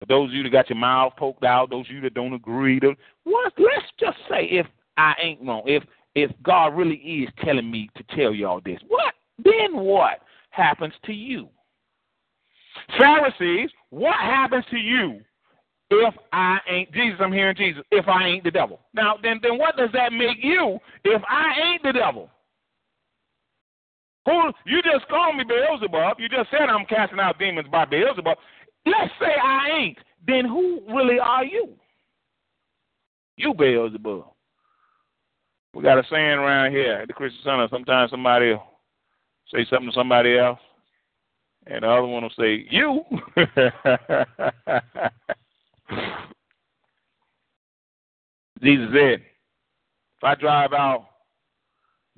For 0.00 0.06
those 0.06 0.30
of 0.30 0.34
you 0.34 0.42
that 0.42 0.50
got 0.50 0.68
your 0.68 0.78
mouth 0.78 1.12
poked 1.16 1.44
out, 1.44 1.70
those 1.70 1.86
of 1.88 1.94
you 1.94 2.00
that 2.00 2.14
don't 2.14 2.32
agree, 2.32 2.80
to, 2.80 2.94
what, 3.22 3.52
let's 3.56 3.86
just 4.00 4.18
say 4.28 4.46
if 4.46 4.66
I 4.96 5.14
ain't 5.22 5.46
wrong, 5.46 5.62
if 5.66 5.84
if 6.14 6.30
God 6.42 6.76
really 6.76 6.96
is 6.96 7.28
telling 7.42 7.70
me 7.70 7.88
to 7.96 8.16
tell 8.16 8.34
y'all 8.34 8.60
this, 8.62 8.80
what 8.88 9.14
then 9.42 9.76
what 9.76 10.18
happens 10.50 10.92
to 11.06 11.12
you? 11.12 11.48
Pharisees, 12.98 13.70
what 13.90 14.18
happens 14.20 14.64
to 14.70 14.76
you 14.76 15.20
if 16.00 16.14
I 16.32 16.58
ain't 16.68 16.92
Jesus, 16.92 17.18
I'm 17.20 17.32
hearing 17.32 17.56
Jesus, 17.56 17.82
if 17.90 18.08
I 18.08 18.26
ain't 18.26 18.44
the 18.44 18.50
devil. 18.50 18.80
Now 18.94 19.16
then 19.22 19.40
then 19.42 19.58
what 19.58 19.76
does 19.76 19.90
that 19.92 20.12
make 20.12 20.38
you 20.42 20.78
if 21.04 21.22
I 21.28 21.60
ain't 21.60 21.82
the 21.82 21.92
devil? 21.92 22.30
Who 24.26 24.52
you 24.66 24.82
just 24.82 25.08
called 25.08 25.36
me 25.36 25.44
Beelzebub, 25.44 26.20
you 26.20 26.28
just 26.28 26.50
said 26.50 26.68
I'm 26.68 26.86
casting 26.86 27.18
out 27.18 27.38
demons 27.38 27.68
by 27.70 27.84
Beelzebub. 27.84 28.38
Let's 28.86 29.12
say 29.20 29.34
I 29.42 29.70
ain't, 29.78 29.98
then 30.26 30.44
who 30.44 30.80
really 30.88 31.18
are 31.18 31.44
you? 31.44 31.70
You 33.36 33.54
Beelzebub. 33.54 34.24
We 35.74 35.82
got 35.82 35.98
a 35.98 36.04
saying 36.10 36.38
around 36.38 36.72
here 36.72 36.94
at 36.94 37.08
the 37.08 37.14
Christian 37.14 37.40
Center, 37.44 37.66
sometimes 37.70 38.10
somebody 38.10 38.50
will 38.50 38.62
say 39.52 39.66
something 39.70 39.88
to 39.88 39.94
somebody 39.94 40.38
else, 40.38 40.58
and 41.66 41.82
the 41.82 41.88
other 41.88 42.06
one 42.06 42.22
will 42.22 42.30
say, 42.38 42.66
You 42.70 43.02
Jesus 48.62 48.88
said, 48.92 49.20
if 49.20 50.24
I 50.24 50.34
drive 50.36 50.72
out 50.72 51.06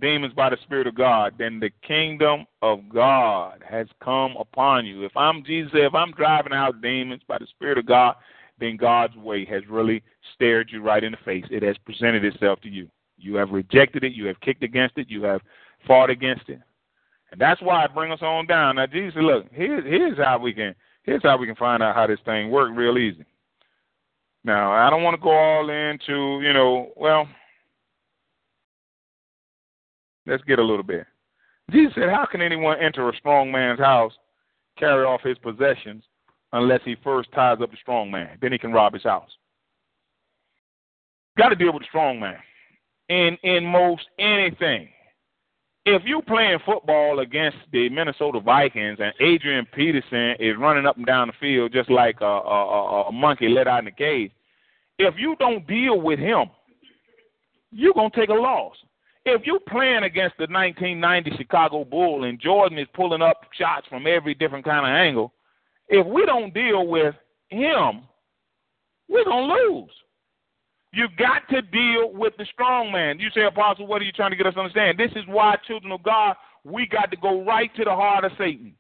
demons 0.01 0.35
by 0.35 0.51
the 0.51 0.59
Spirit 0.65 0.87
of 0.87 0.95
God, 0.95 1.35
then 1.39 1.59
the 1.59 1.71
kingdom 1.87 2.45
of 2.61 2.81
God 2.93 3.65
has 3.69 3.87
come 4.03 4.37
upon 4.39 4.85
you. 4.85 5.05
If 5.05 5.17
I'm 5.17 5.45
Jesus 5.45 5.73
if 5.75 5.95
I'm 5.95 6.13
driving 6.13 6.53
out 6.53 6.83
demons 6.83 7.23
by 7.27 7.39
the 7.39 7.47
Spirit 7.47 7.79
of 7.79 7.87
God, 7.87 8.17
then 8.59 8.77
God's 8.77 9.17
way 9.17 9.45
has 9.47 9.63
really 9.69 10.03
stared 10.35 10.71
you 10.71 10.83
right 10.83 11.03
in 11.03 11.13
the 11.13 11.19
face. 11.25 11.45
It 11.51 11.63
has 11.63 11.77
presented 11.79 12.25
itself 12.25 12.61
to 12.61 12.69
you. 12.69 12.89
You 13.17 13.37
have 13.37 13.51
rejected 13.51 14.05
it, 14.05 14.13
you 14.13 14.27
have 14.27 14.41
kicked 14.41 14.63
against 14.63 14.99
it, 14.99 15.09
you 15.09 15.23
have 15.23 15.41
fought 15.87 16.11
against 16.11 16.49
it. 16.49 16.61
And 17.33 17.41
that's 17.41 17.63
why 17.63 17.85
I 17.85 17.87
bring 17.87 18.13
us 18.13 18.23
on 18.23 18.47
down. 18.47 18.77
Now 18.77 18.87
Jesus 18.87 19.15
look, 19.17 19.47
here's 19.51 19.85
here's 19.85 20.19
how 20.19 20.39
we 20.39 20.53
can 20.53 20.75
here's 21.05 21.23
how 21.23 21.39
we 21.39 21.47
can 21.47 21.57
find 21.57 21.83
out 21.83 21.95
how 21.95 22.07
this 22.07 22.21
thing 22.25 22.51
works 22.51 22.73
real 22.77 22.99
easy. 22.99 23.25
Now, 24.45 24.73
I 24.73 24.91
don't 24.91 25.03
want 25.03 25.15
to 25.17 25.23
go 25.23 25.31
all 25.31 25.71
into, 25.71 26.41
you 26.43 26.53
know, 26.53 26.93
well, 26.97 27.27
let's 30.27 30.45
get 30.45 30.59
a 30.59 30.65
little 30.65 30.83
bit. 30.83 31.07
Jesus 31.71 31.95
said, 31.95 32.11
How 32.11 32.27
can 32.27 32.43
anyone 32.43 32.79
enter 32.79 33.09
a 33.09 33.17
strong 33.17 33.51
man's 33.51 33.81
house 33.81 34.13
carry 34.79 35.05
off 35.05 35.23
his 35.23 35.39
possessions 35.39 36.05
unless 36.53 36.81
he 36.85 36.97
first 37.03 37.31
ties 37.33 37.59
up 37.63 37.71
the 37.71 37.77
strong 37.81 38.11
man. 38.11 38.39
Then 38.41 38.53
he 38.53 38.59
can 38.59 38.73
rob 38.73 38.93
his 38.93 39.03
house. 39.03 39.31
Got 41.37 41.49
to 41.51 41.57
deal 41.57 41.73
with 41.73 41.83
the 41.83 41.89
strong 41.89 42.21
man 42.21 42.39
in 43.09 43.37
in 43.43 43.65
most 43.65 44.05
anything. 44.19 44.89
If 45.87 46.03
you 46.07 46.23
playing 46.23 46.61
football 46.65 47.19
against 47.19 47.59
the 47.71 47.91
Minnesota 47.91 48.41
Vikings 48.41 48.99
and 49.03 49.13
Adrian 49.21 49.67
Peterson 49.67 50.35
is 50.41 50.57
running 50.59 50.87
up 50.87 50.97
and 50.97 51.05
down 51.05 51.29
the 51.29 51.35
field 51.39 51.73
just 51.75 51.91
like 51.91 52.17
a, 52.23 52.25
a, 52.25 53.03
a 53.09 53.13
monkey 53.13 53.49
let 53.49 53.69
out 53.69 53.81
in 53.81 53.85
the 53.85 53.91
cage, 53.91 54.33
if 54.99 55.15
you 55.19 55.37
don't 55.39 55.67
deal 55.67 56.01
with 56.01 56.19
him, 56.19 56.47
you're 57.71 57.93
gonna 57.93 58.09
take 58.15 58.31
a 58.31 58.35
loss. 58.35 58.77
If 59.27 59.43
you're 59.45 59.61
playing 59.61 60.05
against 60.05 60.39
the 60.39 60.45
1990 60.45 61.33
Chicago 61.37 61.85
Bull 61.85 62.25
and 62.25 62.41
Jordan 62.41 62.79
is 62.79 62.89
pulling 62.95 63.21
up 63.21 63.41
shots 63.59 63.87
from 63.89 64.07
every 64.07 64.35
different 64.35 64.65
kind 64.65 64.87
of 64.87 64.91
angle, 64.91 65.35
if 65.89 66.07
we 66.07 66.25
don't 66.25 66.55
deal 66.55 66.87
with 66.87 67.15
him, 67.49 68.03
we're 69.09 69.25
gonna 69.25 69.53
lose. 69.53 69.91
You 70.95 71.09
got 71.19 71.43
to 71.51 71.61
deal 71.61 72.13
with 72.13 72.35
the 72.39 72.47
strong 72.53 72.93
man. 72.93 73.19
You 73.19 73.29
say, 73.35 73.43
Apostle, 73.43 73.87
what 73.87 74.01
are 74.01 74.05
you 74.05 74.13
trying 74.13 74.31
to 74.31 74.37
get 74.37 74.47
us 74.47 74.55
to 74.55 74.61
understand? 74.61 74.97
This 74.97 75.11
is 75.17 75.25
why, 75.27 75.57
children 75.67 75.91
of 75.91 76.03
God, 76.05 76.37
we 76.63 76.87
got 76.87 77.11
to 77.11 77.17
go 77.17 77.45
right 77.45 77.75
to 77.77 77.85
the 77.85 77.91
heart 77.91 78.25
of 78.25 78.31
Satan. 78.39 78.75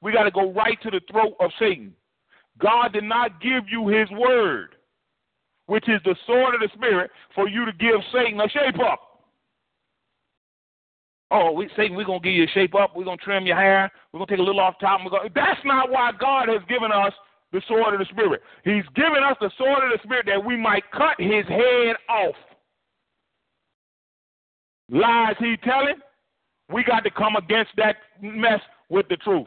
We 0.00 0.12
got 0.12 0.24
to 0.24 0.30
go 0.30 0.50
right 0.52 0.80
to 0.82 0.90
the 0.90 1.00
throat 1.10 1.34
of 1.40 1.50
Satan. 1.58 1.92
God 2.58 2.94
did 2.94 3.04
not 3.04 3.40
give 3.42 3.64
you 3.70 3.88
his 3.88 4.08
word, 4.12 4.76
which 5.66 5.88
is 5.88 6.00
the 6.04 6.16
sword 6.26 6.54
of 6.54 6.60
the 6.60 6.70
Spirit, 6.74 7.10
for 7.34 7.48
you 7.48 7.66
to 7.66 7.72
give 7.72 8.00
Satan 8.12 8.40
a 8.40 8.48
shape 8.48 8.80
up. 8.80 9.00
Oh, 11.30 11.52
we, 11.52 11.68
Satan, 11.76 11.96
we're 11.96 12.04
going 12.04 12.20
to 12.20 12.28
give 12.28 12.34
you 12.34 12.44
a 12.44 12.48
shape 12.48 12.74
up. 12.74 12.96
We're 12.96 13.04
going 13.04 13.18
to 13.18 13.24
trim 13.24 13.46
your 13.46 13.56
hair. 13.56 13.90
We're 14.12 14.18
going 14.18 14.26
to 14.26 14.32
take 14.32 14.40
a 14.40 14.42
little 14.42 14.60
off 14.60 14.74
top. 14.80 15.00
And 15.00 15.10
we're 15.10 15.18
going 15.18 15.30
That's 15.34 15.60
not 15.64 15.90
why 15.90 16.12
God 16.18 16.48
has 16.48 16.60
given 16.68 16.92
us 16.92 17.12
the 17.52 17.60
sword 17.68 17.94
of 17.94 18.00
the 18.00 18.06
Spirit. 18.06 18.42
He's 18.64 18.84
given 18.94 19.22
us 19.22 19.36
the 19.40 19.50
sword 19.58 19.84
of 19.84 19.90
the 19.90 19.98
Spirit 20.02 20.26
that 20.26 20.44
we 20.44 20.56
might 20.56 20.90
cut 20.90 21.14
his 21.18 21.46
head 21.46 21.96
off. 22.08 22.34
Lies 24.90 25.36
he 25.38 25.56
telling, 25.58 25.96
we 26.70 26.82
got 26.84 27.00
to 27.04 27.10
come 27.10 27.36
against 27.36 27.70
that 27.76 27.96
mess 28.20 28.60
with 28.88 29.06
the 29.08 29.16
truth. 29.16 29.46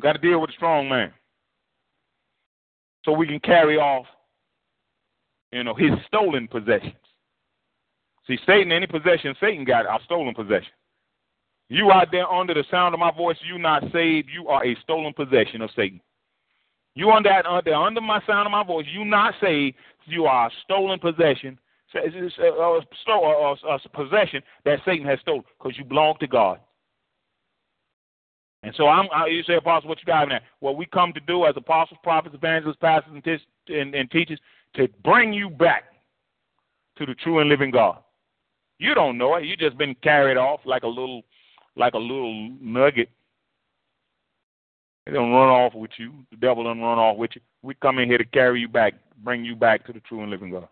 Got 0.00 0.12
to 0.12 0.18
deal 0.18 0.40
with 0.40 0.50
the 0.50 0.54
strong 0.54 0.88
man. 0.88 1.12
So 3.04 3.12
we 3.12 3.26
can 3.26 3.40
carry 3.40 3.76
off, 3.76 4.06
you 5.50 5.64
know, 5.64 5.74
his 5.74 5.90
stolen 6.06 6.46
possessions. 6.46 6.94
See, 8.26 8.38
Satan, 8.46 8.70
any 8.70 8.86
possession 8.86 9.34
Satan 9.40 9.64
got 9.64 9.86
are 9.86 10.00
stolen 10.04 10.34
possessions. 10.34 10.74
You 11.68 11.90
out 11.92 12.08
there 12.10 12.26
under 12.26 12.54
the 12.54 12.64
sound 12.70 12.94
of 12.94 13.00
my 13.00 13.10
voice, 13.10 13.36
you 13.46 13.58
not 13.58 13.82
saved. 13.92 14.28
You 14.32 14.48
are 14.48 14.64
a 14.64 14.76
stolen 14.82 15.12
possession 15.12 15.60
of 15.60 15.70
Satan. 15.76 16.00
You 16.94 17.10
under 17.10 17.30
under 17.46 17.74
under 17.74 18.00
my 18.00 18.20
sound 18.26 18.46
of 18.46 18.52
my 18.52 18.64
voice, 18.64 18.86
you 18.92 19.04
not 19.04 19.34
saved. 19.40 19.76
You 20.06 20.24
are 20.24 20.46
a 20.46 20.50
stolen 20.64 20.98
possession, 20.98 21.58
a, 21.94 21.98
a, 21.98 22.42
a, 22.42 23.56
a 23.74 23.88
possession 23.92 24.42
that 24.64 24.80
Satan 24.84 25.06
has 25.06 25.20
stolen 25.20 25.44
because 25.58 25.76
you 25.78 25.84
belong 25.84 26.16
to 26.20 26.26
God. 26.26 26.58
And 28.62 28.74
so 28.76 28.88
I'm. 28.88 29.06
I, 29.14 29.26
you 29.26 29.42
say, 29.44 29.54
Apostle, 29.54 29.88
what 29.88 29.98
you 30.04 30.12
in 30.12 30.28
there? 30.30 30.40
What 30.60 30.76
we 30.76 30.86
come 30.86 31.12
to 31.12 31.20
do 31.20 31.44
as 31.44 31.54
apostles, 31.56 32.00
prophets, 32.02 32.34
evangelists, 32.34 32.78
pastors, 32.80 33.12
and, 33.14 33.76
and, 33.78 33.94
and 33.94 34.10
teachers 34.10 34.40
to 34.74 34.88
bring 35.04 35.32
you 35.32 35.48
back 35.48 35.84
to 36.96 37.06
the 37.06 37.14
true 37.14 37.38
and 37.38 37.48
living 37.48 37.70
God. 37.70 37.98
You 38.78 38.94
don't 38.94 39.18
know 39.18 39.36
it. 39.36 39.44
You 39.44 39.56
just 39.56 39.78
been 39.78 39.94
carried 40.02 40.36
off 40.36 40.60
like 40.64 40.82
a 40.82 40.88
little 40.88 41.22
like 41.78 41.94
a 41.94 41.98
little 41.98 42.50
nugget. 42.60 43.08
They 45.06 45.12
don't 45.12 45.30
run 45.30 45.48
off 45.48 45.74
with 45.74 45.92
you. 45.96 46.12
The 46.30 46.36
devil 46.36 46.64
don't 46.64 46.80
run 46.80 46.98
off 46.98 47.16
with 47.16 47.30
you. 47.34 47.40
We 47.62 47.74
come 47.74 47.98
in 47.98 48.08
here 48.08 48.18
to 48.18 48.24
carry 48.24 48.60
you 48.60 48.68
back, 48.68 48.94
bring 49.24 49.44
you 49.44 49.56
back 49.56 49.86
to 49.86 49.92
the 49.92 50.00
true 50.00 50.20
and 50.20 50.30
living 50.30 50.50
God. 50.50 50.68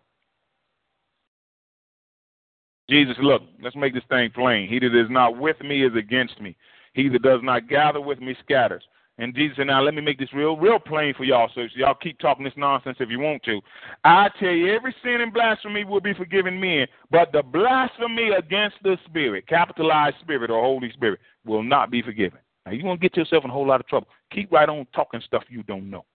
Jesus, 2.89 3.15
look, 3.19 3.41
let's 3.61 3.75
make 3.75 3.93
this 3.93 4.03
thing 4.09 4.29
plain. 4.29 4.69
He 4.69 4.79
that 4.79 4.95
is 4.95 5.09
not 5.09 5.37
with 5.37 5.59
me 5.61 5.83
is 5.83 5.95
against 5.95 6.39
me. 6.39 6.55
He 6.93 7.09
that 7.09 7.21
does 7.21 7.41
not 7.43 7.67
gather 7.67 7.99
with 7.99 8.19
me 8.19 8.35
scatters. 8.43 8.83
And 9.19 9.33
Jesus 9.33 9.57
said, 9.57 9.67
now 9.67 9.81
let 9.81 9.95
me 9.95 10.01
make 10.01 10.19
this 10.19 10.31
real, 10.31 10.55
real 10.55 10.77
plain 10.77 11.13
for 11.15 11.23
y'all, 11.23 11.49
so 11.55 11.65
y'all 11.75 11.95
keep 11.95 12.19
talking 12.19 12.43
this 12.43 12.53
nonsense 12.55 12.97
if 12.99 13.09
you 13.09 13.19
want 13.19 13.41
to. 13.43 13.59
I 14.03 14.29
tell 14.39 14.51
you, 14.51 14.71
every 14.75 14.95
sin 15.03 15.21
and 15.21 15.33
blasphemy 15.33 15.85
will 15.85 16.01
be 16.01 16.13
forgiven 16.13 16.59
men, 16.59 16.85
but 17.09 17.31
the 17.31 17.41
blasphemy 17.41 18.29
against 18.37 18.77
the 18.83 18.95
Spirit, 19.05 19.47
capitalized 19.47 20.17
Spirit 20.21 20.51
or 20.51 20.61
Holy 20.61 20.91
Spirit, 20.91 21.19
will 21.45 21.63
not 21.63 21.89
be 21.89 22.03
forgiven. 22.03 22.39
Now 22.65 22.73
you 22.73 22.85
won't 22.85 23.01
get 23.01 23.17
yourself 23.17 23.43
in 23.43 23.49
a 23.49 23.53
whole 23.53 23.65
lot 23.65 23.79
of 23.79 23.87
trouble. 23.87 24.07
Keep 24.31 24.51
right 24.51 24.69
on 24.69 24.85
talking 24.93 25.21
stuff 25.25 25.43
you 25.49 25.63
don't 25.63 25.89
know 25.89 26.05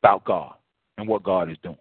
about 0.00 0.24
God 0.24 0.54
and 0.98 1.08
what 1.08 1.24
God 1.24 1.50
is 1.50 1.56
doing. 1.62 1.76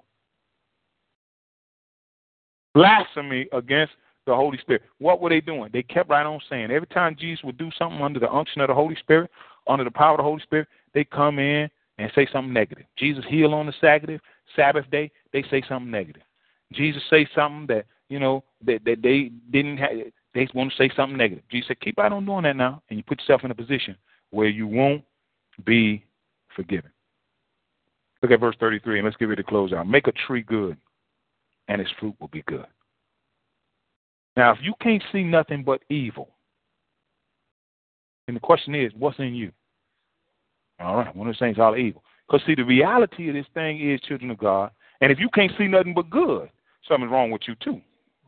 Blasphemy 2.74 3.48
against 3.54 3.94
the 4.26 4.36
Holy 4.36 4.58
Spirit. 4.58 4.84
What 4.98 5.22
were 5.22 5.30
they 5.30 5.42
doing? 5.42 5.70
They 5.72 5.84
kept 5.84 6.10
right 6.10 6.26
on 6.26 6.40
saying 6.50 6.72
every 6.72 6.88
time 6.88 7.16
Jesus 7.20 7.44
would 7.44 7.58
do 7.58 7.70
something 7.78 8.02
under 8.02 8.20
the 8.20 8.32
unction 8.32 8.62
of 8.62 8.68
the 8.68 8.74
Holy 8.74 8.96
Spirit 8.96 9.30
under 9.68 9.84
the 9.84 9.92
power 9.92 10.14
of 10.14 10.18
the 10.18 10.24
Holy 10.24 10.42
Spirit, 10.42 10.68
they 10.94 11.04
come 11.04 11.40
in 11.40 11.70
and 11.98 12.12
say 12.14 12.28
something 12.32 12.54
negative. 12.54 12.86
Jesus 12.98 13.24
healed 13.28 13.54
on 13.54 13.66
the 13.66 13.74
Sabbath, 13.80 14.20
Sabbath 14.56 14.90
day, 14.92 15.12
they 15.34 15.44
say 15.50 15.64
something 15.68 15.92
negative. 15.92 16.24
Jesus 16.74 17.02
say 17.10 17.28
something 17.34 17.68
that, 17.68 17.86
you 18.10 18.20
know, 18.20 18.44
that, 18.66 18.84
that 18.86 19.02
they 19.02 19.32
didn't 19.52 19.78
have, 19.78 19.92
they 20.34 20.48
want 20.54 20.72
to 20.72 20.78
say 20.78 20.92
something 20.96 21.18
negative. 21.18 21.44
Jesus 21.50 21.70
said, 21.70 21.80
keep 21.80 21.98
right 21.98 22.12
on 22.12 22.26
doing 22.26 22.44
that 22.44 22.56
now, 22.56 22.82
and 22.90 22.98
you 22.98 23.04
put 23.04 23.20
yourself 23.20 23.44
in 23.44 23.52
a 23.52 23.56
position 23.56 23.96
where 24.32 24.48
you 24.48 24.68
won't 24.68 25.04
be 25.66 26.04
forgiven. 26.56 26.92
Look 28.22 28.32
at 28.32 28.40
verse 28.40 28.56
33, 28.60 29.00
and 29.00 29.06
let's 29.06 29.18
give 29.18 29.32
it 29.32 29.40
a 29.40 29.44
close 29.44 29.72
out. 29.72 29.88
Make 29.88 30.08
a 30.08 30.12
tree 30.12 30.42
good, 30.42 30.78
and 31.68 31.80
its 31.80 31.92
fruit 32.00 32.16
will 32.20 32.28
be 32.28 32.44
good. 32.44 32.66
Now, 34.36 34.52
if 34.52 34.60
you 34.62 34.74
can't 34.82 35.04
see 35.12 35.24
nothing 35.24 35.64
but 35.64 35.82
evil, 35.90 36.30
and 38.28 38.36
the 38.36 38.42
question 38.42 38.76
is, 38.76 38.92
what's 38.98 39.20
in 39.20 39.34
you? 39.34 39.52
All 40.80 40.98
right, 40.98 41.16
one 41.16 41.28
of 41.28 41.36
the 41.36 41.40
things 41.40 41.58
all 41.60 41.78
evil. 41.78 42.04
Because 42.28 42.46
see, 42.46 42.56
the 42.56 42.64
reality 42.64 43.30
of 43.30 43.36
this 43.36 43.46
thing 43.54 43.80
is, 43.80 44.02
children 44.02 44.32
of 44.32 44.38
God, 44.38 44.72
and 45.02 45.12
if 45.12 45.20
you 45.20 45.30
can't 45.30 45.52
see 45.58 45.68
nothing 45.68 45.94
but 45.94 46.10
good, 46.10 46.50
something's 46.88 47.12
wrong 47.12 47.32
with 47.32 47.44
you 47.48 47.56
too. 47.64 47.80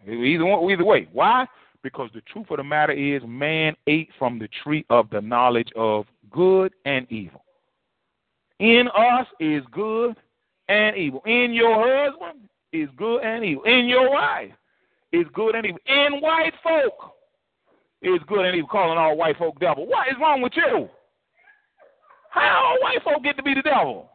Either 0.08 0.46
one, 0.46 0.72
either 0.72 0.86
way. 0.86 1.08
Why? 1.12 1.46
Because 1.84 2.10
the 2.14 2.22
truth 2.22 2.48
of 2.52 2.58
the 2.58 2.64
matter 2.64 2.94
is, 2.94 3.22
man 3.28 3.76
ate 3.88 4.10
from 4.18 4.40
the 4.40 4.48
tree 4.64 4.86
of 4.90 5.10
the 5.10 5.22
knowledge 5.22 5.70
of 5.76 6.06
good 6.32 6.74
and 6.86 7.12
evil. 7.12 7.44
In 8.60 8.88
us 8.96 9.28
is 9.40 9.64
good 9.72 10.16
and 10.70 10.96
evil. 10.96 11.22
In 11.26 11.54
your 11.54 11.76
husband 11.76 12.48
is 12.72 12.90
good 12.98 13.24
and 13.24 13.44
evil. 13.44 13.64
In 13.64 13.86
your 13.86 14.12
wife 14.12 14.52
is 15.12 15.26
good 15.34 15.56
and 15.56 15.66
evil. 15.66 15.80
In 15.86 16.22
white 16.22 16.54
folk 16.64 17.14
is 18.02 18.20
good 18.28 18.46
and 18.46 18.56
evil, 18.56 18.70
calling 18.70 18.98
all 18.98 19.18
white 19.18 19.38
folk 19.38 19.60
devil. 19.60 19.88
What 19.88 20.08
is 20.08 20.16
wrong 20.20 20.42
with 20.42 20.54
you? 20.56 20.90
How 22.30 22.66
all 22.66 22.82
white 22.82 23.04
folk 23.04 23.24
get 23.24 23.38
to 23.38 23.44
be 23.44 23.54
the 23.54 23.62
devil? 23.62 24.10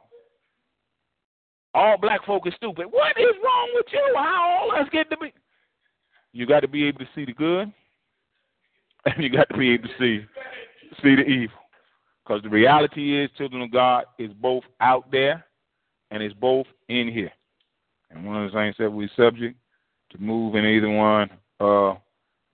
All 1.74 1.96
black 1.96 2.24
folk 2.26 2.46
is 2.46 2.54
stupid. 2.56 2.86
What 2.90 3.18
is 3.18 3.34
wrong 3.42 3.70
with 3.74 3.86
you? 3.92 4.14
How 4.16 4.60
all 4.60 4.80
us 4.80 4.88
get 4.92 5.08
to 5.10 5.16
be? 5.16 5.32
You 6.32 6.46
got 6.46 6.60
to 6.60 6.68
be 6.68 6.86
able 6.86 7.00
to 7.00 7.08
see 7.14 7.24
the 7.24 7.32
good, 7.32 7.72
and 9.06 9.22
you 9.22 9.30
got 9.30 9.48
to 9.48 9.56
be 9.56 9.72
able 9.72 9.88
to 9.88 9.94
see 9.98 10.24
see 11.02 11.16
the 11.16 11.22
evil. 11.22 11.56
Because 12.24 12.42
the 12.42 12.48
reality 12.48 13.22
is, 13.22 13.30
children 13.36 13.62
of 13.62 13.72
God 13.72 14.04
is 14.18 14.30
both 14.34 14.62
out 14.80 15.10
there 15.10 15.44
and 16.10 16.22
it's 16.22 16.34
both 16.34 16.66
in 16.88 17.08
here. 17.08 17.32
And 18.10 18.24
one 18.24 18.44
of 18.44 18.52
the 18.52 18.56
things 18.56 18.76
that 18.78 18.90
we 18.90 19.10
subject 19.16 19.56
to 20.12 20.18
move 20.18 20.54
in 20.54 20.64
either 20.64 20.90
one 20.90 21.30
uh, 21.60 21.94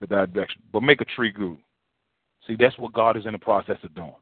that 0.07 0.33
direction. 0.33 0.61
But 0.71 0.83
make 0.83 1.01
a 1.01 1.05
tree 1.05 1.31
good. 1.31 1.57
See, 2.47 2.55
that's 2.57 2.77
what 2.77 2.93
God 2.93 3.17
is 3.17 3.25
in 3.25 3.33
the 3.33 3.39
process 3.39 3.77
of 3.83 3.93
doing, 3.93 4.13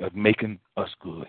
of 0.00 0.14
making 0.14 0.58
us 0.76 0.90
good. 1.00 1.26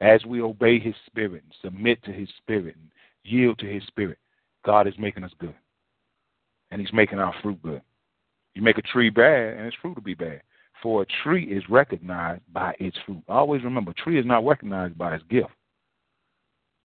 As 0.00 0.24
we 0.24 0.40
obey 0.40 0.78
His 0.78 0.94
Spirit 1.06 1.42
submit 1.62 2.02
to 2.04 2.12
His 2.12 2.28
Spirit 2.38 2.76
yield 3.24 3.58
to 3.58 3.66
His 3.66 3.82
Spirit, 3.86 4.18
God 4.64 4.86
is 4.86 4.94
making 4.98 5.24
us 5.24 5.32
good. 5.38 5.54
And 6.70 6.80
He's 6.80 6.92
making 6.92 7.18
our 7.18 7.34
fruit 7.42 7.60
good. 7.62 7.82
You 8.54 8.62
make 8.62 8.78
a 8.78 8.82
tree 8.82 9.10
bad, 9.10 9.56
and 9.56 9.66
its 9.66 9.76
fruit 9.80 9.94
will 9.94 10.02
be 10.02 10.14
bad. 10.14 10.42
For 10.82 11.02
a 11.02 11.06
tree 11.22 11.44
is 11.44 11.62
recognized 11.68 12.42
by 12.52 12.74
its 12.78 12.96
fruit. 13.04 13.22
Always 13.28 13.62
remember, 13.64 13.90
a 13.90 13.94
tree 13.94 14.18
is 14.18 14.26
not 14.26 14.46
recognized 14.46 14.96
by 14.96 15.14
its 15.14 15.24
gift. 15.28 15.50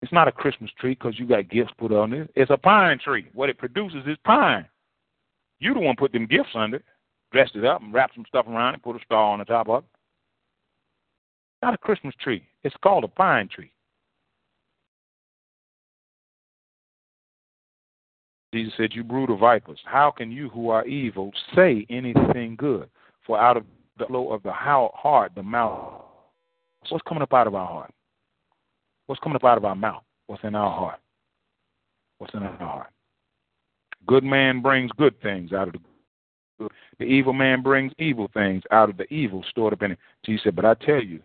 It's 0.02 0.12
not 0.12 0.28
a 0.28 0.32
Christmas 0.32 0.70
tree 0.78 0.94
because 0.94 1.18
you 1.18 1.26
got 1.26 1.48
gifts 1.48 1.72
put 1.78 1.92
on 1.92 2.12
it. 2.12 2.30
It's 2.34 2.50
a 2.50 2.56
pine 2.56 2.98
tree. 2.98 3.28
What 3.32 3.48
it 3.48 3.58
produces 3.58 4.04
is 4.06 4.16
pine. 4.24 4.66
You 5.58 5.74
the 5.74 5.80
one 5.80 5.96
put 5.96 6.12
them 6.12 6.26
gifts 6.26 6.50
under 6.54 6.76
it, 6.76 6.84
dressed 7.32 7.56
it 7.56 7.64
up 7.64 7.80
and 7.80 7.92
wrapped 7.92 8.14
some 8.14 8.24
stuff 8.28 8.46
around 8.46 8.74
it, 8.74 8.82
put 8.82 8.96
a 8.96 9.04
star 9.04 9.32
on 9.32 9.38
the 9.38 9.44
top 9.44 9.68
of 9.68 9.84
it. 9.84 9.90
Not 11.62 11.74
a 11.74 11.78
Christmas 11.78 12.14
tree. 12.20 12.46
It's 12.62 12.76
called 12.82 13.04
a 13.04 13.08
pine 13.08 13.48
tree. 13.48 13.72
Jesus 18.52 18.74
said, 18.76 18.90
You 18.92 19.02
brood 19.02 19.30
of 19.30 19.40
vipers, 19.40 19.80
how 19.84 20.10
can 20.10 20.30
you 20.30 20.48
who 20.50 20.68
are 20.68 20.86
evil 20.86 21.32
say 21.54 21.86
anything 21.90 22.56
good? 22.56 22.88
For 23.26 23.38
out 23.38 23.56
of 23.56 23.64
the 23.98 24.06
flow 24.06 24.32
of 24.32 24.42
the 24.42 24.52
heart, 24.52 25.32
the 25.34 25.42
mouth. 25.42 26.02
So 26.84 26.94
what's 26.94 27.06
coming 27.08 27.22
up 27.22 27.32
out 27.32 27.46
of 27.46 27.54
our 27.54 27.66
heart? 27.66 27.92
What's 29.06 29.20
coming 29.20 29.36
up 29.36 29.44
out 29.44 29.58
of 29.58 29.64
our 29.64 29.76
mouth? 29.76 30.02
What's 30.26 30.44
in 30.44 30.54
our 30.54 30.70
heart? 30.70 30.98
What's 32.18 32.34
in 32.34 32.42
our 32.42 32.56
heart? 32.56 32.90
Good 34.06 34.24
man 34.24 34.62
brings 34.62 34.90
good 34.96 35.20
things 35.22 35.52
out 35.52 35.68
of 35.68 35.74
the 35.74 35.80
good. 36.58 36.72
The 36.98 37.04
evil 37.04 37.32
man 37.32 37.62
brings 37.62 37.92
evil 37.98 38.30
things 38.32 38.62
out 38.70 38.88
of 38.88 38.96
the 38.96 39.12
evil 39.12 39.44
stored 39.50 39.72
up 39.72 39.82
in 39.82 39.92
it. 39.92 39.98
Jesus 40.24 40.44
said, 40.44 40.56
But 40.56 40.64
I 40.64 40.74
tell 40.74 41.02
you 41.02 41.20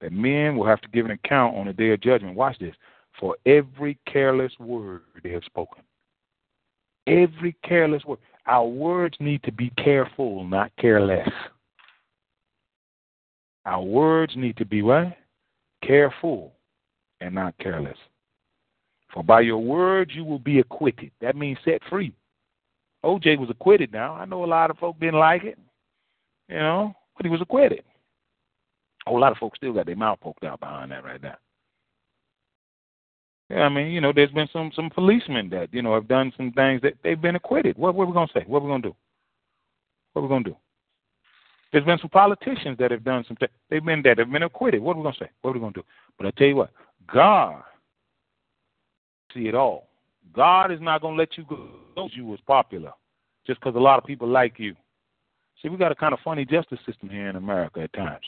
that 0.00 0.12
men 0.12 0.56
will 0.56 0.66
have 0.66 0.80
to 0.82 0.88
give 0.88 1.04
an 1.04 1.10
account 1.10 1.56
on 1.56 1.66
the 1.66 1.72
day 1.72 1.90
of 1.90 2.00
judgment. 2.00 2.36
Watch 2.36 2.58
this. 2.58 2.74
For 3.18 3.36
every 3.44 3.98
careless 4.06 4.52
word 4.58 5.02
they 5.22 5.30
have 5.30 5.44
spoken. 5.44 5.82
Every 7.06 7.56
careless 7.64 8.04
word. 8.04 8.20
Our 8.46 8.66
words 8.66 9.16
need 9.20 9.42
to 9.44 9.52
be 9.52 9.70
careful, 9.70 10.44
not 10.44 10.72
careless. 10.80 11.28
Our 13.64 13.82
words 13.82 14.34
need 14.36 14.56
to 14.56 14.64
be 14.64 14.82
what? 14.82 15.16
Careful 15.84 16.52
and 17.22 17.34
not 17.34 17.56
careless. 17.58 17.98
For 19.12 19.22
by 19.22 19.40
your 19.40 19.58
words 19.58 20.12
you 20.14 20.24
will 20.24 20.38
be 20.38 20.58
acquitted. 20.58 21.10
That 21.20 21.36
means 21.36 21.58
set 21.64 21.80
free. 21.88 22.12
OJ 23.04 23.38
was 23.38 23.50
acquitted 23.50 23.92
now. 23.92 24.14
I 24.14 24.24
know 24.24 24.44
a 24.44 24.46
lot 24.46 24.70
of 24.70 24.78
folk 24.78 24.98
didn't 25.00 25.18
like 25.18 25.44
it, 25.44 25.58
you 26.48 26.56
know, 26.56 26.94
but 27.16 27.26
he 27.26 27.30
was 27.30 27.40
acquitted. 27.40 27.82
A 29.06 29.10
whole 29.10 29.20
lot 29.20 29.32
of 29.32 29.38
folks 29.38 29.58
still 29.58 29.72
got 29.72 29.86
their 29.86 29.96
mouth 29.96 30.20
poked 30.20 30.44
out 30.44 30.60
behind 30.60 30.92
that 30.92 31.04
right 31.04 31.22
now. 31.22 31.36
Yeah, 33.50 33.62
I 33.62 33.68
mean, 33.68 33.88
you 33.88 34.00
know, 34.00 34.12
there's 34.14 34.30
been 34.30 34.48
some 34.52 34.70
some 34.74 34.88
policemen 34.88 35.50
that 35.50 35.74
you 35.74 35.82
know 35.82 35.94
have 35.94 36.08
done 36.08 36.32
some 36.36 36.52
things 36.52 36.80
that 36.82 36.94
they've 37.02 37.20
been 37.20 37.36
acquitted. 37.36 37.76
What 37.76 37.94
what 37.94 38.04
are 38.04 38.06
we 38.06 38.14
gonna 38.14 38.28
say? 38.32 38.44
What 38.46 38.60
are 38.60 38.62
we 38.62 38.70
gonna 38.70 38.82
do? 38.82 38.96
What 40.12 40.22
are 40.22 40.24
we 40.24 40.28
gonna 40.28 40.44
do? 40.44 40.56
There's 41.72 41.84
been 41.84 41.98
some 41.98 42.10
politicians 42.10 42.78
that 42.78 42.90
have 42.90 43.02
done 43.02 43.24
some 43.26 43.36
things. 43.36 43.50
They've 43.68 43.84
been 43.84 44.02
that 44.02 44.18
have 44.18 44.30
been 44.30 44.44
acquitted. 44.44 44.80
What 44.80 44.94
are 44.94 45.00
we 45.00 45.02
gonna 45.02 45.16
say? 45.18 45.30
What 45.42 45.50
are 45.50 45.54
we 45.54 45.60
gonna 45.60 45.72
do? 45.72 45.84
But 46.18 46.28
I 46.28 46.30
tell 46.30 46.46
you 46.46 46.56
what, 46.56 46.70
God 47.12 47.62
see 49.34 49.48
it 49.48 49.54
all. 49.54 49.88
God 50.34 50.70
is 50.70 50.80
not 50.80 51.00
gonna 51.02 51.16
let 51.16 51.36
you 51.36 51.44
go 51.48 51.68
you 52.12 52.24
was 52.24 52.40
popular 52.46 52.92
just 53.46 53.60
because 53.60 53.76
a 53.76 53.80
lot 53.80 53.98
of 53.98 54.04
people 54.04 54.28
like 54.28 54.58
you. 54.58 54.74
See, 55.60 55.68
we 55.68 55.76
got 55.76 55.92
a 55.92 55.94
kind 55.94 56.12
of 56.12 56.20
funny 56.24 56.44
justice 56.44 56.78
system 56.86 57.08
here 57.08 57.28
in 57.28 57.36
America 57.36 57.80
at 57.80 57.92
times. 57.92 58.24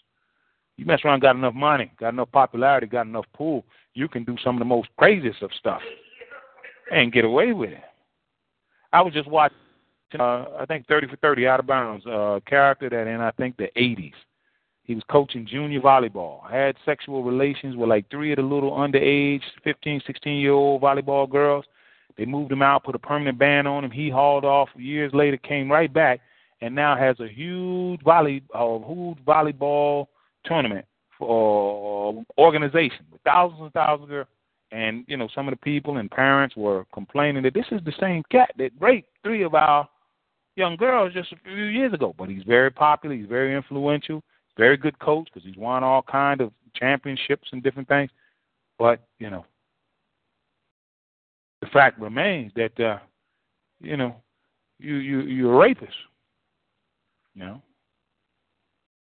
You 0.77 0.87
mess 0.87 1.01
around, 1.05 1.21
got 1.21 1.37
enough 1.37 1.55
money, 1.55 1.91
got 1.99 2.11
enough 2.11 2.31
popularity, 2.33 2.87
got 2.87 3.07
enough 3.07 3.27
pull, 3.35 3.65
you 3.95 4.09
can 4.09 4.25
do 4.25 4.37
some 4.43 4.57
of 4.57 4.59
the 4.59 4.65
most 4.65 4.89
craziest 4.97 5.43
of 5.43 5.51
stuff 5.59 5.81
and 6.91 7.13
get 7.13 7.25
away 7.25 7.53
with 7.53 7.71
it. 7.71 7.83
I 8.93 9.01
was 9.03 9.13
just 9.13 9.29
watching, 9.29 9.57
uh, 10.19 10.47
I 10.59 10.65
think 10.67 10.87
30 10.87 11.09
for 11.09 11.17
30 11.17 11.47
out 11.47 11.61
of 11.61 11.67
bounds, 11.67 12.05
uh, 12.07 12.41
character 12.47 12.89
that 12.91 13.07
in 13.07 13.21
I 13.21 13.31
think 13.33 13.57
the 13.57 13.71
80s. 13.77 14.13
He 14.85 14.95
was 14.95 15.03
coaching 15.11 15.47
junior 15.47 15.81
volleyball. 15.81 16.49
Had 16.51 16.77
sexual 16.85 17.23
relations 17.25 17.75
with 17.75 17.89
like 17.89 18.09
three 18.11 18.33
of 18.33 18.37
the 18.37 18.43
little 18.43 18.73
underage, 18.73 19.43
15, 19.65 20.03
16 20.07 20.37
year 20.37 20.53
old 20.53 20.83
volleyball 20.83 21.29
girls. 21.29 21.65
They 22.17 22.27
moved 22.27 22.53
him 22.53 22.63
out, 22.63 22.85
put 22.85 22.95
a 22.95 22.99
permanent 22.99 23.39
ban 23.39 23.67
on 23.67 23.85
him. 23.85 23.91
He 23.91 24.09
hauled 24.11 24.45
off. 24.45 24.69
Years 24.77 25.13
later, 25.15 25.37
came 25.39 25.73
right 25.73 25.93
back, 25.93 26.21
and 26.61 26.75
now 26.75 26.97
has 26.97 27.19
a 27.19 27.27
huge 27.29 28.03
volley, 28.03 28.43
uh, 28.55 28.79
huge 28.79 29.19
volleyball 29.27 30.07
tournament 30.45 30.85
for 31.19 32.15
uh, 32.15 32.41
organization 32.41 33.07
with 33.11 33.21
thousands 33.23 33.61
and 33.63 33.73
thousands 33.73 34.05
of 34.05 34.09
girls. 34.11 34.29
And 34.71 35.05
you 35.09 35.17
know, 35.17 35.29
some 35.35 35.49
of 35.49 35.53
the 35.53 35.61
people 35.61 35.97
and 35.97 36.11
parents 36.11 36.57
were 36.57 36.85
complaining 36.93 37.43
that 37.45 37.55
this 37.55 37.67
is 37.73 37.81
the 37.85 37.93
same 37.99 38.23
cat 38.31 38.53
that 38.59 38.71
raped 38.81 39.09
three 39.23 39.43
of 39.43 39.55
our 39.55 39.89
young 40.57 40.77
girls 40.77 41.15
just 41.15 41.33
a 41.33 41.37
few 41.45 41.65
years 41.65 41.93
ago. 41.93 42.15
But 42.17 42.29
he's 42.29 42.43
very 42.45 42.71
popular. 42.71 43.17
He's 43.17 43.27
very 43.27 43.57
influential. 43.57 44.23
Very 44.57 44.77
good 44.77 44.99
coach 44.99 45.29
because 45.33 45.47
he's 45.47 45.57
won 45.57 45.83
all 45.83 46.03
kind 46.03 46.41
of 46.41 46.53
championships 46.77 47.49
and 47.53 47.63
different 47.63 47.89
things. 47.89 48.11
But 48.79 49.01
you 49.19 49.31
know, 49.31 49.45
the 51.61 51.67
fact 51.69 52.01
remains 52.01 52.53
that 52.57 52.79
uh, 52.81 52.99
you 53.81 53.97
know 53.97 54.17
you 54.79 54.97
you 54.97 55.21
you're 55.23 55.55
a 55.55 55.59
rapist. 55.59 55.93
You 57.35 57.45
know. 57.45 57.63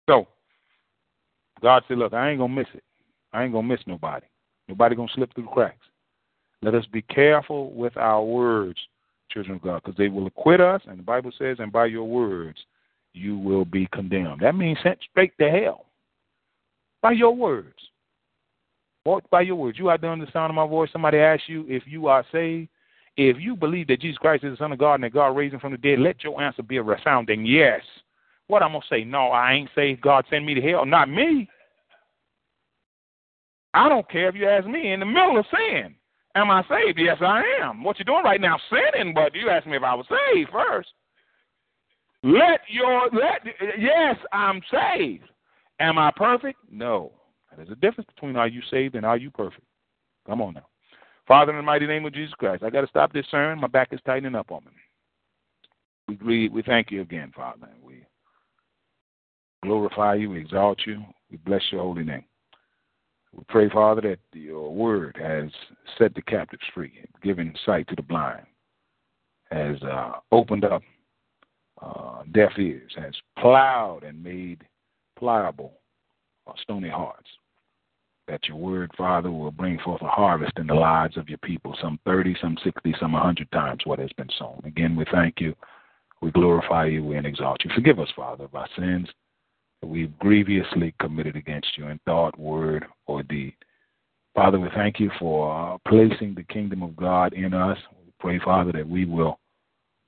So 0.08 0.26
God 1.60 1.82
said, 1.88 1.98
"Look, 1.98 2.14
I 2.14 2.30
ain't 2.30 2.38
gonna 2.38 2.54
miss 2.54 2.68
it. 2.74 2.84
I 3.32 3.44
ain't 3.44 3.52
gonna 3.52 3.66
miss 3.66 3.80
nobody. 3.86 4.26
Nobody 4.68 4.96
gonna 4.96 5.08
slip 5.14 5.34
through 5.34 5.44
the 5.44 5.50
cracks. 5.50 5.86
Let 6.62 6.74
us 6.74 6.86
be 6.86 7.02
careful 7.02 7.72
with 7.72 7.96
our 7.96 8.24
words, 8.24 8.78
children 9.30 9.56
of 9.56 9.62
God, 9.62 9.82
because 9.82 9.96
they 9.96 10.08
will 10.08 10.26
acquit 10.26 10.60
us. 10.60 10.80
And 10.86 10.98
the 10.98 11.02
Bible 11.02 11.30
says, 11.38 11.58
and 11.60 11.70
by 11.70 11.86
your 11.86 12.04
words 12.04 12.58
you 13.16 13.38
will 13.38 13.64
be 13.64 13.88
condemned. 13.92 14.40
That 14.40 14.54
means 14.54 14.78
sent 14.82 14.98
straight 15.10 15.32
to 15.40 15.50
hell. 15.50 15.86
By 17.02 17.12
your 17.12 17.34
words. 17.34 17.74
By 19.30 19.42
your 19.42 19.56
words. 19.56 19.78
You 19.78 19.84
there 20.00 20.10
under 20.10 20.26
the 20.26 20.32
sound 20.32 20.50
of 20.50 20.56
my 20.56 20.66
voice, 20.66 20.90
somebody 20.92 21.18
asks 21.18 21.48
you 21.48 21.64
if 21.68 21.84
you 21.86 22.08
are 22.08 22.24
saved. 22.32 22.68
If 23.16 23.38
you 23.40 23.56
believe 23.56 23.86
that 23.86 24.00
Jesus 24.00 24.18
Christ 24.18 24.44
is 24.44 24.52
the 24.52 24.56
Son 24.56 24.72
of 24.72 24.78
God 24.78 24.94
and 24.94 25.04
that 25.04 25.14
God 25.14 25.28
raised 25.28 25.54
him 25.54 25.60
from 25.60 25.72
the 25.72 25.78
dead, 25.78 26.00
let 26.00 26.22
your 26.22 26.40
answer 26.40 26.62
be 26.62 26.76
a 26.76 26.82
resounding 26.82 27.46
yes. 27.46 27.80
What 28.48 28.62
I'm 28.62 28.72
gonna 28.72 28.84
say? 28.90 29.04
No, 29.04 29.28
I 29.28 29.54
ain't 29.54 29.70
saved. 29.74 30.02
God 30.02 30.24
send 30.28 30.44
me 30.44 30.54
to 30.54 30.60
hell. 30.60 30.84
Not 30.84 31.08
me. 31.08 31.48
I 33.72 33.88
don't 33.88 34.08
care 34.10 34.28
if 34.28 34.34
you 34.34 34.48
ask 34.48 34.66
me 34.66 34.92
in 34.92 35.00
the 35.00 35.06
middle 35.06 35.38
of 35.38 35.46
sin. 35.50 35.94
Am 36.34 36.50
I 36.50 36.62
saved? 36.68 36.98
Yes, 36.98 37.18
I 37.20 37.42
am. 37.62 37.82
What 37.82 37.98
you're 37.98 38.04
doing 38.04 38.24
right 38.24 38.40
now, 38.40 38.58
sinning, 38.70 39.14
but 39.14 39.34
you 39.34 39.48
asked 39.48 39.66
me 39.66 39.76
if 39.76 39.82
I 39.82 39.94
was 39.94 40.06
saved 40.34 40.50
first. 40.50 40.88
Let 42.26 42.60
your 42.68 43.08
let 43.12 43.46
yes, 43.78 44.16
I'm 44.32 44.60
saved. 44.68 45.22
Am 45.78 45.96
I 45.96 46.10
perfect? 46.16 46.58
No. 46.68 47.12
There's 47.56 47.70
a 47.70 47.76
difference 47.76 48.10
between 48.12 48.34
are 48.34 48.48
you 48.48 48.60
saved 48.68 48.96
and 48.96 49.06
are 49.06 49.16
you 49.16 49.30
perfect. 49.30 49.62
Come 50.26 50.42
on 50.42 50.54
now. 50.54 50.66
Father, 51.28 51.52
in 51.52 51.58
the 51.58 51.62
mighty 51.62 51.86
name 51.86 52.04
of 52.04 52.12
Jesus 52.12 52.34
Christ, 52.34 52.64
I 52.64 52.70
got 52.70 52.80
to 52.80 52.88
stop 52.88 53.12
this 53.12 53.26
sermon. 53.30 53.60
My 53.60 53.68
back 53.68 53.92
is 53.92 54.00
tightening 54.04 54.34
up 54.34 54.50
on 54.50 54.62
me. 54.64 56.16
We, 56.20 56.26
we, 56.26 56.48
we 56.48 56.62
thank 56.62 56.90
you 56.90 57.00
again, 57.00 57.32
Father. 57.34 57.68
We 57.80 58.04
glorify 59.62 60.14
you, 60.14 60.30
we 60.30 60.40
exalt 60.40 60.80
you, 60.84 61.04
we 61.30 61.36
bless 61.38 61.62
your 61.70 61.82
holy 61.82 62.04
name. 62.04 62.24
We 63.32 63.44
pray, 63.48 63.68
Father, 63.70 64.00
that 64.00 64.18
your 64.38 64.74
word 64.74 65.16
has 65.20 65.50
set 65.96 66.14
the 66.14 66.22
captives 66.22 66.62
free, 66.74 66.92
given 67.22 67.54
sight 67.64 67.86
to 67.88 67.94
the 67.94 68.02
blind, 68.02 68.46
has 69.50 69.80
uh, 69.82 70.12
opened 70.32 70.64
up 70.64 70.82
uh, 71.82 72.22
deaf 72.32 72.52
ears, 72.58 72.92
has 72.96 73.14
plowed 73.38 74.02
and 74.04 74.22
made 74.22 74.64
pliable 75.18 75.72
uh, 76.46 76.52
stony 76.62 76.88
hearts 76.88 77.28
that 78.28 78.46
your 78.48 78.56
word, 78.56 78.90
Father, 78.96 79.30
will 79.30 79.50
bring 79.50 79.78
forth 79.78 80.02
a 80.02 80.08
harvest 80.08 80.52
in 80.56 80.66
the 80.66 80.74
lives 80.74 81.16
of 81.16 81.28
your 81.28 81.38
people, 81.38 81.76
some 81.80 81.98
30, 82.04 82.36
some 82.40 82.56
60, 82.64 82.94
some 82.98 83.12
100 83.12 83.50
times 83.52 83.82
what 83.84 83.98
has 83.98 84.10
been 84.16 84.28
sown. 84.38 84.60
Again, 84.64 84.96
we 84.96 85.04
thank 85.12 85.40
you. 85.40 85.54
We 86.20 86.30
glorify 86.32 86.86
you 86.86 87.12
and 87.12 87.26
exalt 87.26 87.64
you. 87.64 87.70
Forgive 87.74 88.00
us, 88.00 88.08
Father, 88.16 88.44
of 88.44 88.54
our 88.54 88.68
sins 88.76 89.08
that 89.80 89.86
we've 89.86 90.18
grievously 90.18 90.94
committed 91.00 91.36
against 91.36 91.68
you 91.76 91.86
in 91.88 92.00
thought, 92.04 92.38
word, 92.38 92.86
or 93.06 93.22
deed. 93.22 93.54
Father, 94.34 94.58
we 94.58 94.68
thank 94.74 94.98
you 94.98 95.10
for 95.18 95.74
uh, 95.74 95.78
placing 95.88 96.34
the 96.34 96.42
kingdom 96.44 96.82
of 96.82 96.96
God 96.96 97.32
in 97.32 97.54
us. 97.54 97.78
We 98.04 98.12
pray, 98.18 98.40
Father, 98.44 98.72
that 98.72 98.88
we 98.88 99.04
will 99.04 99.38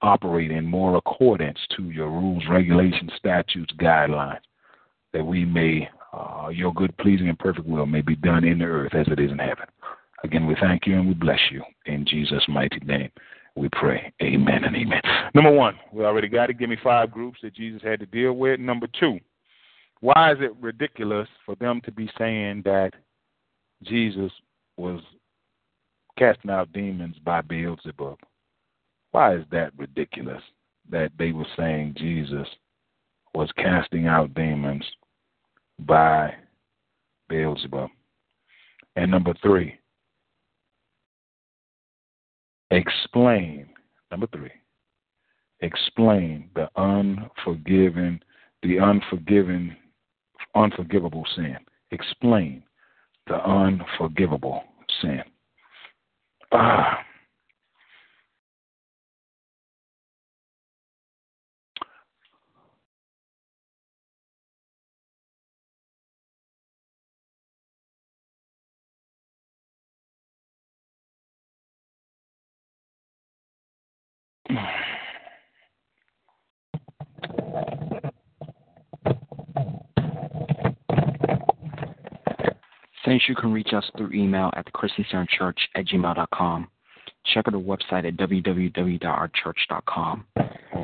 operate 0.02 0.50
in 0.50 0.64
more 0.64 0.96
accordance 0.96 1.58
to 1.76 1.90
your 1.90 2.10
rules, 2.10 2.42
regulations, 2.48 3.10
statutes, 3.16 3.72
guidelines, 3.80 4.40
that 5.12 5.24
we 5.24 5.44
may 5.44 5.88
uh, 6.12 6.48
your 6.48 6.72
good, 6.72 6.96
pleasing, 6.98 7.28
and 7.28 7.38
perfect 7.38 7.66
will 7.66 7.86
may 7.86 8.00
be 8.00 8.16
done 8.16 8.44
in 8.44 8.58
the 8.58 8.64
earth 8.64 8.94
as 8.94 9.06
it 9.08 9.20
is 9.20 9.30
in 9.30 9.38
heaven. 9.38 9.66
Again, 10.24 10.46
we 10.46 10.56
thank 10.60 10.86
you 10.86 10.98
and 10.98 11.06
we 11.06 11.14
bless 11.14 11.40
you. 11.50 11.62
In 11.86 12.04
Jesus' 12.04 12.44
mighty 12.48 12.80
name, 12.80 13.10
we 13.54 13.68
pray. 13.72 14.12
Amen 14.22 14.64
and 14.64 14.74
amen. 14.74 15.00
Number 15.34 15.52
one, 15.52 15.78
we 15.92 16.04
already 16.04 16.28
got 16.28 16.50
it. 16.50 16.58
Give 16.58 16.70
me 16.70 16.78
five 16.82 17.10
groups 17.10 17.38
that 17.42 17.54
Jesus 17.54 17.82
had 17.82 18.00
to 18.00 18.06
deal 18.06 18.32
with. 18.32 18.58
Number 18.58 18.88
two, 18.98 19.18
why 20.00 20.32
is 20.32 20.38
it 20.40 20.56
ridiculous 20.60 21.28
for 21.44 21.54
them 21.56 21.80
to 21.84 21.92
be 21.92 22.10
saying 22.18 22.62
that 22.64 22.92
Jesus 23.82 24.32
was 24.76 25.00
casting 26.18 26.50
out 26.50 26.72
demons 26.72 27.16
by 27.24 27.42
Beelzebub? 27.42 28.18
Why 29.12 29.36
is 29.36 29.44
that 29.50 29.72
ridiculous 29.76 30.42
that 30.90 31.10
they 31.18 31.32
were 31.32 31.46
saying 31.56 31.94
Jesus 31.96 32.46
was 33.34 33.50
casting 33.56 34.06
out 34.06 34.34
demons 34.34 34.84
by 35.80 36.34
Beelzebub. 37.28 37.90
And 38.96 39.10
number 39.10 39.34
three, 39.42 39.78
explain, 42.70 43.68
number 44.10 44.26
three, 44.32 44.50
explain 45.60 46.50
the 46.54 46.68
unforgiven, 46.76 48.20
the 48.62 48.80
unforgiven, 48.80 49.76
unforgivable 50.54 51.24
sin. 51.36 51.58
Explain 51.90 52.62
the 53.28 53.36
unforgivable 53.36 54.64
sin. 55.00 55.22
Ah. 56.50 57.04
Saints, 83.04 83.24
you 83.28 83.34
can 83.34 83.52
reach 83.52 83.72
us 83.72 83.90
through 83.96 84.12
email 84.12 84.52
at 84.54 84.64
the 84.66 84.70
Christian 84.70 85.04
Center 85.10 85.26
Church 85.38 85.58
at 85.74 85.86
gmail.com. 85.86 86.68
Check 87.32 87.48
out 87.48 87.54
our 87.54 87.60
website 87.60 88.06
at 88.06 88.16
www.ourchurch.com 88.16 90.26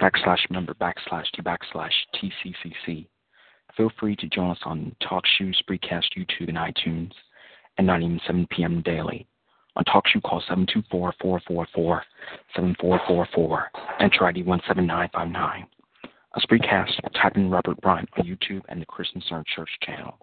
backslash 0.01 0.51
member 0.51 0.75
backslash 0.75 1.27
t 1.35 1.43
backslash 1.43 1.93
TCCC. 2.15 3.07
Feel 3.77 3.91
free 3.99 4.15
to 4.17 4.27
join 4.29 4.51
us 4.51 4.59
on 4.65 4.95
TalkShoe, 5.03 5.55
Spreecast, 5.62 6.05
YouTube, 6.17 6.49
and 6.49 6.57
iTunes 6.57 7.12
at 7.79 7.85
9 7.85 8.03
a.m. 8.03 8.21
7 8.27 8.47
p.m. 8.51 8.83
daily. 8.83 9.27
On 9.77 9.85
TalkShoe, 9.85 10.22
call 10.22 10.41
724-444-7444. 12.57 13.64
Enter 14.01 14.27
ID 14.27 14.43
17959. 14.43 15.66
A 16.37 16.41
Spreecast, 16.41 17.01
type 17.20 17.37
in 17.37 17.51
Robert 17.51 17.81
Bryant 17.81 18.09
on 18.16 18.25
YouTube 18.25 18.62
and 18.68 18.81
the 18.81 18.87
Christian 18.87 19.22
Center 19.29 19.45
Church 19.55 19.70
channel. 19.83 20.18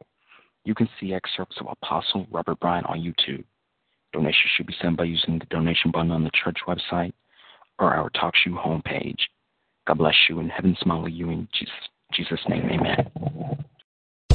You 0.64 0.76
can 0.76 0.90
see 1.00 1.14
excerpts 1.14 1.58
of 1.60 1.68
Apostle 1.70 2.28
Robert 2.32 2.60
Bryant 2.60 2.86
on 2.88 3.00
YouTube. 3.00 3.44
Donations 4.14 4.52
should 4.56 4.68
be 4.68 4.76
sent 4.82 4.98
by 4.98 5.06
using 5.06 5.40
the 5.40 5.46
donation 5.46 5.92
button 5.92 6.12
on 6.12 6.24
the 6.24 6.32
church 6.44 6.58
website 6.68 7.14
or 7.80 7.94
our 7.94 8.10
TalkShoe 8.12 8.58
homepage. 8.58 9.20
God 9.88 9.98
bless 9.98 10.16
you 10.30 10.40
and 10.40 10.52
heaven 10.52 10.78
smile 10.82 11.08
you 11.08 11.30
in 11.30 11.48
Jesus, 11.54 11.74
Jesus' 12.14 12.40
name. 12.48 12.70
Amen. 12.70 13.66